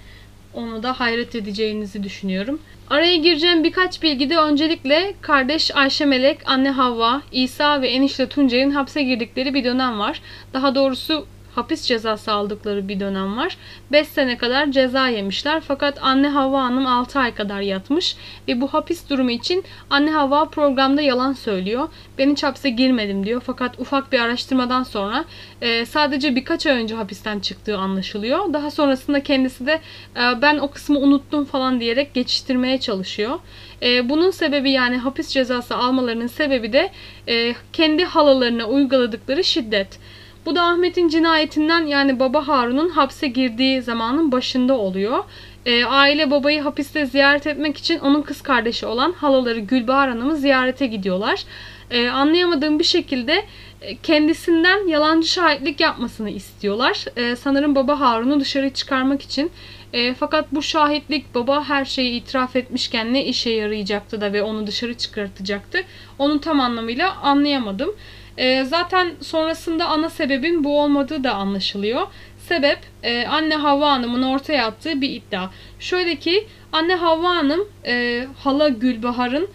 onu 0.54 0.82
da 0.82 1.00
hayret 1.00 1.34
edeceğinizi 1.34 2.02
düşünüyorum. 2.02 2.60
Araya 2.90 3.16
gireceğim 3.16 3.64
birkaç 3.64 4.02
bilgide 4.02 4.38
öncelikle 4.38 5.14
kardeş 5.20 5.76
Ayşe 5.76 6.04
Melek, 6.04 6.38
anne 6.46 6.70
Havva, 6.70 7.22
İsa 7.32 7.82
ve 7.82 7.88
enişte 7.88 8.28
Tuncay'ın 8.28 8.70
hapse 8.70 9.02
girdikleri 9.02 9.54
bir 9.54 9.64
dönem 9.64 9.98
var. 9.98 10.20
Daha 10.52 10.74
doğrusu 10.74 11.26
hapis 11.56 11.82
cezası 11.82 12.32
aldıkları 12.32 12.88
bir 12.88 13.00
dönem 13.00 13.36
var. 13.36 13.56
5 13.92 14.08
sene 14.08 14.38
kadar 14.38 14.70
ceza 14.70 15.08
yemişler 15.08 15.60
fakat 15.60 15.98
anne 16.02 16.28
Havva 16.28 16.62
Hanım 16.62 16.86
6 16.86 17.18
ay 17.18 17.34
kadar 17.34 17.60
yatmış 17.60 18.16
ve 18.48 18.60
bu 18.60 18.68
hapis 18.68 19.10
durumu 19.10 19.30
için 19.30 19.64
anne 19.90 20.10
Havva 20.10 20.44
programda 20.44 21.02
yalan 21.02 21.32
söylüyor. 21.32 21.88
Ben 22.18 22.30
hiç 22.30 22.42
hapse 22.42 22.70
girmedim 22.70 23.26
diyor 23.26 23.42
fakat 23.46 23.80
ufak 23.80 24.12
bir 24.12 24.20
araştırmadan 24.20 24.82
sonra 24.82 25.24
e, 25.60 25.86
sadece 25.86 26.36
birkaç 26.36 26.66
ay 26.66 26.82
önce 26.82 26.94
hapisten 26.94 27.40
çıktığı 27.40 27.78
anlaşılıyor. 27.78 28.52
Daha 28.52 28.70
sonrasında 28.70 29.22
kendisi 29.22 29.66
de 29.66 29.80
e, 30.16 30.42
ben 30.42 30.58
o 30.58 30.70
kısmı 30.70 30.98
unuttum 30.98 31.44
falan 31.44 31.80
diyerek 31.80 32.14
geçiştirmeye 32.14 32.80
çalışıyor. 32.80 33.38
E, 33.82 34.08
bunun 34.08 34.30
sebebi 34.30 34.70
yani 34.70 34.96
hapis 34.96 35.28
cezası 35.28 35.76
almalarının 35.76 36.26
sebebi 36.26 36.72
de 36.72 36.90
e, 37.28 37.54
kendi 37.72 38.04
halalarına 38.04 38.64
uyguladıkları 38.64 39.44
şiddet. 39.44 39.98
Bu 40.46 40.54
da 40.54 40.62
Ahmet'in 40.62 41.08
cinayetinden 41.08 41.86
yani 41.86 42.20
baba 42.20 42.48
Harun'un 42.48 42.88
hapse 42.88 43.28
girdiği 43.28 43.82
zamanın 43.82 44.32
başında 44.32 44.78
oluyor. 44.78 45.24
E, 45.66 45.84
aile 45.84 46.30
babayı 46.30 46.62
hapiste 46.62 47.06
ziyaret 47.06 47.46
etmek 47.46 47.76
için 47.76 47.98
onun 47.98 48.22
kız 48.22 48.42
kardeşi 48.42 48.86
olan 48.86 49.12
halaları 49.12 49.58
Gülbahar 49.58 50.08
Hanım'ı 50.08 50.36
ziyarete 50.36 50.86
gidiyorlar. 50.86 51.44
E, 51.90 52.08
anlayamadığım 52.08 52.78
bir 52.78 52.84
şekilde 52.84 53.44
e, 53.80 53.96
kendisinden 53.96 54.88
yalancı 54.88 55.28
şahitlik 55.28 55.80
yapmasını 55.80 56.30
istiyorlar. 56.30 57.04
E, 57.16 57.36
sanırım 57.36 57.74
baba 57.74 58.00
Harun'u 58.00 58.40
dışarı 58.40 58.70
çıkarmak 58.70 59.22
için. 59.22 59.50
E, 59.92 60.14
fakat 60.14 60.52
bu 60.52 60.62
şahitlik 60.62 61.34
baba 61.34 61.64
her 61.64 61.84
şeyi 61.84 62.20
itiraf 62.20 62.56
etmişken 62.56 63.14
ne 63.14 63.24
işe 63.24 63.50
yarayacaktı 63.50 64.20
da 64.20 64.32
ve 64.32 64.42
onu 64.42 64.66
dışarı 64.66 64.94
çıkartacaktı. 64.94 65.78
Onu 66.18 66.40
tam 66.40 66.60
anlamıyla 66.60 67.16
anlayamadım. 67.16 67.94
E, 68.38 68.64
zaten 68.64 69.14
sonrasında 69.20 69.86
ana 69.86 70.10
sebebin 70.10 70.64
bu 70.64 70.80
olmadığı 70.80 71.24
da 71.24 71.34
anlaşılıyor. 71.34 72.06
Sebep 72.38 72.78
e, 73.02 73.26
anne 73.26 73.54
Havva 73.54 73.90
Hanım'ın 73.90 74.22
ortaya 74.22 74.66
attığı 74.66 75.00
bir 75.00 75.10
iddia. 75.10 75.50
Şöyle 75.78 76.16
ki 76.16 76.46
anne 76.72 76.94
Havva 76.94 77.36
Hanım 77.36 77.68
e, 77.86 78.26
hala 78.38 78.68
Gülbahar'ın 78.68 79.48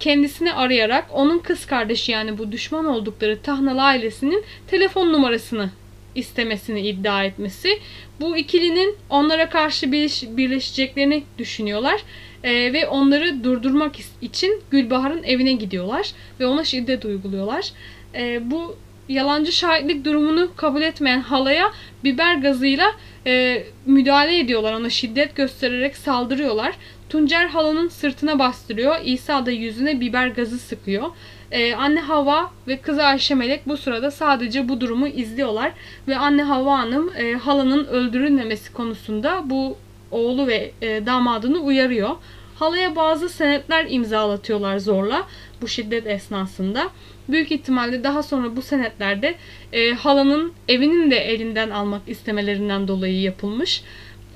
kendisini 0.00 0.52
arayarak 0.52 1.06
onun 1.12 1.38
kız 1.38 1.66
kardeşi 1.66 2.12
yani 2.12 2.38
bu 2.38 2.52
düşman 2.52 2.86
oldukları 2.86 3.42
Tahnal 3.42 3.78
ailesinin 3.78 4.44
telefon 4.66 5.12
numarasını 5.12 5.70
istemesini 6.14 6.80
iddia 6.80 7.24
etmesi. 7.24 7.78
Bu 8.20 8.36
ikilinin 8.36 8.96
onlara 9.10 9.48
karşı 9.48 9.92
birleşeceklerini 10.36 11.24
düşünüyorlar. 11.38 12.02
Ee, 12.44 12.72
ve 12.72 12.88
onları 12.88 13.44
durdurmak 13.44 13.94
için 14.22 14.62
Gülbahar'ın 14.70 15.22
evine 15.22 15.52
gidiyorlar 15.52 16.12
ve 16.40 16.46
ona 16.46 16.64
şiddet 16.64 17.04
uyguluyorlar 17.04 17.72
e, 18.18 18.50
bu 18.50 18.76
yalancı 19.08 19.52
şahitlik 19.52 20.04
durumunu 20.04 20.50
kabul 20.56 20.82
etmeyen 20.82 21.20
halaya 21.20 21.72
biber 22.04 22.34
gazıyla 22.34 22.92
e, 23.26 23.62
müdahale 23.86 24.38
ediyorlar. 24.38 24.72
Ona 24.72 24.90
şiddet 24.90 25.36
göstererek 25.36 25.96
saldırıyorlar. 25.96 26.74
Tuncer 27.08 27.46
halanın 27.46 27.88
sırtına 27.88 28.38
bastırıyor. 28.38 28.96
İsa 29.04 29.46
da 29.46 29.50
yüzüne 29.50 30.00
biber 30.00 30.28
gazı 30.28 30.58
sıkıyor. 30.58 31.10
Ee, 31.50 31.74
anne 31.74 32.00
Hava 32.00 32.50
ve 32.68 32.76
kızı 32.76 33.04
Ayşe 33.04 33.34
Melek 33.34 33.66
bu 33.66 33.76
sırada 33.76 34.10
sadece 34.10 34.68
bu 34.68 34.80
durumu 34.80 35.08
izliyorlar. 35.08 35.72
Ve 36.08 36.16
anne 36.16 36.42
Hava 36.42 36.78
Hanım 36.78 37.12
e, 37.16 37.32
halanın 37.32 37.84
öldürülmemesi 37.84 38.72
konusunda 38.72 39.42
bu 39.50 39.76
oğlu 40.10 40.46
ve 40.46 40.72
e, 40.82 41.06
damadını 41.06 41.58
uyarıyor. 41.58 42.10
Halaya 42.58 42.96
bazı 42.96 43.28
senetler 43.28 43.86
imzalatıyorlar 43.88 44.78
zorla 44.78 45.26
bu 45.62 45.68
şiddet 45.68 46.06
esnasında. 46.06 46.90
Büyük 47.28 47.52
ihtimalle 47.52 48.04
daha 48.04 48.22
sonra 48.22 48.56
bu 48.56 48.62
senetlerde 48.62 49.34
e, 49.72 49.90
halanın 49.90 50.52
evinin 50.68 51.10
de 51.10 51.16
elinden 51.16 51.70
almak 51.70 52.02
istemelerinden 52.06 52.88
dolayı 52.88 53.20
yapılmış. 53.20 53.82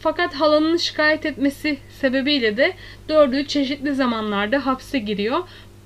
Fakat 0.01 0.35
halanın 0.35 0.77
şikayet 0.77 1.27
etmesi 1.27 1.79
sebebiyle 2.01 2.57
de 2.57 2.73
dördü 3.09 3.47
çeşitli 3.47 3.95
zamanlarda 3.95 4.67
hapse 4.67 4.99
giriyor. 4.99 5.39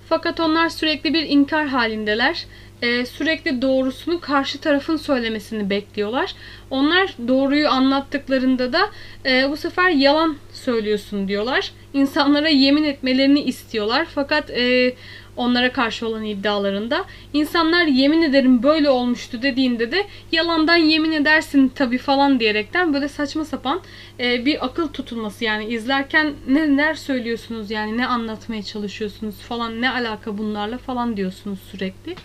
Fakat 0.09 0.40
onlar 0.40 0.68
sürekli 0.68 1.14
bir 1.14 1.22
inkar 1.22 1.66
halindeler. 1.66 2.46
Ee, 2.82 3.07
sürekli 3.07 3.62
doğrusunu 3.62 4.20
karşı 4.20 4.61
tarafın 4.61 4.96
söylemesini 4.96 5.70
bekliyorlar. 5.70 6.34
Onlar 6.70 7.14
doğruyu 7.28 7.68
anlattıklarında 7.68 8.72
da 8.72 8.90
e, 9.26 9.50
bu 9.50 9.57
sefer 9.57 9.90
yalan 9.90 10.36
söylüyorsun 10.52 11.28
diyorlar. 11.28 11.72
İnsanlara 11.94 12.48
yemin 12.48 12.84
etmelerini 12.84 13.40
istiyorlar. 13.40 14.07
Fakat 14.14 14.50
e, 14.50 14.94
onlara 15.37 15.72
karşı 15.72 16.09
olan 16.09 16.24
iddialarında. 16.24 17.05
İnsanlar 17.32 17.84
yemin 17.84 18.22
ederim 18.22 18.62
böyle 18.62 18.91
olmuştu 18.91 19.43
dediğinde 19.43 19.93
de 19.93 20.07
yalandan 20.32 20.76
yemin 20.76 21.12
edersin 21.12 21.72
tabii 21.74 21.99
falan 21.99 22.41
diyerekten 22.41 22.95
böyle 22.95 23.09
saçma 23.09 23.45
sapan 23.45 23.80
e, 24.20 24.45
bir 24.45 24.64
akıl 24.64 24.89
tutulması 24.89 25.45
yani 25.45 25.64
izlerken 25.66 26.32
ne 26.49 26.68
neler 26.68 26.95
söylüyorsunuz 26.95 27.70
yani 27.70 27.97
ne 27.97 28.07
anlatmaya 28.07 28.62
çalışıyorsunuz 28.62 29.37
falan 29.37 29.80
ne 29.80 29.91
alaka 29.91 30.39
bunlarla 30.39 30.78
falan 30.78 31.16
diyorsunuz 31.16 31.59
sürekli. 31.70 32.16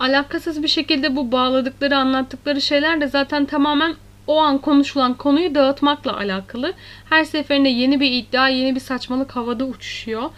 Alakasız 0.00 0.62
bir 0.62 0.68
şekilde 0.68 1.16
bu 1.16 1.32
bağladıkları 1.32 1.96
anlattıkları 1.96 2.60
şeyler 2.60 3.00
de 3.00 3.06
zaten 3.06 3.44
tamamen 3.44 3.94
o 4.26 4.38
an 4.38 4.58
konuşulan 4.58 5.14
konuyu 5.14 5.54
dağıtmakla 5.54 6.16
alakalı. 6.16 6.72
Her 7.10 7.24
seferinde 7.24 7.68
yeni 7.68 8.00
bir 8.00 8.12
iddia, 8.12 8.48
yeni 8.48 8.74
bir 8.74 8.80
saçmalık 8.80 9.36
havada 9.36 9.64
uçuşuyor 9.64 10.30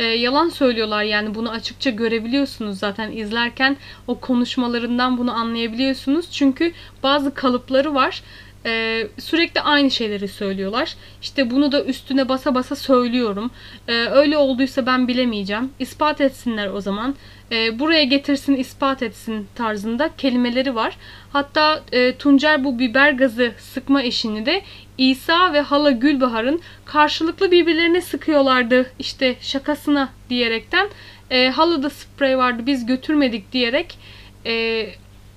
e, 0.00 0.04
yalan 0.04 0.48
söylüyorlar 0.48 1.02
yani 1.02 1.34
bunu 1.34 1.50
açıkça 1.50 1.90
görebiliyorsunuz 1.90 2.78
zaten 2.78 3.12
izlerken 3.12 3.76
o 4.06 4.20
konuşmalarından 4.20 5.18
bunu 5.18 5.32
anlayabiliyorsunuz. 5.32 6.30
Çünkü 6.30 6.72
bazı 7.02 7.34
kalıpları 7.34 7.94
var. 7.94 8.22
Ee, 8.66 9.08
sürekli 9.18 9.60
aynı 9.60 9.90
şeyleri 9.90 10.28
söylüyorlar. 10.28 10.96
İşte 11.22 11.50
bunu 11.50 11.72
da 11.72 11.84
üstüne 11.84 12.28
basa 12.28 12.54
basa 12.54 12.76
söylüyorum. 12.76 13.50
Ee, 13.88 13.92
öyle 13.92 14.36
olduysa 14.36 14.86
ben 14.86 15.08
bilemeyeceğim. 15.08 15.72
İspat 15.78 16.20
etsinler 16.20 16.68
o 16.68 16.80
zaman. 16.80 17.14
Ee, 17.52 17.78
buraya 17.78 18.04
getirsin, 18.04 18.56
ispat 18.56 19.02
etsin 19.02 19.48
tarzında 19.54 20.10
kelimeleri 20.18 20.74
var. 20.74 20.96
Hatta 21.32 21.82
e, 21.92 22.16
Tuncer 22.16 22.64
bu 22.64 22.78
biber 22.78 23.12
gazı 23.12 23.52
sıkma 23.58 24.02
işini 24.02 24.46
de 24.46 24.62
İsa 24.98 25.52
ve 25.52 25.60
hala 25.60 25.90
Gülbahar'ın 25.90 26.60
karşılıklı 26.84 27.50
birbirlerine 27.50 28.00
sıkıyorlardı 28.00 28.90
işte 28.98 29.36
şakasına 29.40 30.08
diyerekten. 30.30 30.88
E, 31.30 31.48
halıda 31.48 31.90
sprey 31.90 32.38
vardı 32.38 32.62
biz 32.66 32.86
götürmedik 32.86 33.52
diyerek 33.52 33.98
e, 34.46 34.86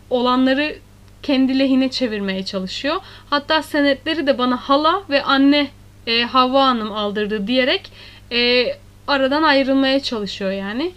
olanları 0.09 0.75
kendi 1.23 1.59
lehine 1.59 1.89
çevirmeye 1.89 2.45
çalışıyor. 2.45 2.95
Hatta 3.29 3.63
senetleri 3.63 4.27
de 4.27 4.37
bana 4.37 4.57
hala 4.57 5.03
ve 5.09 5.23
anne 5.23 5.67
e, 6.07 6.23
Havva 6.23 6.65
Hanım 6.65 6.91
aldırdı 6.91 7.47
diyerek 7.47 7.91
e, 8.31 8.65
aradan 9.07 9.43
ayrılmaya 9.43 9.99
çalışıyor 9.99 10.51
yani. 10.51 10.91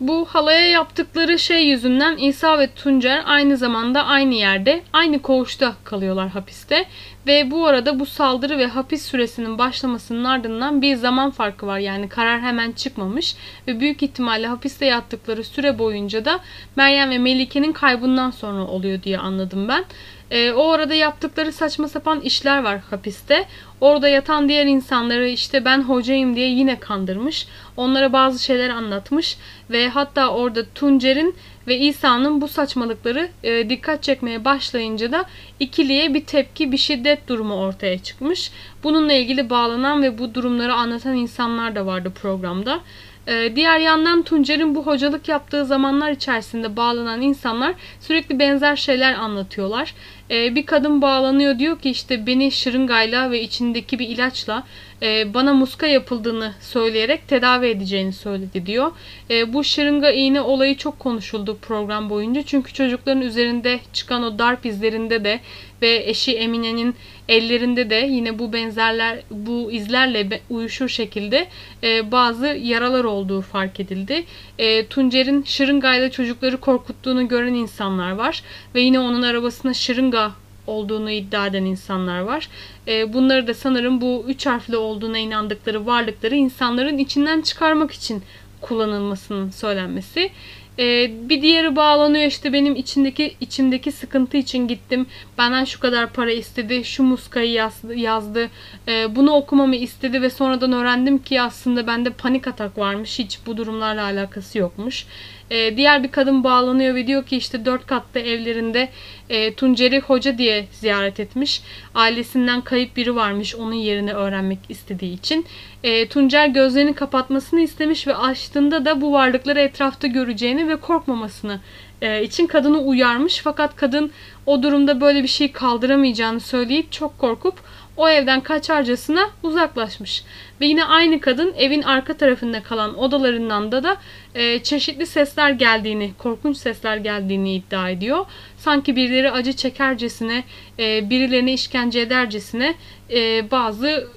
Bu 0.00 0.24
halaya 0.24 0.68
yaptıkları 0.70 1.38
şey 1.38 1.66
yüzünden 1.66 2.16
İsa 2.16 2.58
ve 2.58 2.70
Tuncer 2.74 3.22
aynı 3.26 3.56
zamanda 3.56 4.04
aynı 4.04 4.34
yerde, 4.34 4.82
aynı 4.92 5.22
koğuşta 5.22 5.74
kalıyorlar 5.84 6.28
hapiste. 6.28 6.84
Ve 7.26 7.50
bu 7.50 7.66
arada 7.66 8.00
bu 8.00 8.06
saldırı 8.06 8.58
ve 8.58 8.66
hapis 8.66 9.04
süresinin 9.04 9.58
başlamasının 9.58 10.24
ardından 10.24 10.82
bir 10.82 10.96
zaman 10.96 11.30
farkı 11.30 11.66
var. 11.66 11.78
Yani 11.78 12.08
karar 12.08 12.40
hemen 12.40 12.72
çıkmamış 12.72 13.36
ve 13.68 13.80
büyük 13.80 14.02
ihtimalle 14.02 14.46
hapiste 14.46 14.86
yattıkları 14.86 15.44
süre 15.44 15.78
boyunca 15.78 16.24
da 16.24 16.40
Meryem 16.76 17.10
ve 17.10 17.18
Melike'nin 17.18 17.72
kaybından 17.72 18.30
sonra 18.30 18.64
oluyor 18.64 19.02
diye 19.02 19.18
anladım 19.18 19.68
ben. 19.68 19.84
E, 20.30 20.52
o 20.52 20.70
arada 20.70 20.94
yaptıkları 20.94 21.52
saçma 21.52 21.88
sapan 21.88 22.20
işler 22.20 22.62
var 22.62 22.78
hapiste. 22.90 23.46
Orada 23.80 24.08
yatan 24.08 24.48
diğer 24.48 24.66
insanları 24.66 25.28
işte 25.28 25.64
ben 25.64 25.82
hocayım 25.82 26.36
diye 26.36 26.48
yine 26.48 26.80
kandırmış. 26.80 27.46
Onlara 27.76 28.12
bazı 28.12 28.44
şeyler 28.44 28.68
anlatmış 28.68 29.36
ve 29.70 29.88
hatta 29.88 30.28
orada 30.28 30.64
Tuncer'in 30.74 31.34
ve 31.66 31.78
İsa'nın 31.78 32.40
bu 32.40 32.48
saçmalıkları 32.48 33.28
e, 33.44 33.70
dikkat 33.70 34.02
çekmeye 34.02 34.44
başlayınca 34.44 35.12
da 35.12 35.24
ikiliye 35.60 36.14
bir 36.14 36.24
tepki, 36.24 36.72
bir 36.72 36.76
şiddet 36.76 37.28
durumu 37.28 37.54
ortaya 37.54 37.98
çıkmış. 37.98 38.50
Bununla 38.82 39.12
ilgili 39.12 39.50
bağlanan 39.50 40.02
ve 40.02 40.18
bu 40.18 40.34
durumları 40.34 40.74
anlatan 40.74 41.16
insanlar 41.16 41.74
da 41.74 41.86
vardı 41.86 42.12
programda. 42.22 42.80
Ee, 43.28 43.52
diğer 43.56 43.78
yandan 43.78 44.22
Tuncer'in 44.22 44.74
bu 44.74 44.86
hocalık 44.86 45.28
yaptığı 45.28 45.64
zamanlar 45.64 46.10
içerisinde 46.10 46.76
bağlanan 46.76 47.22
insanlar 47.22 47.74
sürekli 48.00 48.38
benzer 48.38 48.76
şeyler 48.76 49.14
anlatıyorlar. 49.14 49.94
Ee, 50.30 50.54
bir 50.54 50.66
kadın 50.66 51.02
bağlanıyor 51.02 51.58
diyor 51.58 51.78
ki 51.78 51.90
işte 51.90 52.26
beni 52.26 52.52
şırıngayla 52.52 53.30
ve 53.30 53.42
içindeki 53.42 53.98
bir 53.98 54.08
ilaçla 54.08 54.64
e, 55.02 55.34
bana 55.34 55.54
muska 55.54 55.86
yapıldığını 55.86 56.54
söyleyerek 56.60 57.28
tedavi 57.28 57.66
edeceğini 57.66 58.12
söyledi 58.12 58.66
diyor. 58.66 58.92
E, 59.30 59.52
bu 59.52 59.64
şırınga 59.64 60.10
iğne 60.10 60.40
olayı 60.40 60.76
çok 60.76 60.98
konuşuldu 60.98 61.58
program 61.62 62.10
boyunca. 62.10 62.42
Çünkü 62.42 62.72
çocukların 62.72 63.22
üzerinde 63.22 63.80
çıkan 63.92 64.22
o 64.22 64.38
darp 64.38 64.66
izlerinde 64.66 65.24
de 65.24 65.40
ve 65.82 66.02
eşi 66.06 66.36
Emine'nin 66.36 66.94
ellerinde 67.28 67.90
de 67.90 67.94
yine 68.10 68.38
bu 68.38 68.52
benzerler 68.52 69.18
bu 69.30 69.72
izlerle 69.72 70.40
uyuşur 70.50 70.88
şekilde 70.88 71.48
e, 71.82 72.12
bazı 72.12 72.46
yaralar 72.46 73.04
olduğu 73.04 73.40
fark 73.40 73.80
edildi. 73.80 74.24
E, 74.58 74.86
Tuncer'in 74.86 75.42
şırıngayla 75.42 76.10
çocukları 76.10 76.56
korkuttuğunu 76.56 77.28
gören 77.28 77.54
insanlar 77.54 78.10
var 78.10 78.42
ve 78.74 78.80
yine 78.80 79.00
onun 79.00 79.22
arabasına 79.22 79.74
şırınga 79.74 80.32
olduğunu 80.66 81.10
iddia 81.10 81.46
eden 81.46 81.64
insanlar 81.64 82.20
var. 82.20 82.48
E, 82.88 83.12
bunları 83.12 83.46
da 83.46 83.54
sanırım 83.54 84.00
bu 84.00 84.24
üç 84.28 84.46
harfli 84.46 84.76
olduğuna 84.76 85.18
inandıkları 85.18 85.86
varlıkları 85.86 86.34
insanların 86.34 86.98
içinden 86.98 87.40
çıkarmak 87.40 87.92
için 87.92 88.22
kullanılmasının 88.60 89.50
söylenmesi. 89.50 90.30
Ee, 90.78 91.10
bir 91.28 91.42
diğeri 91.42 91.76
bağlanıyor 91.76 92.26
işte 92.26 92.52
benim 92.52 92.76
içindeki 92.76 93.36
içimdeki 93.40 93.92
sıkıntı 93.92 94.36
için 94.36 94.68
gittim. 94.68 95.06
Benden 95.38 95.64
şu 95.64 95.80
kadar 95.80 96.12
para 96.12 96.30
istedi. 96.30 96.84
Şu 96.84 97.02
muskayı 97.02 97.52
yazdı. 97.52 97.94
yazdı. 97.94 98.50
Ee, 98.88 99.16
bunu 99.16 99.32
okumamı 99.32 99.76
istedi 99.76 100.22
ve 100.22 100.30
sonradan 100.30 100.72
öğrendim 100.72 101.18
ki 101.18 101.40
aslında 101.40 101.86
bende 101.86 102.10
panik 102.10 102.48
atak 102.48 102.78
varmış. 102.78 103.18
Hiç 103.18 103.38
bu 103.46 103.56
durumlarla 103.56 104.02
alakası 104.04 104.58
yokmuş. 104.58 105.06
Ee, 105.50 105.76
diğer 105.76 106.02
bir 106.02 106.10
kadın 106.10 106.44
bağlanıyor 106.44 106.94
ve 106.94 107.06
diyor 107.06 107.24
ki 107.26 107.36
işte 107.36 107.64
dört 107.64 107.86
katlı 107.86 108.20
evlerinde 108.20 108.88
e, 109.28 109.54
Tuncer'i 109.54 110.00
hoca 110.00 110.38
diye 110.38 110.66
ziyaret 110.72 111.20
etmiş. 111.20 111.62
Ailesinden 111.94 112.60
kayıp 112.60 112.96
biri 112.96 113.16
varmış 113.16 113.54
onun 113.54 113.72
yerini 113.72 114.12
öğrenmek 114.12 114.58
istediği 114.68 115.14
için. 115.14 115.46
E, 115.84 116.08
Tuncer 116.08 116.46
gözlerini 116.48 116.94
kapatmasını 116.94 117.60
istemiş 117.60 118.06
ve 118.06 118.16
açtığında 118.16 118.84
da 118.84 119.00
bu 119.00 119.12
varlıkları 119.12 119.60
etrafta 119.60 120.06
göreceğini 120.06 120.68
ve 120.68 120.76
korkmamasını 120.76 121.60
e, 122.02 122.22
için 122.22 122.46
kadını 122.46 122.78
uyarmış. 122.78 123.40
Fakat 123.44 123.76
kadın 123.76 124.10
o 124.46 124.62
durumda 124.62 125.00
böyle 125.00 125.22
bir 125.22 125.28
şey 125.28 125.52
kaldıramayacağını 125.52 126.40
söyleyip 126.40 126.92
çok 126.92 127.18
korkup 127.18 127.54
o 127.96 128.08
evden 128.08 128.40
kaçarcasına 128.40 129.30
uzaklaşmış. 129.42 130.24
Ve 130.60 130.66
yine 130.66 130.84
aynı 130.84 131.20
kadın 131.20 131.54
evin 131.58 131.82
arka 131.82 132.16
tarafında 132.16 132.62
kalan 132.62 132.98
odalarından 132.98 133.72
da 133.72 133.82
da 133.82 133.96
e, 134.34 134.62
çeşitli 134.62 135.06
sesler 135.06 135.50
geldiğini, 135.50 136.12
korkunç 136.18 136.56
sesler 136.56 136.96
geldiğini 136.96 137.54
iddia 137.54 137.90
ediyor. 137.90 138.26
Sanki 138.58 138.96
birileri 138.96 139.30
acı 139.30 139.52
çekercesine, 139.52 140.44
e, 140.78 141.10
birilerini 141.10 141.52
işkence 141.52 142.00
edercesine 142.00 142.74
e, 143.10 143.50
bazı 143.50 144.08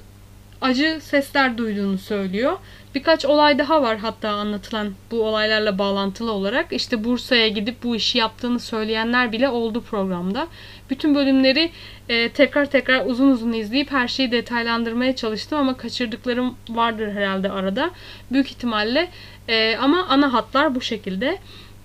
acı 0.62 1.00
sesler 1.02 1.58
duyduğunu 1.58 1.98
söylüyor. 1.98 2.58
Birkaç 2.96 3.26
olay 3.26 3.60
daha 3.60 3.82
var 3.82 3.98
hatta 3.98 4.30
anlatılan 4.30 4.94
bu 5.12 5.22
olaylarla 5.24 5.78
bağlantılı 5.78 6.32
olarak. 6.32 6.74
İşte 6.74 7.04
Bursa'ya 7.04 7.48
gidip 7.48 7.84
bu 7.84 7.96
işi 7.96 8.18
yaptığını 8.18 8.60
söyleyenler 8.60 9.32
bile 9.32 9.50
oldu 9.50 9.82
programda. 9.82 10.48
Bütün 10.90 11.16
bölümleri 11.16 11.72
e, 12.10 12.30
tekrar 12.30 12.66
tekrar 12.66 13.06
uzun 13.06 13.32
uzun 13.32 13.54
izleyip 13.54 13.92
her 13.92 14.08
şeyi 14.08 14.32
detaylandırmaya 14.32 15.16
çalıştım 15.16 15.60
ama 15.60 15.78
kaçırdıklarım 15.78 16.56
vardır 16.70 17.12
herhalde 17.12 17.52
arada. 17.52 17.92
Büyük 18.32 18.48
ihtimalle 18.48 19.10
e, 19.48 19.78
ama 19.78 20.06
ana 20.10 20.34
hatlar 20.34 20.76
bu 20.76 20.82
şekilde. 20.82 21.38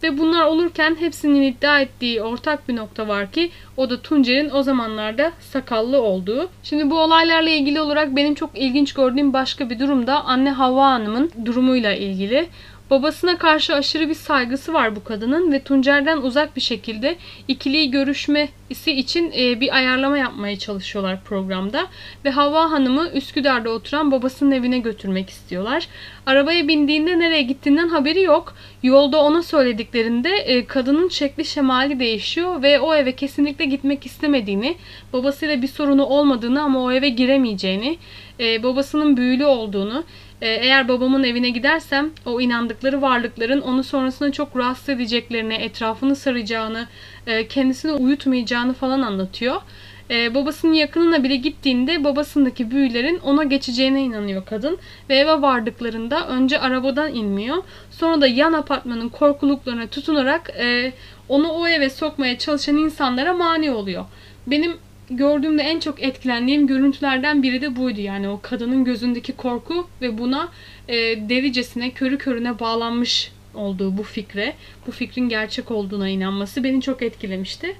Ve 0.04 0.18
bunlar 0.18 0.46
olurken 0.46 0.96
hepsinin 1.00 1.42
iddia 1.42 1.80
ettiği 1.80 2.22
ortak 2.22 2.68
bir 2.68 2.76
nokta 2.76 3.08
var 3.08 3.32
ki 3.32 3.50
o 3.76 3.90
da 3.90 4.02
Tuncer'in 4.02 4.50
o 4.50 4.62
zamanlarda 4.62 5.32
sakallı 5.40 6.02
olduğu. 6.02 6.48
Şimdi 6.62 6.90
bu 6.90 7.00
olaylarla 7.00 7.50
ilgili 7.50 7.80
olarak 7.80 8.16
benim 8.16 8.34
çok 8.34 8.50
ilginç 8.54 8.92
gördüğüm 8.92 9.32
başka 9.32 9.70
bir 9.70 9.78
durum 9.78 10.06
da 10.06 10.24
anne 10.24 10.50
Havva 10.50 10.86
Hanım'ın 10.86 11.30
durumuyla 11.44 11.94
ilgili. 11.94 12.48
Babasına 12.90 13.38
karşı 13.38 13.74
aşırı 13.74 14.08
bir 14.08 14.14
saygısı 14.14 14.72
var 14.72 14.96
bu 14.96 15.04
kadının 15.04 15.52
ve 15.52 15.62
Tuncer'den 15.62 16.18
uzak 16.18 16.56
bir 16.56 16.60
şekilde 16.60 17.16
ikili 17.48 17.90
görüşmesi 17.90 18.92
için 18.92 19.32
e, 19.38 19.60
bir 19.60 19.76
ayarlama 19.76 20.18
yapmaya 20.18 20.58
çalışıyorlar 20.58 21.24
programda. 21.24 21.86
Ve 22.24 22.30
Havva 22.30 22.70
Hanım'ı 22.70 23.10
Üsküdar'da 23.14 23.70
oturan 23.70 24.10
babasının 24.10 24.50
evine 24.50 24.78
götürmek 24.78 25.30
istiyorlar. 25.30 25.88
Arabaya 26.26 26.68
bindiğinde 26.68 27.18
nereye 27.18 27.42
gittiğinden 27.42 27.88
haberi 27.88 28.22
yok. 28.22 28.54
Yolda 28.82 29.20
ona 29.20 29.42
söylediklerinde 29.42 30.30
e, 30.30 30.66
kadının 30.66 31.08
şekli 31.08 31.44
şemali 31.44 32.00
değişiyor 32.00 32.62
ve 32.62 32.80
o 32.80 32.94
eve 32.94 33.12
kesinlikle 33.12 33.64
gitmek 33.64 34.06
istemediğini, 34.06 34.76
babasıyla 35.12 35.62
bir 35.62 35.68
sorunu 35.68 36.04
olmadığını 36.04 36.62
ama 36.62 36.82
o 36.82 36.92
eve 36.92 37.08
giremeyeceğini, 37.08 37.98
e, 38.40 38.62
babasının 38.62 39.16
büyülü 39.16 39.44
olduğunu, 39.44 40.04
eğer 40.48 40.88
babamın 40.88 41.24
evine 41.24 41.50
gidersem 41.50 42.10
o 42.26 42.40
inandıkları 42.40 43.02
varlıkların 43.02 43.60
onu 43.60 43.84
sonrasında 43.84 44.32
çok 44.32 44.56
rahatsız 44.56 44.88
edeceklerini, 44.88 45.54
etrafını 45.54 46.16
saracağını, 46.16 46.86
e, 47.26 47.48
kendisini 47.48 47.92
uyutmayacağını 47.92 48.74
falan 48.74 49.02
anlatıyor. 49.02 49.60
Ee, 50.10 50.34
babasının 50.34 50.72
yakınına 50.72 51.24
bile 51.24 51.36
gittiğinde 51.36 52.04
babasındaki 52.04 52.70
büyülerin 52.70 53.18
ona 53.18 53.44
geçeceğine 53.44 54.02
inanıyor 54.02 54.44
kadın. 54.46 54.78
Ve 55.10 55.16
eve 55.16 55.42
vardıklarında 55.42 56.28
önce 56.28 56.60
arabadan 56.60 57.14
inmiyor. 57.14 57.56
Sonra 57.90 58.20
da 58.20 58.26
yan 58.26 58.52
apartmanın 58.52 59.08
korkuluklarına 59.08 59.86
tutunarak 59.86 60.50
e, 60.60 60.92
onu 61.28 61.48
o 61.48 61.68
eve 61.68 61.90
sokmaya 61.90 62.38
çalışan 62.38 62.76
insanlara 62.76 63.34
mani 63.34 63.70
oluyor. 63.70 64.04
Benim 64.46 64.76
gördüğümde 65.10 65.62
en 65.62 65.80
çok 65.80 66.02
etkilendiğim 66.02 66.66
görüntülerden 66.66 67.42
biri 67.42 67.62
de 67.62 67.76
buydu. 67.76 68.00
Yani 68.00 68.28
o 68.28 68.40
kadının 68.42 68.84
gözündeki 68.84 69.32
korku 69.32 69.88
ve 70.02 70.18
buna 70.18 70.48
e, 70.88 70.94
delicesine, 71.28 71.90
körü 71.90 72.18
körüne 72.18 72.58
bağlanmış 72.58 73.32
olduğu 73.54 73.98
bu 73.98 74.02
fikre, 74.02 74.54
bu 74.86 74.92
fikrin 74.92 75.28
gerçek 75.28 75.70
olduğuna 75.70 76.08
inanması 76.08 76.64
beni 76.64 76.82
çok 76.82 77.02
etkilemişti. 77.02 77.76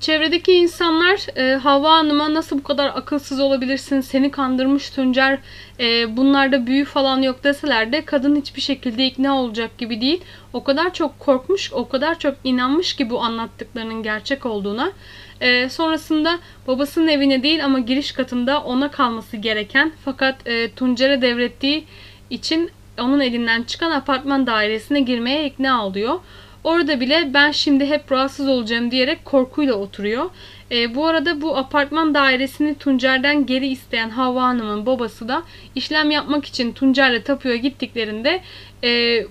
Çevredeki 0.00 0.52
insanlar 0.52 1.36
e, 1.36 1.56
Havva 1.56 1.92
Hanım'a 1.92 2.34
nasıl 2.34 2.58
bu 2.58 2.62
kadar 2.62 2.86
akılsız 2.86 3.40
olabilirsin, 3.40 4.00
seni 4.00 4.30
kandırmış 4.30 4.90
Tuncer, 4.90 5.38
e, 5.80 6.16
bunlarda 6.16 6.66
büyü 6.66 6.84
falan 6.84 7.22
yok 7.22 7.44
deseler 7.44 7.92
de 7.92 8.04
kadın 8.04 8.36
hiçbir 8.36 8.60
şekilde 8.60 9.06
ikna 9.06 9.40
olacak 9.40 9.78
gibi 9.78 10.00
değil. 10.00 10.20
O 10.52 10.64
kadar 10.64 10.94
çok 10.94 11.18
korkmuş, 11.18 11.72
o 11.72 11.88
kadar 11.88 12.18
çok 12.18 12.34
inanmış 12.44 12.94
ki 12.94 13.10
bu 13.10 13.20
anlattıklarının 13.22 14.02
gerçek 14.02 14.46
olduğuna. 14.46 14.92
E, 15.40 15.68
sonrasında 15.68 16.38
babasının 16.66 17.08
evine 17.08 17.42
değil 17.42 17.64
ama 17.64 17.78
giriş 17.78 18.12
katında 18.12 18.62
ona 18.62 18.90
kalması 18.90 19.36
gereken 19.36 19.92
fakat 20.04 20.46
e, 20.46 20.70
Tuncer'e 20.70 21.22
devrettiği 21.22 21.84
için 22.30 22.70
onun 22.98 23.20
elinden 23.20 23.62
çıkan 23.62 23.90
apartman 23.90 24.46
dairesine 24.46 25.00
girmeye 25.00 25.46
ikna 25.46 25.86
oluyor. 25.86 26.20
Orada 26.64 27.00
bile 27.00 27.30
ben 27.34 27.50
şimdi 27.50 27.86
hep 27.86 28.12
rahatsız 28.12 28.48
olacağım 28.48 28.90
diyerek 28.90 29.24
korkuyla 29.24 29.74
oturuyor. 29.74 30.30
E, 30.70 30.94
bu 30.94 31.06
arada 31.06 31.40
bu 31.40 31.56
apartman 31.56 32.14
dairesini 32.14 32.74
Tuncer'den 32.74 33.46
geri 33.46 33.66
isteyen 33.66 34.10
Havva 34.10 34.42
Hanım'ın 34.42 34.86
babası 34.86 35.28
da 35.28 35.42
işlem 35.74 36.10
yapmak 36.10 36.44
için 36.44 36.72
Tuncer'le 36.72 37.22
tapuya 37.22 37.56
gittiklerinde 37.56 38.40
e, 38.84 39.22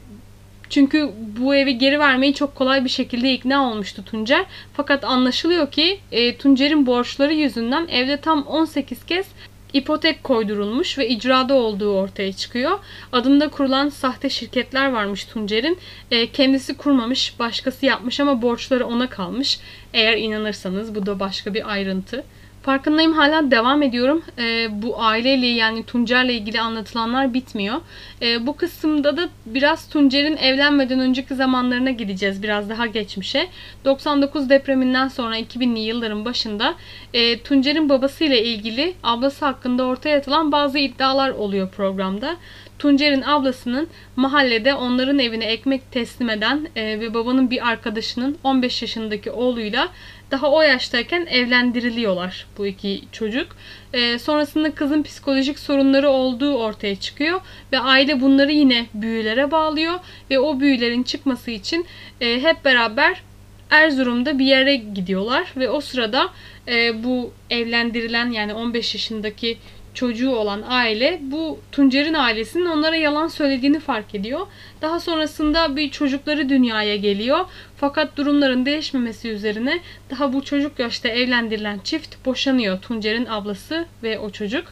çünkü 0.69 1.09
bu 1.39 1.55
evi 1.55 1.77
geri 1.77 1.99
vermeyi 1.99 2.33
çok 2.33 2.55
kolay 2.55 2.83
bir 2.83 2.89
şekilde 2.89 3.33
ikna 3.33 3.71
olmuştu 3.71 4.05
Tuncer. 4.05 4.45
Fakat 4.73 5.03
anlaşılıyor 5.03 5.71
ki 5.71 5.99
e, 6.11 6.37
Tuncer'in 6.37 6.85
borçları 6.85 7.33
yüzünden 7.33 7.87
evde 7.87 8.17
tam 8.17 8.43
18 8.43 9.05
kez 9.05 9.27
ipotek 9.73 10.23
koydurulmuş 10.23 10.97
ve 10.97 11.09
icrada 11.09 11.53
olduğu 11.53 11.93
ortaya 11.93 12.33
çıkıyor. 12.33 12.79
Adında 13.11 13.49
kurulan 13.49 13.89
sahte 13.89 14.29
şirketler 14.29 14.91
varmış 14.91 15.25
Tuncer'in. 15.25 15.77
E, 16.11 16.31
kendisi 16.31 16.77
kurmamış, 16.77 17.39
başkası 17.39 17.85
yapmış 17.85 18.19
ama 18.19 18.41
borçları 18.41 18.85
ona 18.85 19.09
kalmış. 19.09 19.59
Eğer 19.93 20.17
inanırsanız 20.17 20.95
bu 20.95 21.05
da 21.05 21.19
başka 21.19 21.53
bir 21.53 21.71
ayrıntı. 21.71 22.23
Farkındayım 22.69 23.13
hala 23.13 23.51
devam 23.51 23.83
ediyorum. 23.83 24.23
E, 24.37 24.67
bu 24.81 25.01
aileyle 25.01 25.47
yani 25.47 25.83
Tuncer'le 25.83 26.29
ilgili 26.29 26.61
anlatılanlar 26.61 27.33
bitmiyor. 27.33 27.75
E, 28.21 28.47
bu 28.47 28.55
kısımda 28.55 29.17
da 29.17 29.29
biraz 29.45 29.89
Tuncer'in 29.89 30.37
evlenmeden 30.37 30.99
önceki 30.99 31.35
zamanlarına 31.35 31.91
gideceğiz. 31.91 32.43
Biraz 32.43 32.69
daha 32.69 32.85
geçmişe. 32.85 33.47
99 33.85 34.49
depreminden 34.49 35.07
sonra 35.07 35.39
2000'li 35.39 35.79
yılların 35.79 36.25
başında 36.25 36.75
e, 37.13 37.39
Tuncer'in 37.39 37.89
babasıyla 37.89 38.37
ilgili 38.37 38.93
ablası 39.03 39.45
hakkında 39.45 39.83
ortaya 39.83 40.17
atılan 40.17 40.51
bazı 40.51 40.79
iddialar 40.79 41.29
oluyor 41.29 41.69
programda. 41.69 42.37
Tuncer'in 42.79 43.21
ablasının 43.21 43.87
mahallede 44.15 44.73
onların 44.73 45.19
evine 45.19 45.45
ekmek 45.45 45.91
teslim 45.91 46.29
eden 46.29 46.67
e, 46.75 46.99
ve 46.99 47.13
babanın 47.13 47.51
bir 47.51 47.67
arkadaşının 47.67 48.37
15 48.43 48.81
yaşındaki 48.81 49.31
oğluyla 49.31 49.89
daha 50.31 50.51
o 50.51 50.61
yaştayken 50.61 51.25
evlendiriliyorlar 51.25 52.47
bu 52.57 52.67
iki 52.67 53.01
çocuk. 53.11 53.47
E, 53.93 54.19
sonrasında 54.19 54.75
kızın 54.75 55.03
psikolojik 55.03 55.59
sorunları 55.59 56.09
olduğu 56.09 56.57
ortaya 56.57 56.95
çıkıyor 56.95 57.41
ve 57.71 57.79
aile 57.79 58.21
bunları 58.21 58.51
yine 58.51 58.85
büyülere 58.93 59.51
bağlıyor 59.51 59.99
ve 60.29 60.39
o 60.39 60.59
büyülerin 60.59 61.03
çıkması 61.03 61.51
için 61.51 61.85
e, 62.21 62.41
hep 62.41 62.65
beraber 62.65 63.21
Erzurum'da 63.69 64.39
bir 64.39 64.45
yere 64.45 64.75
gidiyorlar 64.75 65.53
ve 65.57 65.69
o 65.69 65.81
sırada 65.81 66.29
e, 66.67 67.03
bu 67.03 67.33
evlendirilen 67.49 68.31
yani 68.31 68.53
15 68.53 68.93
yaşındaki 68.93 69.57
çocuğu 69.93 70.35
olan 70.35 70.63
aile 70.67 71.19
bu 71.21 71.59
Tuncer'in 71.71 72.13
ailesinin 72.13 72.65
onlara 72.65 72.95
yalan 72.95 73.27
söylediğini 73.27 73.79
fark 73.79 74.15
ediyor. 74.15 74.47
Daha 74.81 74.99
sonrasında 74.99 75.75
bir 75.75 75.91
çocukları 75.91 76.49
dünyaya 76.49 76.95
geliyor. 76.95 77.45
Fakat 77.77 78.17
durumların 78.17 78.65
değişmemesi 78.65 79.29
üzerine 79.29 79.79
daha 80.09 80.33
bu 80.33 80.43
çocuk 80.43 80.79
yaşta 80.79 81.09
evlendirilen 81.09 81.79
çift 81.83 82.25
boşanıyor. 82.25 82.81
Tuncer'in 82.81 83.25
ablası 83.25 83.85
ve 84.03 84.19
o 84.19 84.29
çocuk. 84.29 84.65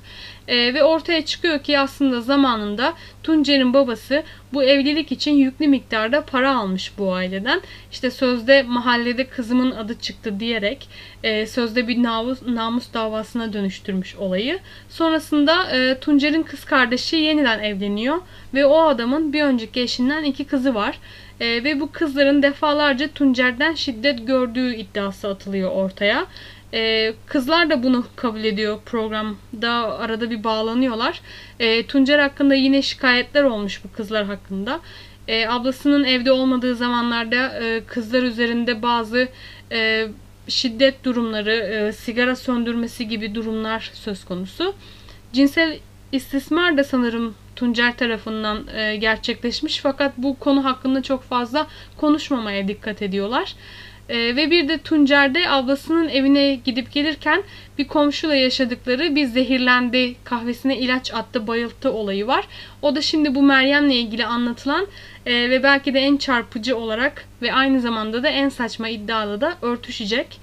E, 0.48 0.74
ve 0.74 0.84
ortaya 0.84 1.26
çıkıyor 1.26 1.64
ki 1.64 1.80
aslında 1.80 2.22
zamanında 2.22 2.94
Tuncer'in 3.24 3.74
babası 3.74 4.24
bu 4.54 4.64
evlilik 4.64 5.12
için 5.12 5.32
yüklü 5.32 5.68
miktarda 5.68 6.26
para 6.26 6.58
almış 6.58 6.92
bu 6.98 7.14
aileden. 7.14 7.62
İşte 7.92 8.12
sözde 8.12 8.64
mahallede 8.64 9.28
kızımın 9.28 9.72
adı 9.72 10.00
çıktı 10.00 10.40
diyerek 10.40 10.90
e, 11.24 11.46
sözde 11.46 11.88
bir 11.88 12.04
namus, 12.04 12.42
namus 12.42 12.94
davasına 12.94 13.54
dönüştürmüş 13.54 14.16
olayı. 14.16 14.60
Sonrasında 14.90 15.72
e, 15.72 16.00
Tuncer'in 16.00 16.44
kız 16.44 16.66
kardeşi 16.66 17.16
yeniden 17.16 17.60
evleniyor 17.60 18.18
ve 18.54 18.66
o 18.66 18.82
adamın 18.82 19.34
bir 19.34 19.44
önceki 19.44 19.82
eşinden 19.98 20.24
iki 20.24 20.46
kızı 20.46 20.76
var. 20.76 21.00
E, 21.40 21.64
ve 21.64 21.80
bu 21.80 21.92
kızların 21.92 22.44
defalarca 22.44 23.08
Tuncer'den 23.08 23.74
şiddet 23.74 24.28
gördüğü 24.28 24.76
iddiası 24.76 25.28
atılıyor 25.28 25.72
ortaya. 25.72 26.28
Ee, 26.74 27.14
kızlar 27.26 27.70
da 27.70 27.84
bunu 27.84 28.06
kabul 28.16 28.44
ediyor 28.44 28.80
programda 28.86 30.00
arada 30.00 30.30
bir 30.30 30.44
bağlanıyorlar. 30.44 31.22
Ee, 31.60 31.86
Tuncer 31.86 32.20
hakkında 32.20 32.56
yine 32.56 32.82
şikayetler 32.82 33.44
olmuş 33.44 33.82
bu 33.84 33.92
kızlar 33.92 34.26
hakkında. 34.26 34.80
Ee, 35.28 35.48
ablasının 35.48 36.04
evde 36.04 36.32
olmadığı 36.32 36.76
zamanlarda 36.76 37.64
e, 37.64 37.84
kızlar 37.88 38.24
üzerinde 38.24 38.82
bazı 38.82 39.28
e, 39.72 40.08
şiddet 40.48 41.04
durumları, 41.04 41.56
e, 41.56 41.94
sigara 41.94 42.36
söndürmesi 42.36 43.08
gibi 43.08 43.36
durumlar 43.36 43.92
söz 43.94 44.26
konusu. 44.26 44.74
Cinsel 45.34 45.80
istismar 46.12 46.78
da 46.78 46.84
sanırım 46.84 47.36
Tuncer 47.58 47.98
tarafından 47.98 48.68
e, 48.76 48.96
gerçekleşmiş 48.96 49.80
fakat 49.80 50.18
bu 50.18 50.40
konu 50.40 50.66
hakkında 50.66 51.04
çok 51.04 51.24
fazla 51.24 51.68
konuşmamaya 51.98 52.68
dikkat 52.68 53.02
ediyorlar. 53.02 53.56
E, 54.10 54.36
ve 54.36 54.52
bir 54.52 54.68
de 54.68 54.78
Tuncer'de 54.78 55.50
ablasının 55.50 56.10
evine 56.10 56.56
gidip 56.56 56.92
gelirken 56.92 57.44
bir 57.78 57.88
komşuyla 57.88 58.36
yaşadıkları 58.36 59.16
bir 59.16 59.26
zehirlendi, 59.26 60.16
kahvesine 60.24 60.78
ilaç 60.78 61.14
attı, 61.14 61.48
bayılttı 61.48 61.94
olayı 61.94 62.28
var. 62.28 62.48
O 62.82 62.96
da 62.96 63.02
şimdi 63.02 63.36
bu 63.36 63.42
Meryem'le 63.42 63.90
ilgili 63.90 64.26
anlatılan 64.26 64.88
e, 65.26 65.50
ve 65.50 65.64
belki 65.64 65.94
de 65.94 66.00
en 66.00 66.18
çarpıcı 66.18 66.78
olarak 66.78 67.26
ve 67.42 67.54
aynı 67.54 67.82
zamanda 67.82 68.24
da 68.24 68.30
en 68.30 68.50
saçma 68.50 68.90
iddialı 68.90 69.42
da 69.42 69.58
örtüşecek. 69.62 70.40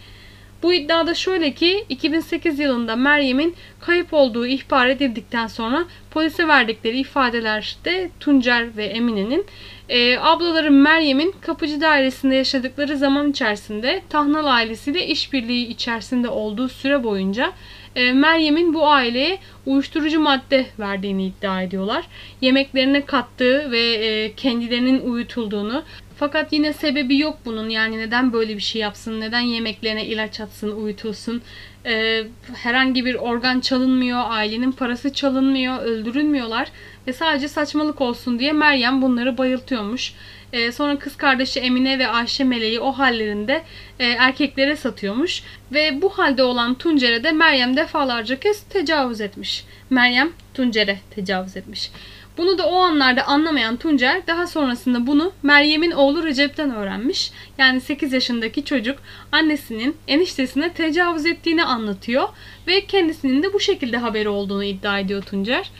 Bu 0.64 0.72
iddiada 0.72 1.14
şöyle 1.14 1.54
ki 1.54 1.84
2008 1.88 2.58
yılında 2.58 2.96
Meryem'in 2.96 3.54
kayıp 3.80 4.14
olduğu 4.14 4.46
ihbar 4.46 4.88
edildikten 4.88 5.46
sonra 5.46 5.84
polise 6.10 6.48
verdikleri 6.48 7.00
ifadelerde 7.00 8.10
Tuncer 8.20 8.76
ve 8.76 8.84
Emine'nin 8.84 9.46
e, 9.88 10.18
ablaları 10.18 10.70
Meryem'in 10.70 11.34
kapıcı 11.40 11.80
dairesinde 11.80 12.34
yaşadıkları 12.34 12.96
zaman 12.96 13.30
içerisinde 13.30 14.02
Tahnal 14.08 14.46
ailesiyle 14.46 15.06
işbirliği 15.06 15.66
içerisinde 15.66 16.28
olduğu 16.28 16.68
süre 16.68 17.04
boyunca 17.04 17.52
e, 17.96 18.12
Meryem'in 18.12 18.74
bu 18.74 18.88
aileye 18.88 19.38
uyuşturucu 19.66 20.20
madde 20.20 20.66
verdiğini 20.78 21.26
iddia 21.26 21.62
ediyorlar. 21.62 22.04
Yemeklerine 22.40 23.04
kattığı 23.04 23.70
ve 23.70 23.80
e, 23.80 24.34
kendilerinin 24.34 25.00
uyutulduğunu 25.00 25.82
fakat 26.16 26.52
yine 26.52 26.72
sebebi 26.72 27.18
yok 27.18 27.38
bunun. 27.44 27.68
Yani 27.68 27.98
neden 27.98 28.32
böyle 28.32 28.56
bir 28.56 28.62
şey 28.62 28.82
yapsın? 28.82 29.20
Neden 29.20 29.40
yemeklerine 29.40 30.06
ilaç 30.06 30.40
atsın, 30.40 30.76
uyutulsun? 30.76 31.42
Ee, 31.86 32.24
herhangi 32.54 33.04
bir 33.04 33.14
organ 33.14 33.60
çalınmıyor, 33.60 34.22
ailenin 34.26 34.72
parası 34.72 35.12
çalınmıyor, 35.12 35.82
öldürülmüyorlar. 35.82 36.68
Ve 37.06 37.12
sadece 37.12 37.48
saçmalık 37.48 38.00
olsun 38.00 38.38
diye 38.38 38.52
Meryem 38.52 39.02
bunları 39.02 39.38
bayıltıyormuş. 39.38 40.14
Ee, 40.52 40.72
sonra 40.72 40.98
kız 40.98 41.16
kardeşi 41.16 41.60
Emine 41.60 41.98
ve 41.98 42.08
Ayşe 42.08 42.44
Meleği 42.44 42.80
o 42.80 42.92
hallerinde 42.92 43.62
e, 43.98 44.06
erkeklere 44.06 44.76
satıyormuş. 44.76 45.42
Ve 45.72 46.02
bu 46.02 46.08
halde 46.10 46.42
olan 46.42 46.74
Tuncer'e 46.74 47.24
de 47.24 47.32
Meryem 47.32 47.76
defalarca 47.76 48.40
kez 48.40 48.62
tecavüz 48.62 49.20
etmiş. 49.20 49.64
Meryem 49.90 50.32
Tuncer'e 50.54 50.98
tecavüz 51.10 51.56
etmiş. 51.56 51.90
Bunu 52.36 52.58
da 52.58 52.66
o 52.66 52.76
anlarda 52.76 53.26
anlamayan 53.26 53.76
Tuncer 53.76 54.26
daha 54.26 54.46
sonrasında 54.46 55.06
bunu 55.06 55.32
Meryem'in 55.42 55.90
oğlu 55.90 56.24
Recep'ten 56.24 56.74
öğrenmiş. 56.74 57.32
Yani 57.58 57.80
8 57.80 58.12
yaşındaki 58.12 58.64
çocuk 58.64 58.98
annesinin 59.32 59.96
eniştesine 60.08 60.72
tecavüz 60.72 61.26
ettiğini 61.26 61.64
anlatıyor 61.64 62.28
ve 62.66 62.86
kendisinin 62.86 63.42
de 63.42 63.52
bu 63.52 63.60
şekilde 63.60 63.96
haberi 63.96 64.28
olduğunu 64.28 64.64
iddia 64.64 64.98
ediyor 64.98 65.22
Tuncer. 65.22 65.70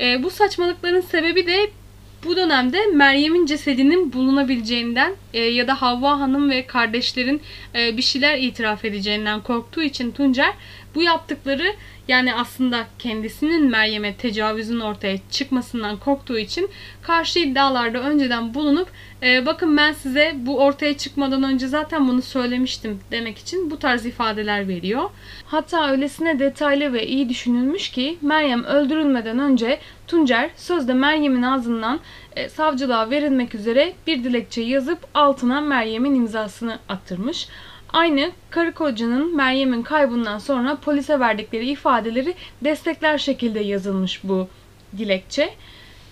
E, 0.00 0.22
bu 0.22 0.30
saçmalıkların 0.30 1.00
sebebi 1.00 1.46
de 1.46 1.70
bu 2.24 2.36
dönemde 2.36 2.86
Meryem'in 2.86 3.46
cesedinin 3.46 4.12
bulunabileceğinden 4.12 5.14
e, 5.32 5.40
ya 5.40 5.66
da 5.66 5.82
Havva 5.82 6.20
Hanım 6.20 6.50
ve 6.50 6.66
kardeşlerin 6.66 7.40
e, 7.74 7.96
bir 7.96 8.02
şeyler 8.02 8.38
itiraf 8.38 8.84
edeceğinden 8.84 9.40
korktuğu 9.40 9.82
için 9.82 10.10
Tuncer 10.10 10.52
bu 10.94 11.02
yaptıkları 11.02 11.74
yani 12.10 12.34
aslında 12.34 12.86
kendisinin 12.98 13.70
Meryem'e 13.70 14.16
tecavüzün 14.16 14.80
ortaya 14.80 15.18
çıkmasından 15.30 15.96
korktuğu 15.96 16.38
için 16.38 16.70
karşı 17.02 17.38
iddialarda 17.38 17.98
önceden 17.98 18.54
bulunup 18.54 18.88
e, 19.22 19.46
bakın 19.46 19.76
ben 19.76 19.92
size 19.92 20.32
bu 20.36 20.58
ortaya 20.58 20.96
çıkmadan 20.96 21.42
önce 21.42 21.66
zaten 21.68 22.08
bunu 22.08 22.22
söylemiştim 22.22 23.00
demek 23.10 23.38
için 23.38 23.70
bu 23.70 23.78
tarz 23.78 24.06
ifadeler 24.06 24.68
veriyor. 24.68 25.10
Hatta 25.46 25.90
öylesine 25.90 26.38
detaylı 26.38 26.92
ve 26.92 27.06
iyi 27.06 27.28
düşünülmüş 27.28 27.88
ki 27.88 28.18
Meryem 28.22 28.64
öldürülmeden 28.64 29.38
önce 29.38 29.78
Tuncer 30.06 30.50
sözde 30.56 30.94
Meryem'in 30.94 31.42
ağzından 31.42 32.00
e, 32.36 32.48
savcılığa 32.48 33.10
verilmek 33.10 33.54
üzere 33.54 33.92
bir 34.06 34.24
dilekçe 34.24 34.62
yazıp 34.62 34.98
altına 35.14 35.60
Meryem'in 35.60 36.14
imzasını 36.14 36.78
attırmış. 36.88 37.48
Aynı 37.92 38.30
karı 38.50 38.72
kocanın 38.74 39.36
Meryem'in 39.36 39.82
kaybından 39.82 40.38
sonra 40.38 40.76
polise 40.76 41.20
verdikleri 41.20 41.70
ifadeleri 41.70 42.34
destekler 42.64 43.18
şekilde 43.18 43.60
yazılmış 43.60 44.20
bu 44.24 44.48
dilekçe. 44.98 45.50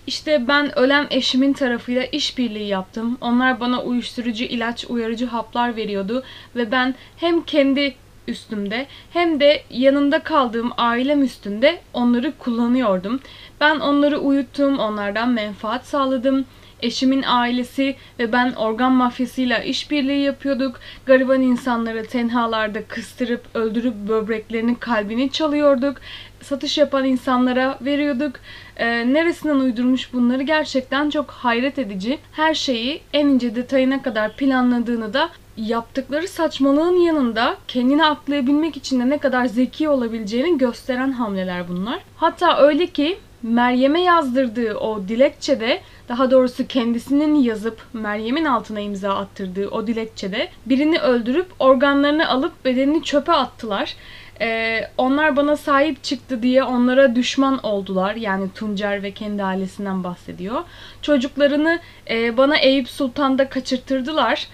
İşte 0.07 0.49
ben 0.49 0.79
ölen 0.79 1.07
eşimin 1.11 1.53
tarafıyla 1.53 2.05
işbirliği 2.05 2.69
yaptım. 2.69 3.19
Onlar 3.21 3.61
bana 3.61 3.83
uyuşturucu 3.83 4.45
ilaç, 4.45 4.85
uyarıcı 4.89 5.27
haplar 5.27 5.77
veriyordu 5.77 6.23
ve 6.57 6.73
ben 6.73 6.95
hem 7.17 7.45
kendi 7.45 7.95
üstümde 8.29 8.87
hem 9.13 9.41
de 9.41 9.63
yanında 9.71 10.19
kaldığım 10.19 10.73
ailem 10.77 11.23
üstünde 11.23 11.81
onları 11.95 12.33
kullanıyordum. 12.39 13.21
Ben 13.61 13.81
onları 13.81 14.19
uyuttum, 14.19 14.79
onlardan 14.79 15.29
menfaat 15.29 15.87
sağladım. 15.87 16.45
Eşimin 16.83 17.25
ailesi 17.27 17.97
ve 18.19 18.33
ben 18.33 18.53
organ 18.53 18.93
mafyasıyla 18.93 19.59
işbirliği 19.59 20.23
yapıyorduk. 20.23 20.81
Gariban 21.07 21.43
insanları 21.43 22.07
tenhalarda 22.07 22.85
kıstırıp 22.85 23.45
öldürüp 23.55 23.95
böbreklerinin 23.95 24.75
kalbini 24.75 25.31
çalıyorduk. 25.31 25.97
Satış 26.43 26.79
yapan 26.79 27.05
insanlara 27.05 27.79
veriyorduk. 27.81 28.33
Ee, 28.77 29.13
neresinden 29.13 29.57
uydurmuş 29.57 30.13
bunları 30.13 30.43
gerçekten 30.43 31.11
çok 31.11 31.31
hayret 31.31 31.79
edici. 31.79 32.19
Her 32.33 32.55
şeyi 32.55 33.01
en 33.13 33.27
ince 33.27 33.55
detayına 33.55 34.03
kadar 34.03 34.37
planladığını 34.37 35.15
da 35.15 35.31
yaptıkları 35.57 36.29
saçmalığın 36.29 36.97
yanında 36.97 37.57
kendini 37.69 38.05
aklayabilmek 38.05 38.77
için 38.77 39.01
de 39.01 39.09
ne 39.09 39.19
kadar 39.19 39.47
zeki 39.47 39.89
olabileceğini 39.89 40.59
gösteren 40.59 41.13
hamleler 41.13 41.69
bunlar. 41.69 41.99
Hatta 42.17 42.59
öyle 42.59 42.87
ki 42.87 43.19
Meryem'e 43.43 44.01
yazdırdığı 44.03 44.75
o 44.75 45.09
dilekçede 45.09 45.81
daha 46.09 46.31
doğrusu 46.31 46.67
kendisinin 46.67 47.35
yazıp 47.35 47.83
Meryem'in 47.93 48.45
altına 48.45 48.81
imza 48.81 49.15
attırdığı 49.15 49.69
o 49.69 49.87
dilekçede 49.87 50.49
birini 50.67 50.99
öldürüp 50.99 51.47
organlarını 51.59 52.29
alıp 52.29 52.65
bedenini 52.65 53.03
çöpe 53.03 53.33
attılar. 53.33 53.97
Ee, 54.41 54.81
onlar 54.97 55.37
bana 55.37 55.57
sahip 55.57 56.05
çıktı 56.05 56.43
diye 56.43 56.65
onlara 56.65 57.15
düşman 57.15 57.59
oldular. 57.59 58.15
Yani 58.15 58.51
Tuncer 58.55 59.03
ve 59.03 59.11
kendi 59.11 59.45
ailesinden 59.45 60.05
bahsediyor. 60.05 60.63
Çocuklarını 61.03 61.81
e, 62.11 62.37
bana 62.37 62.57
Eyüp 62.57 62.89
Sultan'da 62.89 63.49
kaçırtırdılar. 63.49 64.49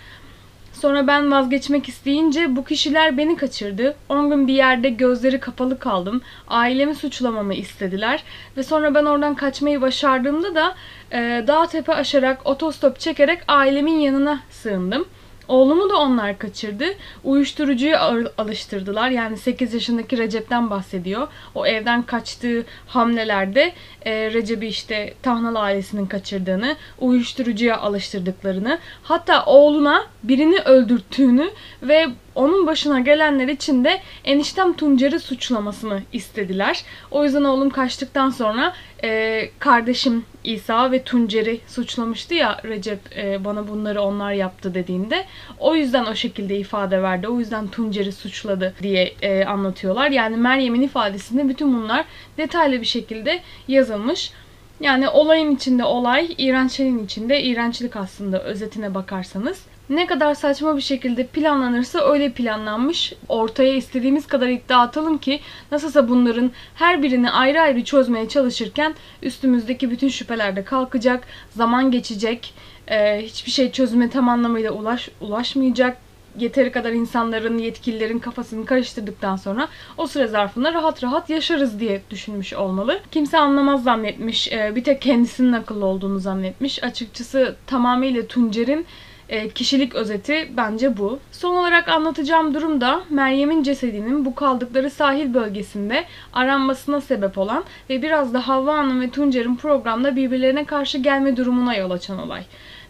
Sonra 0.85 1.07
ben 1.07 1.31
vazgeçmek 1.31 1.89
isteyince 1.89 2.57
bu 2.57 2.65
kişiler 2.65 3.17
beni 3.17 3.37
kaçırdı. 3.37 3.95
10 4.09 4.31
gün 4.31 4.47
bir 4.47 4.55
yerde 4.55 4.89
gözleri 4.89 5.41
kapalı 5.41 5.79
kaldım. 5.79 6.23
Ailemi 6.49 6.95
suçlamamı 6.95 7.55
istediler. 7.55 8.25
Ve 8.57 8.63
sonra 8.63 8.95
ben 8.95 9.05
oradan 9.05 9.35
kaçmayı 9.35 9.81
başardığımda 9.81 10.55
da 10.55 10.75
e, 11.13 11.45
dağ 11.47 11.67
tepe 11.67 11.95
aşarak 11.95 12.47
otostop 12.47 13.01
çekerek 13.01 13.39
ailemin 13.49 13.99
yanına 13.99 14.41
sığındım. 14.51 15.05
Oğlumu 15.49 15.91
da 15.91 15.97
onlar 15.97 16.39
kaçırdı. 16.39 16.85
Uyuşturucuya 17.25 18.01
alıştırdılar. 18.39 19.11
Yani 19.11 19.37
8 19.37 19.75
yaşındaki 19.75 20.19
Recep'ten 20.19 20.71
bahsediyor. 20.71 21.29
O 21.55 21.67
evden 21.67 22.03
kaçtığı 22.03 22.65
hamlelerde 22.87 23.73
e, 24.07 24.13
Recep'i 24.33 24.67
işte 24.67 25.15
Tahnal 25.23 25.55
ailesinin 25.55 26.07
kaçırdığını, 26.07 26.77
uyuşturucuya 26.99 27.79
alıştırdıklarını, 27.79 28.79
hatta 29.03 29.45
oğluna 29.45 30.07
birini 30.23 30.59
öldürttüğünü 30.59 31.51
ve 31.83 32.07
onun 32.35 32.67
başına 32.67 33.01
gelenler 33.01 33.49
için 33.49 33.85
de 33.85 34.01
eniştem 34.25 34.73
Tuncer'i 34.73 35.21
suçlamasını 35.21 36.03
istediler. 36.13 36.85
O 37.11 37.25
yüzden 37.25 37.45
oğlum 37.45 37.71
kaçtıktan 37.71 38.31
sonra 38.31 38.73
e, 39.05 39.51
kardeşim 39.59 40.25
İsa 40.45 40.93
ve 40.93 41.03
Tuncer'i 41.03 41.61
suçlamıştı 41.69 42.35
ya 42.35 42.61
Recep 42.65 42.99
e, 43.17 43.45
bana 43.45 43.69
bunları 43.69 44.03
onlar 44.03 44.33
yaptı 44.33 44.75
dediğinde. 44.75 45.25
O 45.59 45.77
yüzden 45.77 46.05
o 46.05 46.15
şekilde 46.15 46.59
ifade 46.59 47.03
verdi. 47.03 47.29
O 47.29 47.39
yüzden 47.39 47.69
Tuncer'i 47.69 48.13
suçladı 48.13 48.75
diye 48.83 49.15
e, 49.23 49.45
anlatıyorlar. 49.45 50.11
Yani 50.11 50.37
Meryem'in 50.37 50.83
ifadesinde 50.83 51.49
bütün 51.49 51.75
bunlar 51.75 52.05
detaylı 52.39 52.81
bir 52.81 52.87
şekilde 52.87 53.41
yazılmış. 53.69 54.33
Yani 54.81 55.09
olayın 55.09 55.57
içinde 55.57 55.85
olay, 55.85 56.35
iğrençliğin 56.39 57.05
içinde 57.05 57.43
iğrençlik 57.43 57.97
aslında 57.97 58.43
özetine 58.43 58.95
bakarsanız. 58.95 59.63
Ne 59.91 60.07
kadar 60.07 60.35
saçma 60.35 60.77
bir 60.77 60.83
şekilde 60.83 61.27
planlanırsa 61.27 62.01
öyle 62.13 62.33
planlanmış. 62.33 63.13
Ortaya 63.29 63.75
istediğimiz 63.75 64.27
kadar 64.27 64.49
iddia 64.49 64.81
atalım 64.81 65.19
ki 65.19 65.41
nasılsa 65.73 66.09
bunların 66.09 66.51
her 66.75 67.03
birini 67.03 67.31
ayrı 67.31 67.61
ayrı 67.61 67.85
çözmeye 67.85 68.29
çalışırken 68.29 68.95
üstümüzdeki 69.23 69.91
bütün 69.91 70.09
şüpheler 70.09 70.57
de 70.57 70.65
kalkacak, 70.65 71.25
zaman 71.51 71.91
geçecek, 71.91 72.55
e, 72.89 73.23
hiçbir 73.23 73.51
şey 73.51 73.73
çözüme 73.73 74.11
tam 74.11 74.29
anlamıyla 74.29 74.73
ulaş, 74.73 75.09
ulaşmayacak 75.21 75.97
yeteri 76.39 76.73
kadar 76.73 76.93
insanların, 76.93 77.59
yetkililerin 77.59 78.19
kafasını 78.19 78.67
karıştırdıktan 78.67 79.37
sonra 79.37 79.69
o 79.97 80.07
süre 80.07 80.27
zarfında 80.27 80.75
rahat 80.75 81.05
rahat 81.05 81.31
yaşarız 81.31 81.81
diye 81.81 82.03
düşünmüş 82.11 82.53
olmalı. 82.53 83.01
Kimse 83.11 83.39
anlamaz 83.39 83.83
zannetmiş, 83.83 84.53
e, 84.53 84.73
bir 84.75 84.85
tek 84.85 85.03
kendisinin 85.03 85.53
akıllı 85.53 85.87
olduğunu 85.87 86.19
zannetmiş. 86.19 86.85
Açıkçası 86.85 87.57
tamamıyla 87.67 88.27
Tuncer'in 88.27 88.87
e, 89.29 89.49
kişilik 89.49 89.95
özeti 89.95 90.49
bence 90.57 90.97
bu. 90.97 91.19
Son 91.33 91.57
olarak 91.57 91.89
anlatacağım 91.89 92.55
durum 92.55 92.81
da 92.81 93.01
Meryem'in 93.11 93.63
cesedinin 93.63 94.25
bu 94.25 94.35
kaldıkları 94.35 94.91
sahil 94.91 95.35
bölgesinde 95.35 96.05
aranmasına 96.33 97.01
sebep 97.01 97.39
olan 97.39 97.65
ve 97.91 98.03
biraz 98.03 98.35
da 98.35 98.49
Havva 98.49 98.79
Hanım 98.79 99.01
ve 99.01 99.11
Tuncer'in 99.11 99.57
programda 99.57 100.17
birbirlerine 100.17 100.65
karşı 100.65 100.99
gelme 100.99 101.37
durumuna 101.37 101.75
yol 101.75 101.91
açan 101.91 102.19
olay. 102.19 102.43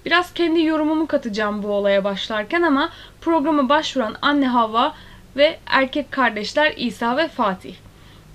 Biraz 0.05 0.35
kendi 0.35 0.63
yorumumu 0.63 1.07
katacağım 1.07 1.63
bu 1.63 1.69
olaya 1.69 2.05
başlarken 2.05 2.63
ama 2.63 2.91
programa 3.21 3.69
başvuran 3.69 4.17
anne 4.23 4.47
Havva 4.47 4.95
ve 5.37 5.59
erkek 5.67 6.13
kardeşler 6.13 6.75
İsa 6.77 7.17
ve 7.17 7.29
Fatih. 7.29 7.75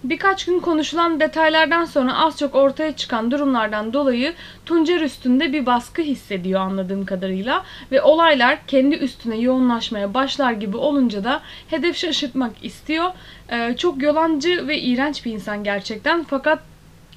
Birkaç 0.04 0.46
gün 0.46 0.60
konuşulan 0.60 1.20
detaylardan 1.20 1.86
sonra 1.86 2.18
az 2.18 2.40
çok 2.40 2.56
ortaya 2.56 2.96
çıkan 2.96 3.32
durumlardan 3.32 3.94
dolayı 3.94 4.34
Tuncer 4.66 5.02
üstünde 5.02 5.54
bir 5.54 5.66
baskı 5.66 6.02
hissediyor 6.02 6.62
anladığım 6.62 7.06
kadarıyla 7.06 7.64
ve 7.92 8.02
olaylar 8.02 8.60
kendi 8.68 8.96
üstüne 8.96 9.38
yoğunlaşmaya 9.38 10.14
başlar 10.14 10.52
gibi 10.52 10.78
olunca 10.78 11.24
da 11.24 11.42
hedef 11.70 11.98
şaşırtmak 11.98 12.52
istiyor. 12.62 13.12
Ee, 13.52 13.76
çok 13.78 14.02
yolancı 14.02 14.68
ve 14.68 14.82
iğrenç 14.82 15.26
bir 15.26 15.32
insan 15.32 15.64
gerçekten 15.64 16.24
fakat 16.24 16.60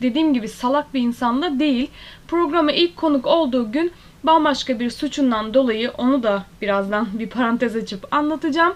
dediğim 0.03 0.35
gibi 0.35 0.49
salak 0.49 0.95
bir 0.95 1.01
insan 1.01 1.43
da 1.43 1.59
değil. 1.59 1.91
Programa 2.29 2.73
ilk 2.73 2.97
konuk 2.97 3.27
olduğu 3.27 3.73
gün 3.73 3.93
bambaşka 4.25 4.81
bir 4.81 4.91
suçundan 4.91 5.55
dolayı 5.55 5.91
onu 5.99 6.23
da 6.23 6.45
birazdan 6.63 7.09
bir 7.13 7.29
parantez 7.29 7.77
açıp 7.77 8.15
anlatacağım. 8.15 8.75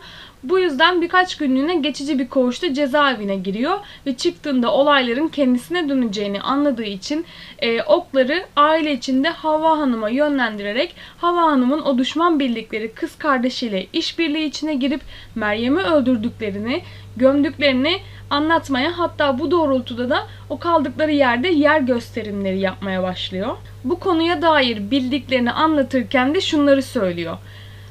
Bu 0.49 0.59
yüzden 0.59 1.03
birkaç 1.03 1.37
günlüğüne 1.37 1.75
geçici 1.75 2.19
bir 2.19 2.29
koğuşta 2.29 2.75
cezaevine 2.75 3.37
giriyor 3.37 3.79
ve 4.07 4.17
çıktığında 4.17 4.73
olayların 4.73 5.29
kendisine 5.29 5.89
döneceğini 5.89 6.41
anladığı 6.41 6.85
için 6.85 7.25
e, 7.59 7.83
okları 7.83 8.47
aile 8.57 8.93
içinde 8.93 9.29
Hava 9.29 9.79
Hanım'a 9.79 10.09
yönlendirerek 10.09 10.95
Hava 11.19 11.43
Hanım'ın 11.43 11.81
o 11.81 11.99
düşman 11.99 12.41
bildikleri 12.41 12.93
kız 12.93 13.19
kardeşiyle 13.19 13.87
işbirliği 13.93 14.45
içine 14.45 14.75
girip 14.75 15.01
Meryem'i 15.35 15.81
öldürdüklerini, 15.81 16.83
gömdüklerini 17.17 18.01
anlatmaya 18.31 18.99
hatta 18.99 19.39
bu 19.39 19.51
doğrultuda 19.51 20.11
da 20.11 20.27
o 20.49 20.59
kaldıkları 20.59 21.13
yerde 21.13 21.49
yer 21.49 21.81
gösterimleri 21.81 22.59
yapmaya 22.59 23.03
başlıyor. 23.03 23.57
Bu 23.85 23.99
konuya 23.99 24.43
dair 24.43 24.91
bildiklerini 24.91 25.53
anlatırken 25.53 26.35
de 26.35 26.41
şunları 26.41 26.83
söylüyor. 26.83 27.39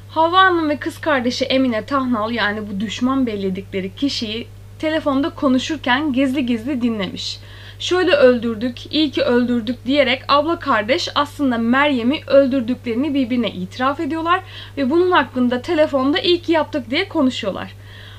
Havva 0.08 0.68
ve 0.68 0.76
kız 0.76 0.98
kardeşi 0.98 1.44
Emine 1.44 1.84
Tahnal 1.84 2.30
yani 2.30 2.60
bu 2.68 2.80
düşman 2.80 3.26
belledikleri 3.26 3.94
kişiyi 3.94 4.46
telefonda 4.78 5.30
konuşurken 5.30 6.12
gizli 6.12 6.46
gizli 6.46 6.82
dinlemiş. 6.82 7.38
Şöyle 7.78 8.12
öldürdük, 8.12 8.92
iyi 8.92 9.10
ki 9.10 9.22
öldürdük 9.22 9.86
diyerek 9.86 10.22
abla 10.28 10.58
kardeş 10.58 11.08
aslında 11.14 11.58
Meryem'i 11.58 12.20
öldürdüklerini 12.26 13.14
birbirine 13.14 13.50
itiraf 13.50 14.00
ediyorlar 14.00 14.40
ve 14.76 14.90
bunun 14.90 15.10
hakkında 15.10 15.62
telefonda 15.62 16.18
iyi 16.18 16.42
ki 16.42 16.52
yaptık 16.52 16.90
diye 16.90 17.08
konuşuyorlar. 17.08 17.72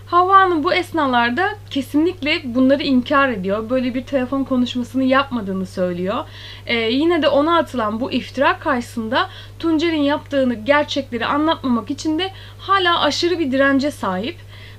Havva 0.08 0.38
Hanım 0.38 0.64
bu 0.64 0.74
esnalarda 0.74 1.56
kesinlikle 1.70 2.42
bunları 2.56 2.84
inkar 2.84 3.30
ediyor. 3.30 3.70
Böyle 3.70 3.94
bir 3.96 4.06
telefon 4.06 4.44
konuşmasını 4.44 5.04
yapmadığını 5.04 5.66
söylüyor. 5.66 6.26
Ee, 6.66 6.76
yine 6.76 7.22
de 7.22 7.28
ona 7.28 7.58
atılan 7.58 8.00
bu 8.00 8.12
iftira 8.12 8.60
karşısında 8.60 9.30
Tuncer'in 9.60 10.02
yaptığını 10.02 10.54
gerçekleri 10.54 11.26
anlatmamak 11.26 11.92
için 11.92 12.20
de 12.20 12.32
hala 12.60 13.02
aşırı 13.02 13.40
bir 13.40 13.52
dirence 13.52 13.92
sahip. 13.92 14.36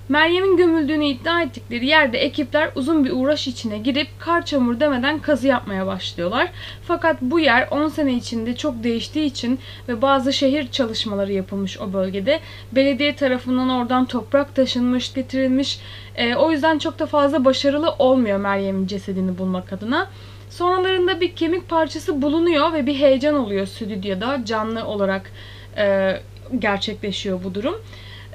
Meryem'in 0.08 0.56
gömüldüğünü 0.56 1.06
iddia 1.06 1.42
ettikleri 1.42 1.86
yerde 1.86 2.18
ekipler 2.18 2.70
uzun 2.74 3.04
bir 3.04 3.12
uğraş 3.12 3.46
içine 3.48 3.78
girip 3.78 4.08
kar 4.18 4.44
çamur 4.46 4.80
demeden 4.80 5.18
kazı 5.18 5.46
yapmaya 5.46 5.86
başlıyorlar. 5.86 6.48
Fakat 6.82 7.22
bu 7.22 7.40
yer 7.40 7.68
10 7.70 7.88
sene 7.88 8.14
içinde 8.14 8.56
çok 8.56 8.84
değiştiği 8.84 9.26
için 9.26 9.58
ve 9.88 10.02
bazı 10.02 10.32
şehir 10.32 10.70
çalışmaları 10.70 11.32
yapılmış 11.32 11.80
o 11.80 11.92
bölgede. 11.92 12.40
Belediye 12.72 13.16
tarafından 13.16 13.70
oradan 13.70 14.04
toprak 14.04 14.54
taşınmış, 14.54 15.14
getirilmiş. 15.14 15.80
E, 16.16 16.34
o 16.34 16.50
yüzden 16.50 16.78
çok 16.78 16.98
da 16.98 17.06
fazla 17.06 17.44
başarılı 17.44 17.90
olmuyor 17.98 18.38
Meryem'in 18.38 18.86
cesedini 18.86 19.38
bulmak 19.38 19.72
adına. 19.72 20.08
Sonralarında 20.50 21.20
bir 21.20 21.34
kemik 21.34 21.68
parçası 21.68 22.22
bulunuyor 22.22 22.72
ve 22.72 22.86
bir 22.86 22.94
heyecan 22.94 23.34
oluyor 23.34 23.66
stüdyoda 23.66 24.44
canlı 24.44 24.84
olarak 24.84 25.32
e, 25.76 26.16
gerçekleşiyor 26.58 27.44
bu 27.44 27.54
durum 27.54 27.74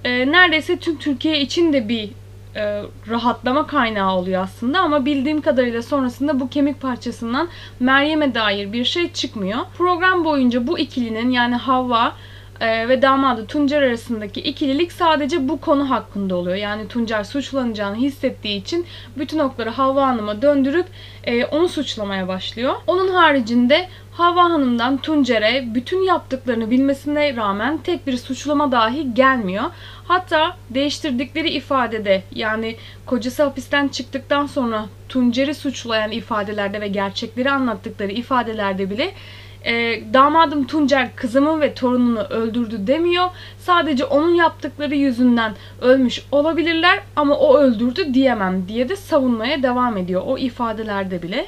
e, 0.03 0.31
neredeyse 0.31 0.77
tüm 0.77 0.97
Türkiye 0.97 1.41
için 1.41 1.73
de 1.73 1.89
bir 1.89 2.09
e, 2.55 2.81
rahatlama 3.09 3.67
kaynağı 3.67 4.15
oluyor 4.15 4.43
aslında 4.43 4.79
ama 4.79 5.05
bildiğim 5.05 5.41
kadarıyla 5.41 5.81
sonrasında 5.81 6.39
bu 6.39 6.49
kemik 6.49 6.81
parçasından 6.81 7.49
Meryem'e 7.79 8.35
dair 8.35 8.73
bir 8.73 8.85
şey 8.85 9.13
çıkmıyor. 9.13 9.59
Program 9.77 10.25
boyunca 10.25 10.67
bu 10.67 10.79
ikilinin 10.79 11.31
yani 11.31 11.55
Havva 11.55 12.13
e, 12.59 12.89
ve 12.89 13.01
damadı 13.01 13.47
Tuncer 13.47 13.81
arasındaki 13.81 14.41
ikililik 14.41 14.91
sadece 14.91 15.49
bu 15.49 15.61
konu 15.61 15.89
hakkında 15.89 16.35
oluyor. 16.35 16.55
Yani 16.55 16.87
Tuncer 16.87 17.23
suçlanacağını 17.23 17.95
hissettiği 17.95 18.61
için 18.61 18.85
bütün 19.17 19.39
okları 19.39 19.69
Havva 19.69 20.07
Hanım'a 20.07 20.41
döndürüp 20.41 20.85
e, 21.23 21.45
onu 21.45 21.69
suçlamaya 21.69 22.27
başlıyor. 22.27 22.75
Onun 22.87 23.07
haricinde 23.07 23.89
Havva 24.11 24.43
Hanım'dan 24.43 24.97
Tuncer'e 24.97 25.75
bütün 25.75 26.03
yaptıklarını 26.03 26.71
bilmesine 26.71 27.35
rağmen 27.35 27.77
tek 27.77 28.07
bir 28.07 28.17
suçlama 28.17 28.71
dahi 28.71 29.13
gelmiyor. 29.13 29.63
Hatta 30.07 30.57
değiştirdikleri 30.69 31.49
ifadede 31.49 32.23
yani 32.35 32.75
kocası 33.05 33.43
hapisten 33.43 33.87
çıktıktan 33.87 34.45
sonra 34.45 34.85
Tuncer'i 35.09 35.55
suçlayan 35.55 36.11
ifadelerde 36.11 36.81
ve 36.81 36.87
gerçekleri 36.87 37.51
anlattıkları 37.51 38.11
ifadelerde 38.11 38.89
bile 38.89 39.13
e, 39.65 40.03
damadım 40.13 40.67
Tuncer 40.67 41.15
kızımı 41.15 41.61
ve 41.61 41.73
torununu 41.73 42.19
öldürdü 42.19 42.87
demiyor. 42.87 43.29
Sadece 43.57 44.05
onun 44.05 44.35
yaptıkları 44.35 44.95
yüzünden 44.95 45.55
ölmüş 45.81 46.21
olabilirler 46.31 46.99
ama 47.15 47.35
o 47.37 47.57
öldürdü 47.57 48.13
diyemem 48.13 48.67
diye 48.67 48.89
de 48.89 48.95
savunmaya 48.95 49.63
devam 49.63 49.97
ediyor 49.97 50.21
o 50.25 50.37
ifadelerde 50.37 51.21
bile. 51.21 51.45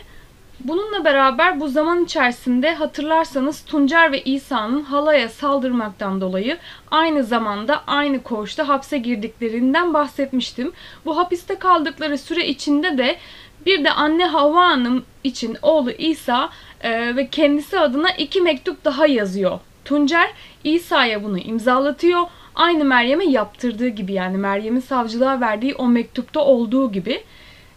Bununla 0.60 1.06
beraber 1.06 1.60
bu 1.60 1.68
zaman 1.68 2.03
içerisinde 2.03 2.76
hatırlarsanız 2.76 3.66
Tuncer 3.66 4.12
ve 4.12 4.24
İsa'nın 4.24 4.82
halaya 4.84 5.30
saldırmaktan 5.30 6.22
dolayı 6.22 6.58
aynı 6.91 7.24
zamanda 7.24 7.84
aynı 7.88 8.24
koğuşta 8.24 8.68
hapse 8.68 8.97
girdiklerinden 8.97 9.93
bahsetmiştim. 9.93 10.72
Bu 11.06 11.18
hapiste 11.18 11.56
kaldıkları 11.56 12.18
süre 12.18 12.47
içinde 12.47 12.97
de 12.97 13.18
bir 13.66 13.84
de 13.84 13.91
anne 13.91 14.26
Havva 14.26 14.68
Hanım 14.68 15.06
için 15.24 15.58
oğlu 15.62 15.91
İsa 15.91 16.49
e, 16.82 17.16
ve 17.16 17.28
kendisi 17.28 17.80
adına 17.80 18.12
iki 18.12 18.41
mektup 18.41 18.86
daha 18.86 19.08
yazıyor. 19.08 19.60
Tuncer 19.86 20.32
İsa'ya 20.64 21.24
bunu 21.24 21.39
imzalatıyor. 21.39 22.22
Aynı 22.56 22.86
Meryem'e 22.86 23.26
yaptırdığı 23.26 23.88
gibi 23.88 24.14
yani 24.14 24.38
Meryem'in 24.38 24.80
savcılığa 24.80 25.41
verdiği 25.41 25.76
o 25.76 25.88
mektupta 25.88 26.39
olduğu 26.39 26.91
gibi 26.91 27.24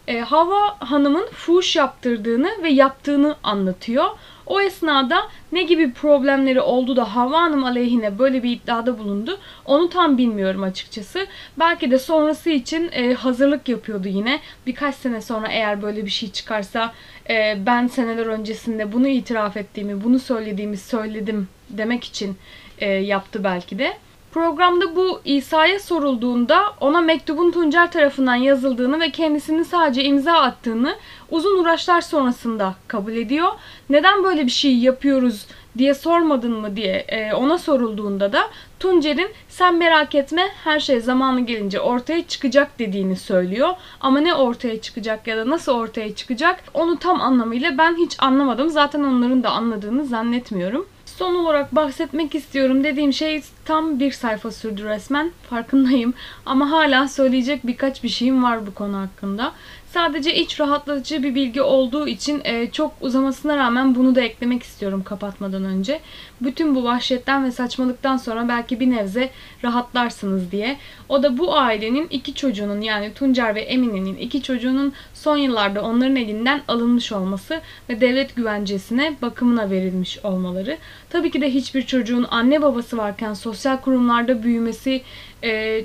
e, 0.09 0.21
Hava 0.21 0.77
Hanım'ın 0.79 1.27
fuş 1.27 1.77
yaptırdığını 1.77 2.51
ve 2.63 2.69
yaptığını 2.69 3.37
anlatıyor. 3.43 4.07
O 4.47 4.61
esnada 4.61 5.29
ne 5.53 5.63
gibi 5.63 5.93
problemleri 5.93 6.61
oldu 6.61 6.97
da 6.97 7.17
Havva 7.17 7.41
Hanım 7.41 7.65
aleyhine 7.65 8.19
böyle 8.19 8.43
bir 8.43 8.51
iddiada 8.51 8.99
bulundu 8.99 9.39
onu 9.65 9.89
tam 9.89 10.19
bilmiyorum 10.19 10.63
açıkçası. 10.63 11.27
Belki 11.59 11.91
de 11.91 11.99
sonrası 11.99 12.51
için 12.51 12.91
e, 12.93 13.15
hazırlık 13.15 13.69
yapıyordu 13.69 14.09
yine. 14.09 14.41
Birkaç 14.67 14.95
sene 14.95 15.21
sonra 15.21 15.49
eğer 15.49 15.83
böyle 15.83 16.05
bir 16.05 16.11
şey 16.11 16.33
çıkarsa 16.33 16.93
e, 17.31 17.59
ben 17.67 17.87
seneler 17.87 18.27
öncesinde 18.27 18.93
bunu 18.93 19.09
itiraf 19.09 19.57
ettiğimi, 19.57 20.05
bunu 20.05 20.19
söylediğimi 20.19 20.77
söyledim 20.77 21.49
demek 21.71 22.05
için 22.05 22.37
e, 22.79 22.91
yaptı 22.91 23.45
belki 23.45 23.79
de. 23.79 23.97
Programda 24.39 24.97
bu 24.97 25.20
İsa'ya 25.24 25.80
sorulduğunda 25.80 26.74
ona 26.80 27.01
mektubun 27.01 27.51
Tuncer 27.51 27.93
tarafından 27.93 28.34
yazıldığını 28.34 29.01
ve 29.01 29.11
kendisinin 29.11 29.62
sadece 29.62 30.05
imza 30.05 30.32
attığını 30.32 30.97
uzun 31.30 31.62
uğraşlar 31.62 32.01
sonrasında 32.01 32.74
kabul 32.89 33.12
ediyor. 33.12 33.49
Neden 33.91 34.24
böyle 34.24 34.47
bir 34.47 34.51
şey 34.51 34.78
yapıyoruz 34.78 35.47
diye 35.78 35.95
sormadın 35.95 36.53
mı 36.53 36.76
diye 36.76 36.95
e, 37.09 37.34
ona 37.34 37.59
sorulduğunda 37.59 38.32
da 38.32 38.43
Tuncer'in 38.80 39.28
sen 39.49 39.74
merak 39.74 40.14
etme 40.14 40.43
her 40.64 40.80
şey 40.80 41.01
zamanı 41.01 41.41
gelince 41.41 41.80
ortaya 41.80 42.26
çıkacak 42.26 42.78
dediğini 42.78 43.16
söylüyor. 43.16 43.68
Ama 44.01 44.20
ne 44.20 44.34
ortaya 44.34 44.80
çıkacak 44.80 45.26
ya 45.26 45.36
da 45.36 45.51
nasıl 45.51 45.72
ortaya 45.72 46.14
çıkacak 46.14 46.64
onu 46.74 46.99
tam 46.99 47.20
anlamıyla 47.20 47.78
ben 47.78 47.97
hiç 47.97 48.16
anlamadım. 48.18 48.68
Zaten 48.68 49.05
onların 49.05 49.43
da 49.43 49.51
anladığını 49.51 50.05
zannetmiyorum. 50.05 50.86
Son 51.19 51.35
olarak 51.35 51.75
bahsetmek 51.75 52.35
istiyorum 52.35 52.85
dediğim 52.85 53.12
şey 53.12 53.43
tam 53.64 54.01
bir 54.01 54.12
sayfa 54.12 54.51
sürdü 54.51 54.85
resmen. 54.85 55.31
Farkındayım. 55.51 56.14
Ama 56.47 56.71
hala 56.71 57.09
söyleyecek 57.09 57.66
birkaç 57.66 58.05
bir 58.05 58.09
şeyim 58.09 58.43
var 58.43 58.66
bu 58.66 58.75
konu 58.75 58.97
hakkında. 58.97 59.53
Sadece 59.91 60.34
iç 60.34 60.61
rahatlatıcı 60.61 61.22
bir 61.22 61.34
bilgi 61.34 61.62
olduğu 61.62 62.09
için 62.09 62.41
e, 62.45 62.70
çok 62.70 62.93
uzamasına 63.01 63.57
rağmen 63.57 63.95
bunu 63.95 64.14
da 64.14 64.20
eklemek 64.20 64.62
istiyorum 64.62 65.03
kapatmadan 65.05 65.64
önce. 65.64 66.01
Bütün 66.41 66.74
bu 66.74 66.84
vahşetten 66.84 67.45
ve 67.45 67.51
saçmalıktan 67.51 68.16
sonra 68.16 68.49
belki 68.49 68.80
bir 68.80 68.91
nebze 68.91 69.30
rahatlarsınız 69.64 70.53
diye. 70.53 70.76
O 71.09 71.22
da 71.22 71.39
bu 71.39 71.57
ailenin 71.57 72.07
iki 72.11 72.34
çocuğunun 72.34 72.80
yani 72.80 73.14
Tuncer 73.14 73.55
ve 73.55 73.61
Emine'nin 73.61 74.16
iki 74.16 74.43
çocuğunun 74.43 74.93
son 75.14 75.36
yıllarda 75.36 75.82
onların 75.82 76.16
elinden 76.16 76.62
alınmış 76.68 77.12
olması 77.12 77.61
ve 77.89 78.01
devlet 78.01 78.36
güvencesine 78.36 79.16
bakımına 79.22 79.70
verilmiş 79.70 80.18
olmaları. 80.24 80.78
Tabii 81.11 81.30
ki 81.30 81.41
de 81.41 81.55
hiçbir 81.55 81.82
çocuğun 81.82 82.26
anne 82.30 82.62
babası 82.62 82.97
varken 82.97 83.34
sosyal 83.34 83.76
kurumlarda 83.76 84.43
büyümesi 84.43 85.03
e, 85.45 85.84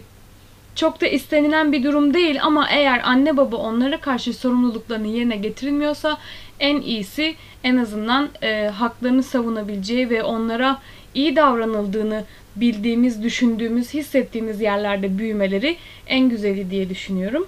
çok 0.76 1.02
da 1.02 1.08
istenilen 1.08 1.72
bir 1.72 1.84
durum 1.84 2.14
değil 2.14 2.44
ama 2.44 2.70
eğer 2.70 3.02
anne 3.04 3.38
baba 3.38 3.56
onlara 3.56 4.00
karşı 4.00 4.34
sorumluluklarını 4.34 5.08
yerine 5.08 5.38
getirilmiyorsa 5.38 6.18
en 6.60 6.82
iyisi 6.82 7.36
en 7.64 7.78
azından 7.78 8.30
e, 8.42 8.68
haklarını 8.68 9.24
savunabileceği 9.24 10.10
ve 10.10 10.24
onlara 10.24 10.80
iyi 11.14 11.36
davranıldığını 11.36 12.24
bildiğimiz, 12.56 13.24
düşündüğümüz, 13.24 13.94
hissettiğimiz 13.94 14.62
yerlerde 14.62 15.18
büyümeleri 15.18 15.78
en 16.08 16.30
güzeli 16.30 16.72
diye 16.72 16.90
düşünüyorum. 16.90 17.48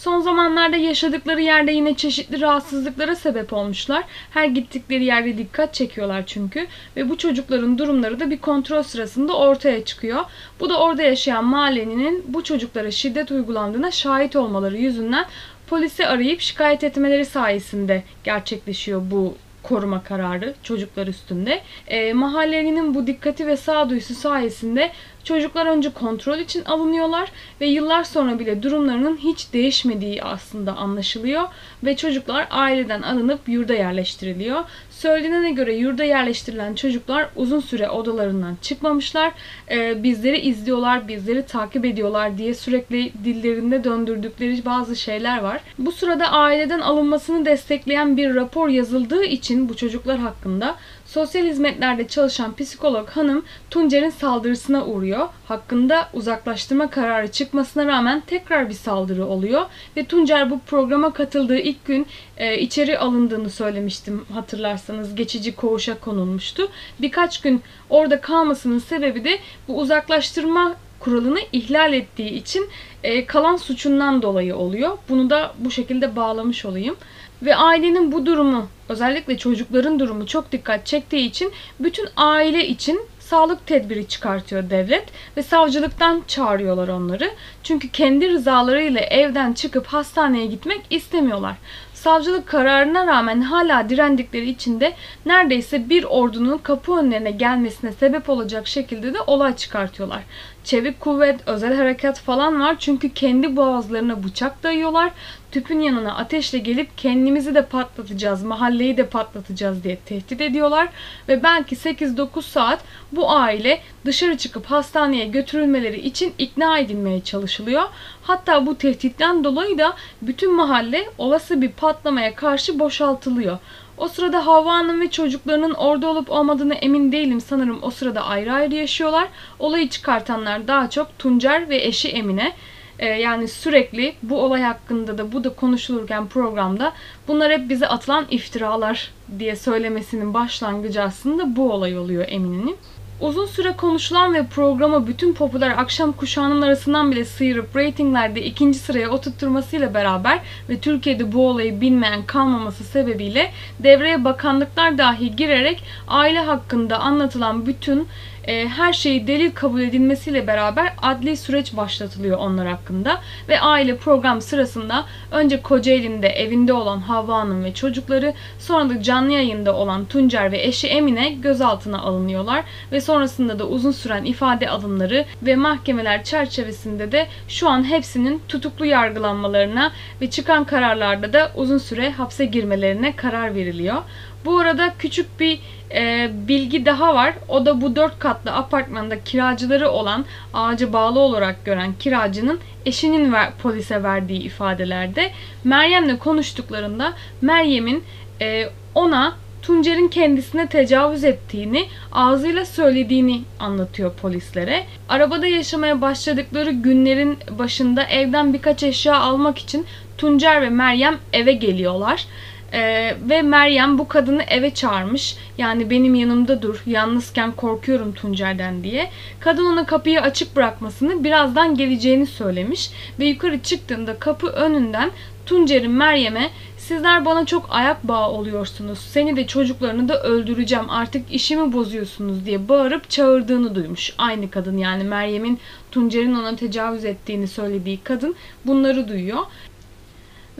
Son 0.00 0.20
zamanlarda 0.20 0.76
yaşadıkları 0.76 1.40
yerde 1.40 1.72
yine 1.72 1.94
çeşitli 1.94 2.40
rahatsızlıklara 2.40 3.16
sebep 3.16 3.52
olmuşlar. 3.52 4.04
Her 4.30 4.44
gittikleri 4.44 5.04
yerde 5.04 5.38
dikkat 5.38 5.74
çekiyorlar 5.74 6.26
çünkü 6.26 6.66
ve 6.96 7.08
bu 7.08 7.18
çocukların 7.18 7.78
durumları 7.78 8.20
da 8.20 8.30
bir 8.30 8.38
kontrol 8.38 8.82
sırasında 8.82 9.36
ortaya 9.36 9.84
çıkıyor. 9.84 10.24
Bu 10.60 10.70
da 10.70 10.80
orada 10.80 11.02
yaşayan 11.02 11.44
mahallenin 11.44 12.24
bu 12.28 12.44
çocuklara 12.44 12.90
şiddet 12.90 13.30
uygulandığına 13.30 13.90
şahit 13.90 14.36
olmaları 14.36 14.76
yüzünden 14.76 15.24
polisi 15.66 16.06
arayıp 16.06 16.40
şikayet 16.40 16.84
etmeleri 16.84 17.24
sayesinde 17.24 18.02
gerçekleşiyor 18.24 19.02
bu 19.10 19.34
koruma 19.62 20.02
kararı 20.02 20.54
çocuklar 20.62 21.06
üstünde. 21.06 21.60
E, 21.88 22.12
mahallenin 22.12 22.94
bu 22.94 23.06
dikkati 23.06 23.46
ve 23.46 23.56
sağduyusu 23.56 24.14
sayesinde 24.14 24.90
çocuklar 25.24 25.66
önce 25.66 25.92
kontrol 25.92 26.38
için 26.38 26.64
alınıyorlar 26.64 27.32
ve 27.60 27.66
yıllar 27.66 28.04
sonra 28.04 28.38
bile 28.38 28.62
durumlarının 28.62 29.16
hiç 29.16 29.52
değişmediği 29.52 30.22
aslında 30.22 30.76
anlaşılıyor 30.76 31.42
ve 31.84 31.96
çocuklar 31.96 32.46
aileden 32.50 33.02
alınıp 33.02 33.48
yurda 33.48 33.74
yerleştiriliyor. 33.74 34.64
Söylenene 34.90 35.50
göre 35.50 35.74
yurda 35.74 36.04
yerleştirilen 36.04 36.74
çocuklar 36.74 37.28
uzun 37.36 37.60
süre 37.60 37.90
odalarından 37.90 38.56
çıkmamışlar. 38.62 39.32
Ee, 39.70 40.02
bizleri 40.02 40.38
izliyorlar, 40.40 41.08
bizleri 41.08 41.46
takip 41.46 41.84
ediyorlar 41.84 42.38
diye 42.38 42.54
sürekli 42.54 43.12
dillerinde 43.24 43.84
döndürdükleri 43.84 44.64
bazı 44.64 44.96
şeyler 44.96 45.38
var. 45.38 45.60
Bu 45.78 45.92
sırada 45.92 46.26
aileden 46.26 46.80
alınmasını 46.80 47.44
destekleyen 47.44 48.16
bir 48.16 48.34
rapor 48.34 48.68
yazıldığı 48.68 49.24
için 49.24 49.68
bu 49.68 49.76
çocuklar 49.76 50.18
hakkında 50.18 50.76
Sosyal 51.10 51.44
hizmetlerde 51.44 52.08
çalışan 52.08 52.56
psikolog 52.56 53.08
hanım 53.08 53.44
Tuncer'in 53.70 54.10
saldırısına 54.10 54.86
uğruyor. 54.86 55.28
Hakkında 55.48 56.08
uzaklaştırma 56.12 56.90
kararı 56.90 57.28
çıkmasına 57.28 57.86
rağmen 57.86 58.22
tekrar 58.26 58.68
bir 58.68 58.74
saldırı 58.74 59.26
oluyor. 59.26 59.66
Ve 59.96 60.04
Tuncer 60.04 60.50
bu 60.50 60.58
programa 60.58 61.12
katıldığı 61.12 61.58
ilk 61.70 61.84
gün 61.84 62.06
e, 62.36 62.58
içeri 62.58 62.98
alındığını 62.98 63.50
söylemiştim 63.50 64.24
hatırlarsanız. 64.34 65.14
Geçici 65.14 65.56
koğuşa 65.56 66.00
konulmuştu. 66.00 66.68
Birkaç 67.00 67.40
gün 67.40 67.62
orada 67.90 68.20
kalmasının 68.20 68.78
sebebi 68.78 69.24
de 69.24 69.38
bu 69.68 69.78
uzaklaştırma 69.78 70.76
kuralını 71.00 71.38
ihlal 71.52 71.92
ettiği 71.92 72.30
için 72.30 72.68
e, 73.02 73.26
kalan 73.26 73.56
suçundan 73.56 74.22
dolayı 74.22 74.56
oluyor. 74.56 74.98
Bunu 75.08 75.30
da 75.30 75.54
bu 75.58 75.70
şekilde 75.70 76.16
bağlamış 76.16 76.64
olayım. 76.64 76.96
Ve 77.42 77.56
ailenin 77.56 78.12
bu 78.12 78.26
durumu, 78.26 78.68
özellikle 78.88 79.38
çocukların 79.38 80.00
durumu 80.00 80.26
çok 80.26 80.52
dikkat 80.52 80.86
çektiği 80.86 81.28
için 81.28 81.52
bütün 81.80 82.06
aile 82.16 82.68
için 82.68 83.00
sağlık 83.30 83.66
tedbiri 83.66 84.08
çıkartıyor 84.08 84.70
devlet 84.70 85.04
ve 85.36 85.42
savcılıktan 85.42 86.22
çağırıyorlar 86.28 86.88
onları. 86.88 87.30
Çünkü 87.62 87.88
kendi 87.88 88.30
rızalarıyla 88.30 89.00
evden 89.00 89.52
çıkıp 89.52 89.86
hastaneye 89.86 90.46
gitmek 90.46 90.80
istemiyorlar. 90.90 91.56
Savcılık 91.94 92.46
kararına 92.46 93.06
rağmen 93.06 93.40
hala 93.40 93.88
direndikleri 93.88 94.50
için 94.50 94.80
de 94.80 94.92
neredeyse 95.26 95.88
bir 95.88 96.04
ordunun 96.04 96.58
kapı 96.58 96.92
önlerine 96.92 97.30
gelmesine 97.30 97.92
sebep 97.92 98.28
olacak 98.28 98.66
şekilde 98.66 99.14
de 99.14 99.20
olay 99.26 99.56
çıkartıyorlar. 99.56 100.22
Çevik 100.64 101.00
kuvvet, 101.00 101.40
özel 101.46 101.76
harekat 101.76 102.20
falan 102.20 102.60
var 102.60 102.76
çünkü 102.78 103.14
kendi 103.14 103.56
boğazlarına 103.56 104.24
bıçak 104.24 104.62
dayıyorlar. 104.62 105.10
Tüpün 105.52 105.80
yanına 105.80 106.16
ateşle 106.16 106.58
gelip 106.58 106.98
kendimizi 106.98 107.54
de 107.54 107.66
patlatacağız, 107.66 108.42
mahalleyi 108.42 108.96
de 108.96 109.06
patlatacağız 109.06 109.84
diye 109.84 109.96
tehdit 109.96 110.40
ediyorlar. 110.40 110.88
Ve 111.28 111.42
belki 111.42 111.76
8-9 111.76 112.42
saat 112.42 112.80
bu 113.12 113.30
aile 113.30 113.80
dışarı 114.04 114.36
çıkıp 114.36 114.66
hastaneye 114.66 115.26
götürülmeleri 115.26 116.00
için 116.00 116.34
ikna 116.38 116.78
edilmeye 116.78 117.20
çalışılıyor. 117.20 117.82
Hatta 118.22 118.66
bu 118.66 118.78
tehditten 118.78 119.44
dolayı 119.44 119.78
da 119.78 119.96
bütün 120.22 120.54
mahalle 120.54 121.10
olası 121.18 121.62
bir 121.62 121.70
patlamaya 121.70 122.34
karşı 122.34 122.78
boşaltılıyor. 122.78 123.58
O 123.98 124.08
sırada 124.08 124.46
Havva 124.46 124.72
Hanım 124.72 125.00
ve 125.00 125.10
çocuklarının 125.10 125.74
orada 125.74 126.08
olup 126.08 126.30
olmadığını 126.30 126.74
emin 126.74 127.12
değilim. 127.12 127.40
Sanırım 127.40 127.78
o 127.82 127.90
sırada 127.90 128.24
ayrı 128.24 128.52
ayrı 128.52 128.74
yaşıyorlar. 128.74 129.28
Olayı 129.58 129.88
çıkartanlar 129.88 130.68
daha 130.68 130.90
çok 130.90 131.18
Tuncer 131.18 131.68
ve 131.68 131.76
eşi 131.76 132.08
Emine. 132.08 132.52
Ee, 133.00 133.06
yani 133.06 133.48
sürekli 133.48 134.14
bu 134.22 134.42
olay 134.42 134.62
hakkında 134.62 135.18
da 135.18 135.32
bu 135.32 135.44
da 135.44 135.48
konuşulurken 135.54 136.26
programda 136.26 136.92
bunlar 137.28 137.52
hep 137.52 137.68
bize 137.68 137.88
atılan 137.88 138.26
iftiralar 138.30 139.10
diye 139.38 139.56
söylemesinin 139.56 140.34
başlangıcı 140.34 141.02
aslında 141.02 141.56
bu 141.56 141.72
olay 141.72 141.98
oluyor 141.98 142.24
Emine'nin. 142.28 142.76
Uzun 143.20 143.46
süre 143.46 143.72
konuşulan 143.76 144.34
ve 144.34 144.46
programı 144.46 145.06
bütün 145.06 145.34
popüler 145.34 145.70
akşam 145.70 146.12
kuşağının 146.12 146.62
arasından 146.62 147.10
bile 147.12 147.24
sıyırıp 147.24 147.76
reytinglerde 147.76 148.44
ikinci 148.44 148.78
sıraya 148.78 149.10
oturtturmasıyla 149.10 149.94
beraber 149.94 150.40
ve 150.68 150.80
Türkiye'de 150.80 151.32
bu 151.32 151.48
olayı 151.48 151.80
bilmeyen 151.80 152.22
kalmaması 152.26 152.84
sebebiyle 152.84 153.50
devreye 153.78 154.24
bakanlıklar 154.24 154.98
dahi 154.98 155.36
girerek 155.36 155.82
aile 156.08 156.40
hakkında 156.40 156.98
anlatılan 156.98 157.66
bütün 157.66 158.08
e, 158.44 158.68
her 158.68 158.92
şeyi 158.92 159.26
delil 159.26 159.50
kabul 159.50 159.80
edilmesiyle 159.80 160.46
beraber 160.46 160.92
adli 161.02 161.36
süreç 161.36 161.76
başlatılıyor 161.76 162.38
onlar 162.38 162.68
hakkında 162.68 163.20
ve 163.48 163.60
aile 163.60 163.96
program 163.96 164.40
sırasında 164.40 165.04
önce 165.30 165.62
Kocaeli'nde 165.62 166.28
evinde 166.28 166.72
olan 166.72 166.98
Havva 166.98 167.38
Hanım 167.38 167.64
ve 167.64 167.74
çocukları 167.74 168.34
sonra 168.58 168.88
da 168.88 169.02
canlı 169.02 169.32
yayında 169.32 169.76
olan 169.76 170.04
Tuncer 170.04 170.52
ve 170.52 170.62
eşi 170.62 170.88
Emine 170.88 171.30
gözaltına 171.30 172.00
alınıyorlar 172.00 172.64
ve 172.92 173.00
sonrasında 173.00 173.58
da 173.58 173.66
uzun 173.66 173.92
süren 173.92 174.24
ifade 174.24 174.70
alımları 174.70 175.24
ve 175.42 175.56
mahkemeler 175.56 176.24
çerçevesinde 176.24 177.12
de 177.12 177.26
şu 177.48 177.68
an 177.68 177.84
hepsinin 177.84 178.42
tutuklu 178.48 178.86
yargılanmalarına 178.86 179.92
ve 180.20 180.30
çıkan 180.30 180.64
kararlarda 180.64 181.32
da 181.32 181.52
uzun 181.54 181.78
süre 181.78 182.10
hapse 182.10 182.44
girmelerine 182.44 183.16
karar 183.16 183.54
veriliyor. 183.54 184.02
Bu 184.44 184.58
arada 184.58 184.94
küçük 184.98 185.40
bir 185.40 185.60
e, 185.94 186.30
bilgi 186.48 186.86
daha 186.86 187.14
var. 187.14 187.34
O 187.48 187.66
da 187.66 187.80
bu 187.80 187.96
dört 187.96 188.18
katlı 188.18 188.52
apartmanda 188.52 189.24
kiracıları 189.24 189.90
olan 189.90 190.24
ağaca 190.54 190.92
bağlı 190.92 191.18
olarak 191.18 191.64
gören 191.64 191.92
kiracının 191.98 192.60
eşinin 192.86 193.32
ver, 193.32 193.50
polise 193.62 194.02
verdiği 194.02 194.42
ifadelerde 194.42 195.30
Meryem'le 195.64 196.16
konuştuklarında 196.16 197.12
Meryem'in 197.42 198.04
e, 198.40 198.68
ona 198.94 199.36
Tuncer'in 199.62 200.08
kendisine 200.08 200.66
tecavüz 200.66 201.24
ettiğini, 201.24 201.88
ağzıyla 202.12 202.64
söylediğini 202.64 203.42
anlatıyor 203.60 204.12
polislere. 204.12 204.86
Arabada 205.08 205.46
yaşamaya 205.46 206.00
başladıkları 206.00 206.70
günlerin 206.70 207.38
başında 207.58 208.02
evden 208.02 208.52
birkaç 208.52 208.82
eşya 208.82 209.16
almak 209.16 209.58
için 209.58 209.86
Tuncer 210.18 210.62
ve 210.62 210.70
Meryem 210.70 211.18
eve 211.32 211.52
geliyorlar. 211.52 212.26
Ee, 212.72 213.16
ve 213.28 213.42
Meryem 213.42 213.98
bu 213.98 214.08
kadını 214.08 214.42
eve 214.42 214.74
çağırmış. 214.74 215.36
Yani 215.58 215.90
benim 215.90 216.14
yanımda 216.14 216.62
dur, 216.62 216.82
yalnızken 216.86 217.52
korkuyorum 217.52 218.14
Tuncer'den 218.14 218.84
diye. 218.84 219.10
Kadın 219.40 219.64
ona 219.64 219.86
kapıyı 219.86 220.20
açık 220.20 220.56
bırakmasını, 220.56 221.24
birazdan 221.24 221.74
geleceğini 221.74 222.26
söylemiş. 222.26 222.90
Ve 223.18 223.24
yukarı 223.24 223.62
çıktığında 223.62 224.18
kapı 224.18 224.46
önünden 224.46 225.10
Tuncer'in 225.46 225.90
Meryem'e 225.90 226.50
sizler 226.76 227.24
bana 227.24 227.46
çok 227.46 227.66
ayak 227.70 228.08
bağı 228.08 228.28
oluyorsunuz. 228.28 228.98
Seni 228.98 229.36
de 229.36 229.46
çocuklarını 229.46 230.08
da 230.08 230.22
öldüreceğim. 230.22 230.90
Artık 230.90 231.32
işimi 231.32 231.72
bozuyorsunuz 231.72 232.46
diye 232.46 232.68
bağırıp 232.68 233.10
çağırdığını 233.10 233.74
duymuş. 233.74 234.14
Aynı 234.18 234.50
kadın 234.50 234.78
yani 234.78 235.04
Meryem'in 235.04 235.58
Tuncer'in 235.90 236.34
ona 236.34 236.56
tecavüz 236.56 237.04
ettiğini 237.04 237.48
söylediği 237.48 237.98
kadın 238.04 238.34
bunları 238.66 239.08
duyuyor. 239.08 239.38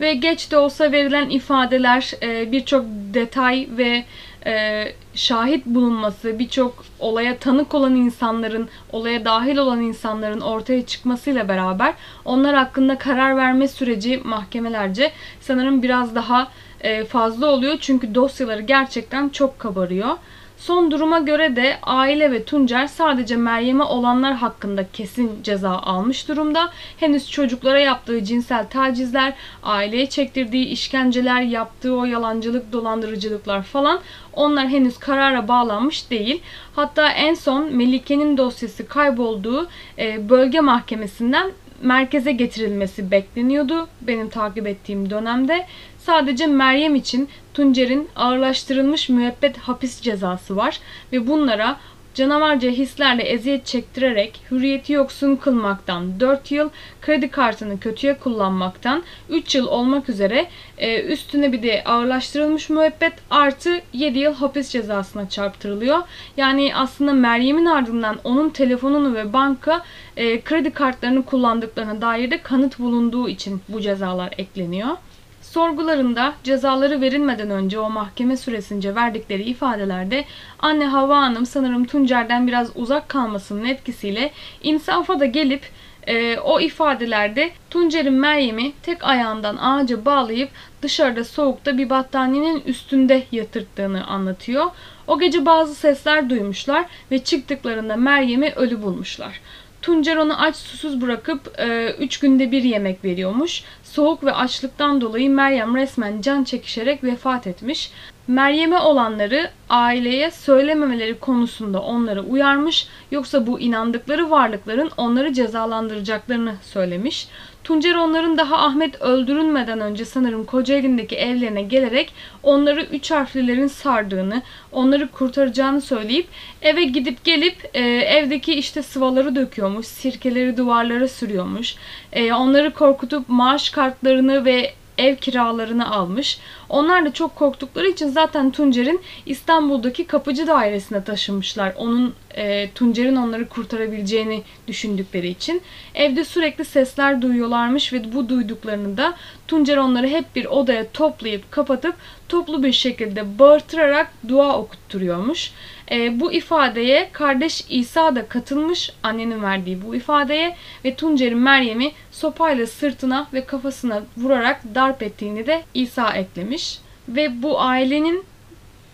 Ve 0.00 0.14
geç 0.14 0.50
de 0.50 0.56
olsa 0.56 0.92
verilen 0.92 1.30
ifadeler, 1.30 2.12
e, 2.22 2.52
birçok 2.52 2.84
detay 3.14 3.68
ve 3.70 4.04
e, 4.46 4.84
şahit 5.14 5.66
bulunması, 5.66 6.38
birçok 6.38 6.84
olaya 6.98 7.36
tanık 7.36 7.74
olan 7.74 7.94
insanların, 7.94 8.68
olaya 8.92 9.24
dahil 9.24 9.56
olan 9.56 9.80
insanların 9.80 10.40
ortaya 10.40 10.86
çıkmasıyla 10.86 11.48
beraber 11.48 11.94
onlar 12.24 12.54
hakkında 12.54 12.98
karar 12.98 13.36
verme 13.36 13.68
süreci 13.68 14.20
mahkemelerce 14.24 15.12
sanırım 15.40 15.82
biraz 15.82 16.14
daha 16.14 16.48
e, 16.80 17.04
fazla 17.04 17.46
oluyor. 17.46 17.76
Çünkü 17.80 18.14
dosyaları 18.14 18.62
gerçekten 18.62 19.28
çok 19.28 19.58
kabarıyor. 19.58 20.16
Son 20.60 20.90
duruma 20.90 21.18
göre 21.18 21.56
de 21.56 21.78
aile 21.82 22.32
ve 22.32 22.44
Tuncer 22.44 22.86
sadece 22.86 23.36
Meryem'e 23.36 23.84
olanlar 23.84 24.34
hakkında 24.34 24.86
kesin 24.92 25.42
ceza 25.42 25.70
almış 25.70 26.28
durumda. 26.28 26.70
Henüz 26.96 27.30
çocuklara 27.30 27.80
yaptığı 27.80 28.24
cinsel 28.24 28.66
tacizler, 28.68 29.32
aileye 29.62 30.06
çektirdiği 30.06 30.66
işkenceler, 30.66 31.42
yaptığı 31.42 31.94
o 31.94 32.04
yalancılık, 32.04 32.72
dolandırıcılıklar 32.72 33.62
falan 33.62 34.00
onlar 34.32 34.68
henüz 34.68 34.98
karara 34.98 35.48
bağlanmış 35.48 36.10
değil. 36.10 36.42
Hatta 36.76 37.10
en 37.10 37.34
son 37.34 37.76
Melike'nin 37.76 38.36
dosyası 38.36 38.88
kaybolduğu 38.88 39.68
e, 39.98 40.28
bölge 40.28 40.60
mahkemesinden 40.60 41.52
merkeze 41.82 42.32
getirilmesi 42.32 43.10
bekleniyordu 43.10 43.88
benim 44.00 44.28
takip 44.28 44.66
ettiğim 44.66 45.10
dönemde. 45.10 45.66
Sadece 46.10 46.46
Meryem 46.46 46.94
için 46.94 47.28
Tuncer'in 47.54 48.08
ağırlaştırılmış 48.16 49.08
müebbet 49.08 49.58
hapis 49.58 50.00
cezası 50.00 50.56
var 50.56 50.80
ve 51.12 51.26
bunlara 51.26 51.76
canavarca 52.14 52.70
hislerle 52.70 53.22
eziyet 53.22 53.66
çektirerek 53.66 54.40
hürriyeti 54.50 54.92
yoksun 54.92 55.36
kılmaktan 55.36 56.20
4 56.20 56.52
yıl, 56.52 56.70
kredi 57.02 57.28
kartını 57.28 57.80
kötüye 57.80 58.18
kullanmaktan 58.18 59.02
3 59.28 59.54
yıl 59.54 59.66
olmak 59.66 60.08
üzere 60.08 60.46
e, 60.78 61.02
üstüne 61.02 61.52
bir 61.52 61.62
de 61.62 61.84
ağırlaştırılmış 61.84 62.70
müebbet 62.70 63.12
artı 63.30 63.80
7 63.92 64.18
yıl 64.18 64.34
hapis 64.34 64.70
cezasına 64.70 65.28
çarptırılıyor. 65.28 65.98
Yani 66.36 66.76
aslında 66.76 67.12
Meryem'in 67.12 67.66
ardından 67.66 68.18
onun 68.24 68.50
telefonunu 68.50 69.14
ve 69.14 69.32
banka 69.32 69.84
e, 70.16 70.40
kredi 70.40 70.70
kartlarını 70.70 71.24
kullandıklarına 71.24 72.00
dair 72.00 72.30
de 72.30 72.42
kanıt 72.42 72.78
bulunduğu 72.78 73.28
için 73.28 73.60
bu 73.68 73.80
cezalar 73.80 74.34
ekleniyor. 74.38 74.96
Sorgularında 75.42 76.34
cezaları 76.44 77.00
verilmeden 77.00 77.50
önce 77.50 77.78
o 77.78 77.90
mahkeme 77.90 78.36
süresince 78.36 78.94
verdikleri 78.94 79.42
ifadelerde 79.42 80.24
anne 80.58 80.86
Hava 80.86 81.16
Hanım 81.16 81.46
sanırım 81.46 81.84
Tuncer'den 81.84 82.46
biraz 82.46 82.70
uzak 82.74 83.08
kalmasının 83.08 83.64
etkisiyle 83.64 84.30
insafa 84.62 85.20
da 85.20 85.26
gelip 85.26 85.62
e, 86.06 86.38
o 86.38 86.60
ifadelerde 86.60 87.50
Tuncer'in 87.70 88.12
Meryem'i 88.12 88.72
tek 88.82 89.04
ayağından 89.04 89.56
ağaca 89.56 90.04
bağlayıp 90.04 90.50
dışarıda 90.82 91.24
soğukta 91.24 91.78
bir 91.78 91.90
battaniyenin 91.90 92.60
üstünde 92.66 93.22
yatırttığını 93.32 94.06
anlatıyor. 94.06 94.66
O 95.06 95.18
gece 95.18 95.46
bazı 95.46 95.74
sesler 95.74 96.30
duymuşlar 96.30 96.84
ve 97.10 97.24
çıktıklarında 97.24 97.96
Meryem'i 97.96 98.52
ölü 98.52 98.82
bulmuşlar. 98.82 99.40
Tuncer 99.82 100.16
onu 100.16 100.42
aç 100.42 100.56
susuz 100.56 101.00
bırakıp 101.00 101.54
3 101.98 102.16
e, 102.16 102.20
günde 102.20 102.52
bir 102.52 102.62
yemek 102.62 103.04
veriyormuş. 103.04 103.64
Soğuk 103.92 104.24
ve 104.24 104.32
açlıktan 104.32 105.00
dolayı 105.00 105.30
Meryem 105.30 105.76
resmen 105.76 106.20
can 106.20 106.44
çekişerek 106.44 107.04
vefat 107.04 107.46
etmiş. 107.46 107.92
Meryem'e 108.28 108.78
olanları 108.78 109.50
aileye 109.68 110.30
söylememeleri 110.30 111.18
konusunda 111.18 111.82
onları 111.82 112.22
uyarmış 112.22 112.88
yoksa 113.10 113.46
bu 113.46 113.60
inandıkları 113.60 114.30
varlıkların 114.30 114.90
onları 114.96 115.32
cezalandıracaklarını 115.32 116.54
söylemiş. 116.62 117.28
Tuncer 117.64 117.94
onların 117.94 118.38
daha 118.38 118.56
Ahmet 118.56 119.02
öldürülmeden 119.02 119.80
önce 119.80 120.04
sanırım 120.04 120.44
Kocaeli'ndeki 120.44 121.16
evlerine 121.16 121.62
gelerek 121.62 122.12
onları 122.42 122.82
üç 122.82 123.10
harflilerin 123.10 123.66
sardığını, 123.66 124.42
onları 124.72 125.08
kurtaracağını 125.08 125.80
söyleyip 125.80 126.26
eve 126.62 126.84
gidip 126.84 127.24
gelip 127.24 127.70
e, 127.74 127.80
evdeki 127.84 128.54
işte 128.54 128.82
sıvaları 128.82 129.36
döküyormuş, 129.36 129.86
sirkeleri 129.86 130.56
duvarlara 130.56 131.08
sürüyormuş. 131.08 131.74
E, 132.12 132.32
onları 132.32 132.70
korkutup 132.74 133.28
maaş 133.28 133.70
kartlarını 133.70 134.44
ve 134.44 134.72
ev 135.00 135.16
kiralarını 135.16 135.90
almış. 135.90 136.38
Onlar 136.68 137.04
da 137.04 137.12
çok 137.12 137.36
korktukları 137.36 137.88
için 137.88 138.08
zaten 138.08 138.50
Tuncer'in 138.50 139.00
İstanbul'daki 139.26 140.06
kapıcı 140.06 140.46
dairesine 140.46 141.04
taşınmışlar. 141.04 141.72
Onun 141.76 142.14
e, 142.36 142.70
Tuncer'in 142.70 143.16
onları 143.16 143.48
kurtarabileceğini 143.48 144.42
düşündükleri 144.68 145.28
için. 145.28 145.62
Evde 145.94 146.24
sürekli 146.24 146.64
sesler 146.64 147.22
duyuyorlarmış 147.22 147.92
ve 147.92 148.12
bu 148.12 148.28
duyduklarını 148.28 148.96
da 148.96 149.14
Tuncer 149.48 149.76
onları 149.76 150.06
hep 150.08 150.36
bir 150.36 150.44
odaya 150.44 150.90
toplayıp 150.90 151.52
kapatıp 151.52 151.94
toplu 152.28 152.62
bir 152.62 152.72
şekilde 152.72 153.38
bağırtırarak 153.38 154.12
dua 154.28 154.58
okutturuyormuş. 154.58 155.52
E, 155.90 156.20
bu 156.20 156.32
ifadeye 156.32 157.08
kardeş 157.12 157.64
İsa 157.68 158.16
da 158.16 158.28
katılmış 158.28 158.90
annenin 159.02 159.42
verdiği 159.42 159.82
bu 159.86 159.94
ifadeye 159.94 160.56
ve 160.84 160.94
Tuncer'in 160.94 161.38
Meryem'i 161.38 161.92
sopayla 162.10 162.66
sırtına 162.66 163.26
ve 163.32 163.44
kafasına 163.44 164.02
vurarak 164.16 164.60
darp 164.74 165.02
ettiğini 165.02 165.46
de 165.46 165.62
İsa 165.74 166.12
eklemiş. 166.12 166.78
Ve 167.08 167.42
bu 167.42 167.60
ailenin 167.60 168.24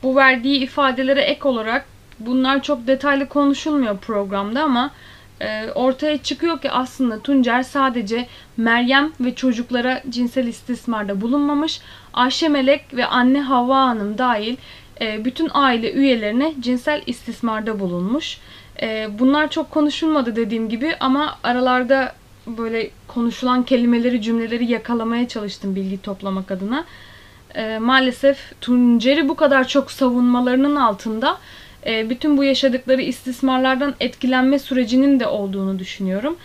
bu 0.02 0.16
verdiği 0.16 0.58
ifadelere 0.58 1.20
ek 1.20 1.48
olarak 1.48 1.86
bunlar 2.18 2.62
çok 2.62 2.86
detaylı 2.86 3.28
konuşulmuyor 3.28 3.98
programda 3.98 4.62
ama 4.62 4.90
e, 5.40 5.70
ortaya 5.70 6.18
çıkıyor 6.18 6.60
ki 6.60 6.70
aslında 6.70 7.20
Tuncer 7.20 7.62
sadece 7.62 8.26
Meryem 8.56 9.12
ve 9.20 9.34
çocuklara 9.34 10.02
cinsel 10.08 10.46
istismarda 10.46 11.20
bulunmamış. 11.20 11.80
Ayşe 12.14 12.48
Melek 12.48 12.94
ve 12.94 13.06
anne 13.06 13.40
Havva 13.40 13.76
Hanım 13.76 14.18
dahil 14.18 14.56
bütün 15.00 15.50
aile 15.54 15.92
üyelerine 15.92 16.54
cinsel 16.60 17.02
istismarda 17.06 17.80
bulunmuş. 17.80 18.38
E, 18.82 19.08
bunlar 19.18 19.50
çok 19.50 19.70
konuşulmadı 19.70 20.36
dediğim 20.36 20.68
gibi 20.68 20.96
ama 21.00 21.38
aralarda 21.42 22.12
böyle 22.46 22.90
konuşulan 23.08 23.62
kelimeleri, 23.62 24.22
cümleleri 24.22 24.72
yakalamaya 24.72 25.28
çalıştım 25.28 25.76
bilgi 25.76 26.02
toplamak 26.02 26.50
adına. 26.50 26.84
E, 27.54 27.78
maalesef 27.78 28.38
Tuncer'i 28.60 29.28
bu 29.28 29.36
kadar 29.36 29.68
çok 29.68 29.90
savunmalarının 29.90 30.76
altında 30.76 31.38
e, 31.86 32.10
bütün 32.10 32.36
bu 32.36 32.44
yaşadıkları 32.44 33.02
istismarlardan 33.02 33.94
etkilenme 34.00 34.58
sürecinin 34.58 35.20
de 35.20 35.26
olduğunu 35.26 35.78
düşünüyorum. 35.78 36.36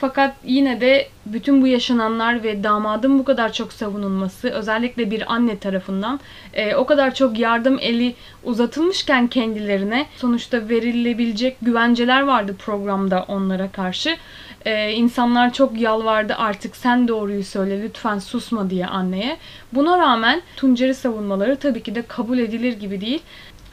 Fakat 0.00 0.34
yine 0.44 0.80
de 0.80 1.08
bütün 1.26 1.62
bu 1.62 1.66
yaşananlar 1.66 2.42
ve 2.42 2.64
damadın 2.64 3.18
bu 3.18 3.24
kadar 3.24 3.52
çok 3.52 3.72
savunulması 3.72 4.48
özellikle 4.48 5.10
bir 5.10 5.32
anne 5.32 5.58
tarafından 5.58 6.20
e, 6.54 6.74
o 6.74 6.86
kadar 6.86 7.14
çok 7.14 7.38
yardım 7.38 7.78
eli 7.80 8.14
uzatılmışken 8.44 9.26
kendilerine 9.26 10.06
sonuçta 10.16 10.68
verilebilecek 10.68 11.56
güvenceler 11.62 12.22
vardı 12.22 12.56
programda 12.58 13.24
onlara 13.28 13.68
karşı. 13.72 14.16
E, 14.64 14.92
insanlar 14.92 15.52
çok 15.52 15.80
yalvardı 15.80 16.34
artık 16.34 16.76
sen 16.76 17.08
doğruyu 17.08 17.44
söyle 17.44 17.82
lütfen 17.82 18.18
susma 18.18 18.70
diye 18.70 18.86
anneye. 18.86 19.36
Buna 19.72 19.98
rağmen 19.98 20.42
Tuncer'i 20.56 20.94
savunmaları 20.94 21.56
tabii 21.56 21.82
ki 21.82 21.94
de 21.94 22.02
kabul 22.02 22.38
edilir 22.38 22.72
gibi 22.72 23.00
değil. 23.00 23.22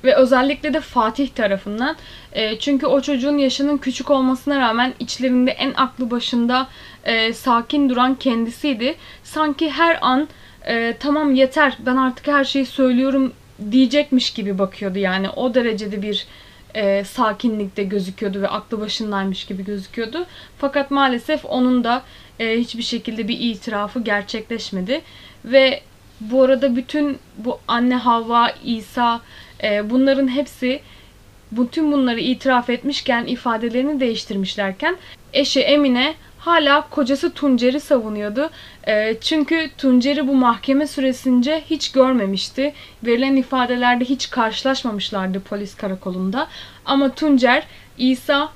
Ve 0.04 0.16
özellikle 0.16 0.74
de 0.74 0.80
Fatih 0.80 1.30
tarafından. 1.30 1.96
E, 2.34 2.60
çünkü 2.60 2.86
o 2.86 3.02
çocuğun 3.02 3.38
yaşının 3.38 3.78
küçük 3.78 4.12
olmasına 4.12 4.60
rağmen 4.60 4.94
içlerinde 5.00 5.52
en 5.52 5.74
aklı 5.74 6.12
başında 6.12 6.68
e, 7.04 7.34
sakin 7.34 7.90
duran 7.90 8.16
kendisiydi. 8.16 8.96
Sanki 9.24 9.70
her 9.70 9.98
an 10.02 10.28
e, 10.68 10.96
tamam 11.00 11.36
yeter 11.36 11.78
ben 11.86 11.96
artık 11.96 12.28
her 12.28 12.44
şeyi 12.44 12.66
söylüyorum 12.66 13.34
diyecekmiş 13.72 14.34
gibi 14.34 14.60
bakıyordu 14.60 15.00
yani. 15.00 15.30
O 15.30 15.54
derecede 15.54 16.02
bir 16.02 16.28
e, 16.76 17.04
sakinlikte 17.04 17.84
gözüküyordu 17.84 18.42
ve 18.42 18.48
aklı 18.48 18.82
başındaymış 18.82 19.46
gibi 19.46 19.66
gözüküyordu. 19.66 20.26
Fakat 20.58 20.92
maalesef 20.92 21.46
onun 21.46 21.84
da 21.84 22.02
e, 22.40 22.60
hiçbir 22.60 22.84
şekilde 22.84 23.28
bir 23.28 23.40
itirafı 23.40 24.04
gerçekleşmedi. 24.04 25.02
Ve 25.46 25.82
bu 26.20 26.44
arada 26.44 26.76
bütün 26.76 27.20
bu 27.38 27.60
anne 27.68 27.96
Havva, 27.96 28.52
İsa 28.64 29.22
e, 29.64 29.90
bunların 29.90 30.28
hepsi 30.28 30.82
bütün 31.52 31.92
bunları 31.92 32.20
itiraf 32.20 32.70
etmişken 32.70 33.26
ifadelerini 33.26 34.00
değiştirmişlerken 34.00 34.96
eşi 35.34 35.62
Emine 35.62 36.14
hala 36.40 36.90
kocası 36.90 37.34
Tuncer'i 37.34 37.80
savunuyordu. 37.80 38.50
E, 38.88 39.18
çünkü 39.22 39.70
Tuncer'i 39.78 40.28
bu 40.28 40.34
mahkeme 40.36 40.88
süresince 40.88 41.64
hiç 41.70 41.92
görmemişti. 41.92 42.74
Verilen 43.04 43.36
ifadelerde 43.36 44.06
hiç 44.06 44.30
karşılaşmamışlardı 44.30 45.40
polis 45.40 45.76
karakolunda. 45.76 46.48
Ama 46.86 47.16
Tuncer, 47.16 47.64
İsa, 47.98 48.50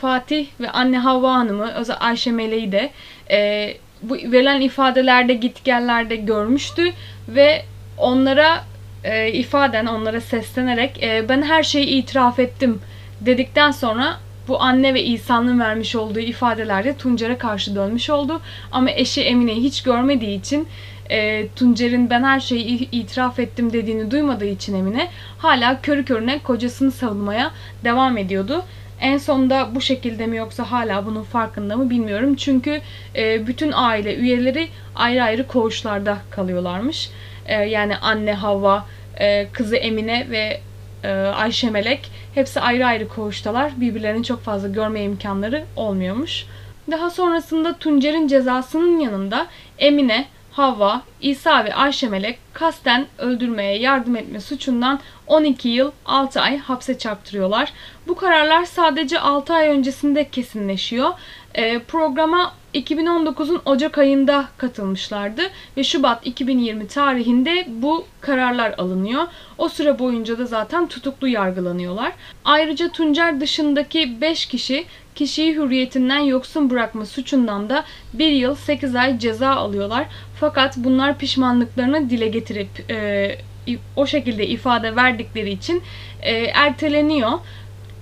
Fatih 0.00 0.46
ve 0.60 0.70
anne 0.70 0.98
Havva 0.98 1.34
Hanım'ı, 1.34 1.72
özel 1.72 1.96
Ayşe 2.00 2.32
Meleği 2.32 2.72
de 2.72 2.90
e, 3.30 3.70
bu 4.02 4.14
verilen 4.14 4.60
ifadelerde 4.60 5.34
gitgellerde 5.34 6.16
görmüştü 6.16 6.92
ve 7.28 7.64
onlara 7.98 8.64
e, 9.04 9.32
ifaden 9.32 9.86
onlara 9.86 10.20
seslenerek 10.20 11.02
e, 11.02 11.28
ben 11.28 11.42
her 11.42 11.62
şeyi 11.62 11.86
itiraf 11.86 12.38
ettim 12.38 12.80
dedikten 13.20 13.70
sonra 13.70 14.16
bu 14.48 14.62
anne 14.62 14.94
ve 14.94 15.02
İsa'nın 15.02 15.60
vermiş 15.60 15.96
olduğu 15.96 16.20
ifadelerde 16.20 16.96
Tuncer'e 16.96 17.38
karşı 17.38 17.76
dönmüş 17.76 18.10
oldu. 18.10 18.40
Ama 18.72 18.90
eşi 18.90 19.22
Emine'yi 19.22 19.62
hiç 19.62 19.82
görmediği 19.82 20.38
için 20.38 20.68
e, 21.10 21.48
Tuncer'in 21.48 22.10
ben 22.10 22.22
her 22.22 22.40
şeyi 22.40 22.90
itiraf 22.90 23.38
ettim 23.38 23.72
dediğini 23.72 24.10
duymadığı 24.10 24.44
için 24.46 24.74
Emine 24.74 25.10
hala 25.38 25.80
körü 25.80 26.04
körüne 26.04 26.38
kocasını 26.38 26.92
savunmaya 26.92 27.50
devam 27.84 28.18
ediyordu. 28.18 28.64
En 29.00 29.18
sonunda 29.18 29.74
bu 29.74 29.80
şekilde 29.80 30.26
mi 30.26 30.36
yoksa 30.36 30.70
hala 30.70 31.06
bunun 31.06 31.22
farkında 31.22 31.76
mı 31.76 31.90
bilmiyorum. 31.90 32.34
Çünkü 32.34 32.80
e, 33.16 33.46
bütün 33.46 33.72
aile 33.74 34.16
üyeleri 34.16 34.68
ayrı 34.94 35.22
ayrı 35.22 35.46
koğuşlarda 35.46 36.18
kalıyorlarmış. 36.30 37.10
E, 37.46 37.54
yani 37.54 37.96
anne 37.96 38.34
Havva, 38.34 38.86
e, 39.20 39.48
kızı 39.52 39.76
Emine 39.76 40.26
ve 40.30 40.60
e, 41.04 41.08
Ayşe 41.12 41.70
Melek 41.70 42.10
hepsi 42.34 42.60
ayrı 42.60 42.86
ayrı 42.86 43.08
koğuştalar. 43.08 43.72
Birbirlerini 43.76 44.24
çok 44.24 44.42
fazla 44.42 44.68
görme 44.68 45.02
imkanları 45.02 45.64
olmuyormuş. 45.76 46.46
Daha 46.90 47.10
sonrasında 47.10 47.78
Tuncer'in 47.78 48.28
cezasının 48.28 49.00
yanında 49.00 49.46
Emine, 49.78 50.26
Havva, 50.52 51.02
İsa 51.20 51.64
ve 51.64 51.74
Ayşe 51.74 52.08
Melek 52.08 52.38
kasten 52.52 53.06
öldürmeye 53.18 53.78
yardım 53.78 54.16
etme 54.16 54.40
suçundan 54.40 55.00
12 55.26 55.68
yıl 55.68 55.90
6 56.06 56.40
ay 56.40 56.58
hapse 56.58 56.98
çarptırıyorlar. 56.98 57.72
Bu 58.08 58.14
kararlar 58.14 58.64
sadece 58.64 59.20
6 59.20 59.54
ay 59.54 59.68
öncesinde 59.68 60.28
kesinleşiyor. 60.28 61.10
E, 61.54 61.78
programa 61.78 62.54
2019'un 62.74 63.62
Ocak 63.64 63.98
ayında 63.98 64.48
katılmışlardı 64.56 65.42
ve 65.76 65.84
Şubat 65.84 66.26
2020 66.26 66.88
tarihinde 66.88 67.66
bu 67.68 68.04
kararlar 68.20 68.74
alınıyor. 68.78 69.22
O 69.58 69.68
süre 69.68 69.98
boyunca 69.98 70.38
da 70.38 70.46
zaten 70.46 70.88
tutuklu 70.88 71.28
yargılanıyorlar. 71.28 72.12
Ayrıca 72.44 72.88
Tuncer 72.92 73.40
dışındaki 73.40 74.20
5 74.20 74.46
kişi 74.46 74.84
kişiyi 75.14 75.54
hürriyetinden 75.54 76.18
yoksun 76.18 76.70
bırakma 76.70 77.06
suçundan 77.06 77.68
da 77.68 77.84
1 78.12 78.28
yıl 78.28 78.54
8 78.54 78.96
ay 78.96 79.18
ceza 79.18 79.50
alıyorlar. 79.50 80.06
Fakat 80.40 80.76
bunlar 80.76 81.18
pişmanlıklarını 81.18 82.10
dile 82.10 82.28
getirip 82.28 82.90
e, 82.90 83.38
o 83.96 84.06
şekilde 84.06 84.46
ifade 84.46 84.96
verdikleri 84.96 85.50
için 85.50 85.82
e, 86.22 86.32
erteleniyor. 86.32 87.32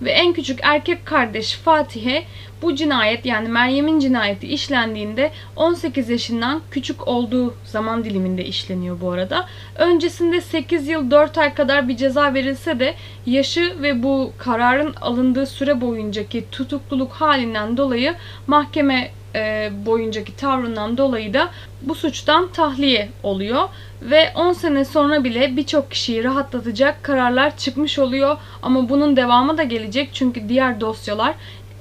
Ve 0.03 0.11
en 0.11 0.33
küçük 0.33 0.59
erkek 0.63 1.07
kardeş 1.07 1.55
Fatih'e 1.55 2.25
bu 2.63 2.75
cinayet 2.75 3.27
yani 3.27 3.49
Meryem'in 3.49 3.99
cinayeti 3.99 4.47
işlendiğinde 4.47 5.31
18 5.57 6.09
yaşından 6.09 6.61
küçük 6.71 7.09
olduğu 7.09 7.55
zaman 7.65 8.05
diliminde 8.05 8.45
işleniyor 8.45 9.01
bu 9.01 9.11
arada. 9.11 9.47
Öncesinde 9.79 10.41
8 10.41 10.89
yıl 10.89 11.11
4 11.11 11.39
ay 11.39 11.55
kadar 11.55 11.89
bir 11.89 11.97
ceza 11.97 12.35
verilse 12.35 12.81
de 12.81 12.95
yaşı 13.27 13.83
ve 13.83 14.03
bu 14.03 14.33
kararın 14.39 14.95
alındığı 15.01 15.47
süre 15.47 15.81
boyuncaki 15.81 16.45
tutukluluk 16.51 17.13
halinden 17.13 17.77
dolayı 17.77 18.15
mahkeme 18.47 19.11
e, 19.35 19.71
boyuncaki 19.87 20.37
tavrından 20.37 20.99
dolayı 20.99 21.35
da 21.35 21.51
bu 21.83 21.95
suçtan 21.95 22.49
tahliye 22.49 23.09
oluyor. 23.23 23.69
Ve 24.03 24.33
10 24.35 24.53
sene 24.53 24.85
sonra 24.85 25.25
bile 25.25 25.57
birçok 25.57 25.91
kişiyi 25.91 26.25
rahatlatacak 26.25 27.03
kararlar 27.03 27.57
çıkmış 27.57 27.99
oluyor. 27.99 28.37
Ama 28.63 28.89
bunun 28.89 29.17
devamı 29.17 29.59
da 29.59 29.63
gelecek. 29.63 30.11
Çünkü 30.13 30.49
diğer 30.49 30.81
dosyalar 30.81 31.35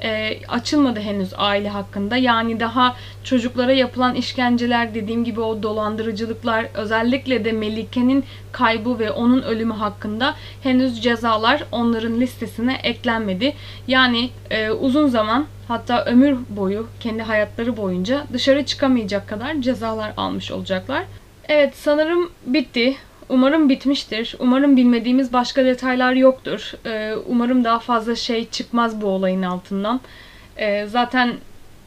e, 0.03 0.39
açılmadı 0.47 0.99
henüz 0.99 1.33
aile 1.37 1.69
hakkında. 1.69 2.17
Yani 2.17 2.59
daha 2.59 2.95
çocuklara 3.23 3.71
yapılan 3.71 4.15
işkenceler 4.15 4.95
dediğim 4.95 5.23
gibi 5.23 5.41
o 5.41 5.63
dolandırıcılıklar 5.63 6.65
özellikle 6.73 7.45
de 7.45 7.51
Melike'nin 7.51 8.25
kaybı 8.51 8.99
ve 8.99 9.11
onun 9.11 9.41
ölümü 9.41 9.73
hakkında 9.73 10.35
henüz 10.63 11.03
cezalar 11.03 11.63
onların 11.71 12.21
listesine 12.21 12.79
eklenmedi. 12.83 13.53
Yani 13.87 14.29
e, 14.49 14.71
uzun 14.71 15.07
zaman 15.07 15.45
hatta 15.67 16.05
ömür 16.05 16.37
boyu 16.49 16.87
kendi 16.99 17.23
hayatları 17.23 17.77
boyunca 17.77 18.25
dışarı 18.33 18.65
çıkamayacak 18.65 19.29
kadar 19.29 19.61
cezalar 19.61 20.13
almış 20.17 20.51
olacaklar. 20.51 21.03
Evet 21.47 21.73
sanırım 21.75 22.31
bitti. 22.45 22.97
Umarım 23.31 23.69
bitmiştir. 23.69 24.35
Umarım 24.39 24.77
bilmediğimiz 24.77 25.33
başka 25.33 25.65
detaylar 25.65 26.13
yoktur. 26.13 26.71
Ee, 26.85 27.15
umarım 27.27 27.63
daha 27.63 27.79
fazla 27.79 28.15
şey 28.15 28.49
çıkmaz 28.49 29.01
bu 29.01 29.07
olayın 29.07 29.41
altından. 29.41 30.01
Ee, 30.57 30.85
zaten 30.87 31.33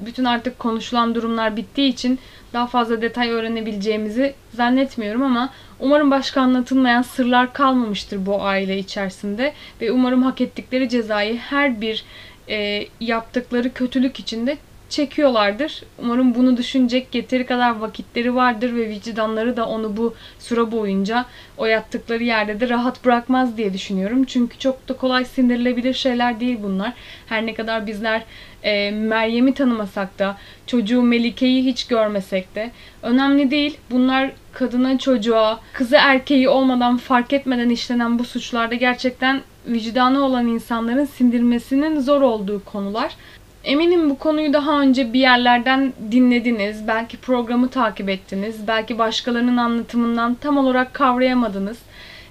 bütün 0.00 0.24
artık 0.24 0.58
konuşulan 0.58 1.14
durumlar 1.14 1.56
bittiği 1.56 1.92
için 1.92 2.18
daha 2.52 2.66
fazla 2.66 3.02
detay 3.02 3.30
öğrenebileceğimizi 3.30 4.34
zannetmiyorum 4.54 5.22
ama 5.22 5.50
umarım 5.80 6.10
başka 6.10 6.40
anlatılmayan 6.40 7.02
sırlar 7.02 7.52
kalmamıştır 7.52 8.26
bu 8.26 8.42
aile 8.42 8.78
içerisinde 8.78 9.52
ve 9.80 9.92
umarım 9.92 10.22
hak 10.22 10.40
ettikleri 10.40 10.88
cezayı 10.88 11.36
her 11.38 11.80
bir 11.80 12.04
e, 12.48 12.86
yaptıkları 13.00 13.72
kötülük 13.72 14.20
içinde 14.20 14.56
çekiyorlardır. 14.94 15.82
Umarım 15.98 16.34
bunu 16.34 16.56
düşünecek 16.56 17.14
yeteri 17.14 17.46
kadar 17.46 17.76
vakitleri 17.76 18.34
vardır 18.34 18.74
ve 18.74 18.88
vicdanları 18.88 19.56
da 19.56 19.66
onu 19.68 19.96
bu 19.96 20.14
süre 20.38 20.72
boyunca 20.72 21.26
o 21.56 21.66
yattıkları 21.66 22.24
yerde 22.24 22.60
de 22.60 22.68
rahat 22.68 23.04
bırakmaz 23.04 23.56
diye 23.56 23.72
düşünüyorum. 23.72 24.24
Çünkü 24.24 24.58
çok 24.58 24.88
da 24.88 24.96
kolay 24.96 25.24
sindirilebilir 25.24 25.94
şeyler 25.94 26.40
değil 26.40 26.58
bunlar. 26.62 26.92
Her 27.26 27.46
ne 27.46 27.54
kadar 27.54 27.86
bizler 27.86 28.22
e, 28.62 28.90
Meryem'i 28.90 29.54
tanımasak 29.54 30.18
da, 30.18 30.36
çocuğu 30.66 31.02
Melike'yi 31.02 31.64
hiç 31.64 31.86
görmesek 31.86 32.54
de 32.54 32.70
önemli 33.02 33.50
değil. 33.50 33.78
Bunlar 33.90 34.30
kadına, 34.52 34.98
çocuğa, 34.98 35.60
kızı 35.72 35.96
erkeği 35.96 36.48
olmadan 36.48 36.96
fark 36.96 37.32
etmeden 37.32 37.68
işlenen 37.68 38.18
bu 38.18 38.24
suçlarda 38.24 38.74
gerçekten 38.74 39.40
vicdanı 39.66 40.24
olan 40.24 40.46
insanların 40.46 41.04
sindirmesinin 41.04 42.00
zor 42.00 42.22
olduğu 42.22 42.64
konular. 42.64 43.16
Eminim 43.64 44.10
bu 44.10 44.18
konuyu 44.18 44.52
daha 44.52 44.80
önce 44.80 45.12
bir 45.12 45.20
yerlerden 45.20 45.92
dinlediniz, 46.10 46.88
belki 46.88 47.16
programı 47.16 47.68
takip 47.68 48.08
ettiniz, 48.08 48.68
belki 48.68 48.98
başkalarının 48.98 49.56
anlatımından 49.56 50.34
tam 50.34 50.58
olarak 50.58 50.94
kavrayamadınız. 50.94 51.78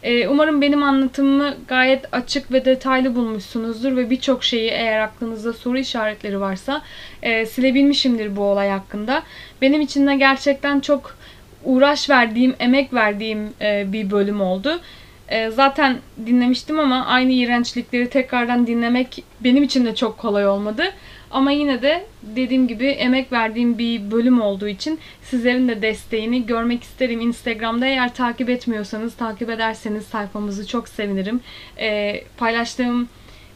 Ee, 0.04 0.28
umarım 0.28 0.62
benim 0.62 0.84
anlatımımı 0.84 1.56
gayet 1.68 2.14
açık 2.14 2.52
ve 2.52 2.66
detaylı 2.66 3.16
bulmuşsunuzdur 3.16 3.96
ve 3.98 4.10
birçok 4.10 4.44
şeyi 4.44 4.70
eğer 4.70 5.00
aklınızda 5.00 5.54
soru 5.54 5.78
işaretleri 5.78 6.42
varsa 6.42 6.82
e, 7.22 7.46
silebilmişimdir 7.46 8.36
bu 8.36 8.42
olay 8.42 8.70
hakkında. 8.70 9.24
Benim 9.62 9.82
için 9.82 10.08
de 10.08 10.16
gerçekten 10.16 10.80
çok 10.80 11.18
uğraş 11.64 12.10
verdiğim, 12.10 12.56
emek 12.60 12.94
verdiğim 12.94 13.54
e, 13.62 13.94
bir 13.94 14.12
bölüm 14.12 14.42
oldu. 14.42 14.80
E, 15.30 15.50
zaten 15.50 15.98
dinlemiştim 16.26 16.80
ama 16.80 17.06
aynı 17.06 17.32
iğrençlikleri 17.32 18.10
tekrardan 18.10 18.68
dinlemek 18.68 19.24
benim 19.40 19.64
için 19.64 19.86
de 19.86 19.96
çok 19.96 20.18
kolay 20.18 20.48
olmadı. 20.48 20.84
Ama 21.34 21.52
yine 21.52 21.82
de 21.82 22.06
dediğim 22.22 22.68
gibi 22.68 22.88
emek 22.88 23.32
verdiğim 23.32 23.78
bir 23.78 24.12
bölüm 24.12 24.42
olduğu 24.42 24.68
için 24.68 25.00
sizlerin 25.22 25.68
de 25.68 25.82
desteğini 25.82 26.46
görmek 26.46 26.84
isterim. 26.84 27.22
Instagram'da 27.22 27.86
eğer 27.86 28.14
takip 28.14 28.50
etmiyorsanız 28.50 29.16
takip 29.16 29.50
ederseniz 29.50 30.06
sayfamızı 30.06 30.68
çok 30.68 30.88
sevinirim. 30.88 31.42
E, 31.80 32.22
paylaştığım 32.38 33.10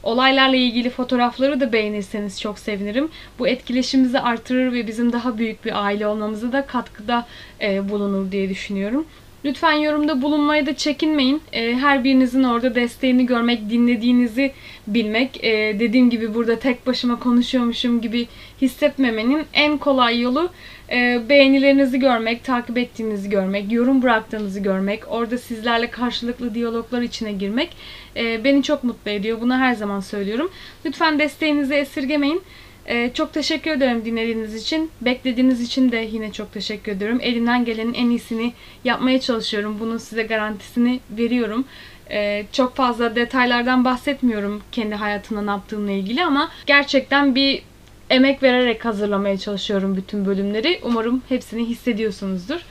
olaylarla 0.04 0.56
ilgili 0.56 0.90
fotoğrafları 0.90 1.60
da 1.60 1.74
beğenirseniz 1.74 2.42
çok 2.42 2.60
sevinirim. 2.60 3.10
Bu 3.40 3.48
etkileşimimizi 3.48 4.20
artırır 4.20 4.74
ve 4.74 4.88
bizim 4.88 5.14
daha 5.14 5.38
büyük 5.38 5.66
bir 5.66 5.86
aile 5.86 6.08
olmamıza 6.08 6.52
da 6.52 6.66
katkıda 6.66 7.28
e, 7.62 7.90
bulunur 7.90 8.32
diye 8.32 8.50
düşünüyorum. 8.50 9.06
Lütfen 9.46 9.72
yorumda 9.72 10.22
bulunmaya 10.22 10.66
da 10.66 10.76
çekinmeyin. 10.76 11.42
E, 11.54 11.74
her 11.74 12.04
birinizin 12.04 12.44
orada 12.44 12.76
desteğini 12.76 13.26
görmek, 13.26 13.70
dinlediğinizi 13.70 14.52
bilmek, 14.88 15.44
e, 15.44 15.80
dediğim 15.80 16.10
gibi 16.10 16.34
burada 16.34 16.60
tek 16.60 16.88
başıma 16.88 17.20
konuşuyormuşum 17.20 18.02
gibi 18.02 18.28
hissetmemenin 18.62 19.46
en 19.54 19.78
kolay 19.78 20.22
yolu 20.22 20.50
e, 20.92 21.22
beğenilerinizi 21.30 22.00
görmek, 22.00 22.44
takip 22.44 22.78
ettiğinizi 22.78 23.30
görmek, 23.30 23.72
yorum 23.72 24.02
bıraktığınızı 24.02 24.60
görmek, 24.60 25.12
orada 25.12 25.38
sizlerle 25.38 25.90
karşılıklı 25.90 26.54
diyaloglar 26.54 27.02
içine 27.02 27.32
girmek 27.32 27.70
beni 28.16 28.64
çok 28.64 28.84
mutlu 28.84 29.12
ediyor. 29.12 29.42
Bunu 29.42 29.58
her 29.58 29.74
zaman 29.76 30.00
söylüyorum. 30.00 30.50
Lütfen 30.86 31.20
desteğinizi 31.20 31.74
esirgemeyin. 31.74 32.42
Ee, 32.88 33.12
çok 33.14 33.34
teşekkür 33.34 33.72
ederim 33.72 34.06
dinlediğiniz 34.06 34.56
için. 34.56 34.92
Beklediğiniz 35.02 35.62
için 35.62 35.92
de 35.92 35.98
yine 36.12 36.32
çok 36.32 36.54
teşekkür 36.54 36.92
ediyorum. 36.92 37.20
Elimden 37.22 37.66
gelenin 37.66 37.94
en 37.94 38.10
iyisini 38.10 38.54
yapmaya 38.84 39.20
çalışıyorum. 39.20 39.78
Bunun 39.80 39.98
size 39.98 40.24
garantisini 40.24 41.00
veriyorum. 41.12 41.66
Ee, 42.10 42.46
çok 42.52 42.76
fazla 42.76 43.16
detaylardan 43.16 43.86
bahsetmiyorum 43.86 44.62
kendi 44.72 44.96
hayatımda 44.96 45.42
ne 45.42 45.50
yaptığımla 45.50 45.92
ilgili 45.92 46.26
ama 46.26 46.52
gerçekten 46.66 47.36
bir 47.36 47.64
emek 48.10 48.44
vererek 48.44 48.86
hazırlamaya 48.86 49.38
çalışıyorum 49.38 49.98
bütün 49.98 50.26
bölümleri. 50.26 50.80
Umarım 50.84 51.24
hepsini 51.30 51.66
hissediyorsunuzdur. 51.66 52.62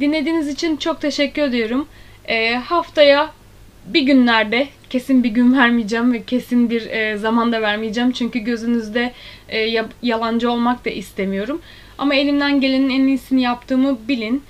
Dinlediğiniz 0.00 0.48
için 0.48 0.76
çok 0.76 1.00
teşekkür 1.00 1.42
ediyorum. 1.42 1.86
Ee, 2.24 2.54
haftaya 2.54 3.30
bir 3.86 4.02
günlerde 4.02 4.68
kesin 4.90 5.24
bir 5.24 5.28
gün 5.28 5.58
vermeyeceğim 5.58 6.12
ve 6.12 6.22
kesin 6.22 6.70
bir 6.70 6.86
e, 6.86 7.16
zaman 7.16 7.52
da 7.52 7.62
vermeyeceğim. 7.62 8.12
Çünkü 8.12 8.38
gözünüzde 8.38 9.12
e, 9.50 9.84
yalancı 10.02 10.50
olmak 10.50 10.84
da 10.84 10.90
istemiyorum. 10.90 11.60
Ama 11.98 12.14
elimden 12.14 12.60
gelenin 12.60 12.90
en 12.90 13.06
iyisini 13.06 13.42
yaptığımı 13.42 13.98
bilin. 14.08 14.42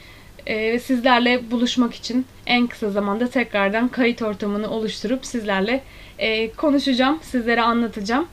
E, 0.47 0.79
sizlerle 0.79 1.51
buluşmak 1.51 1.95
için 1.95 2.27
en 2.47 2.67
kısa 2.67 2.91
zamanda 2.91 3.31
tekrardan 3.31 3.89
kayıt 3.89 4.23
ortamını 4.23 4.71
oluşturup 4.71 5.27
sizlerle 5.27 5.83
e, 6.19 6.51
konuşacağım, 6.53 7.19
sizlere 7.23 7.63
anlatacağım. 7.63 8.27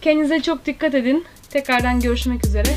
Kendinize 0.00 0.42
çok 0.42 0.66
dikkat 0.66 0.94
edin. 0.94 1.24
Tekrardan 1.50 2.00
görüşmek 2.00 2.46
üzere. 2.46 2.68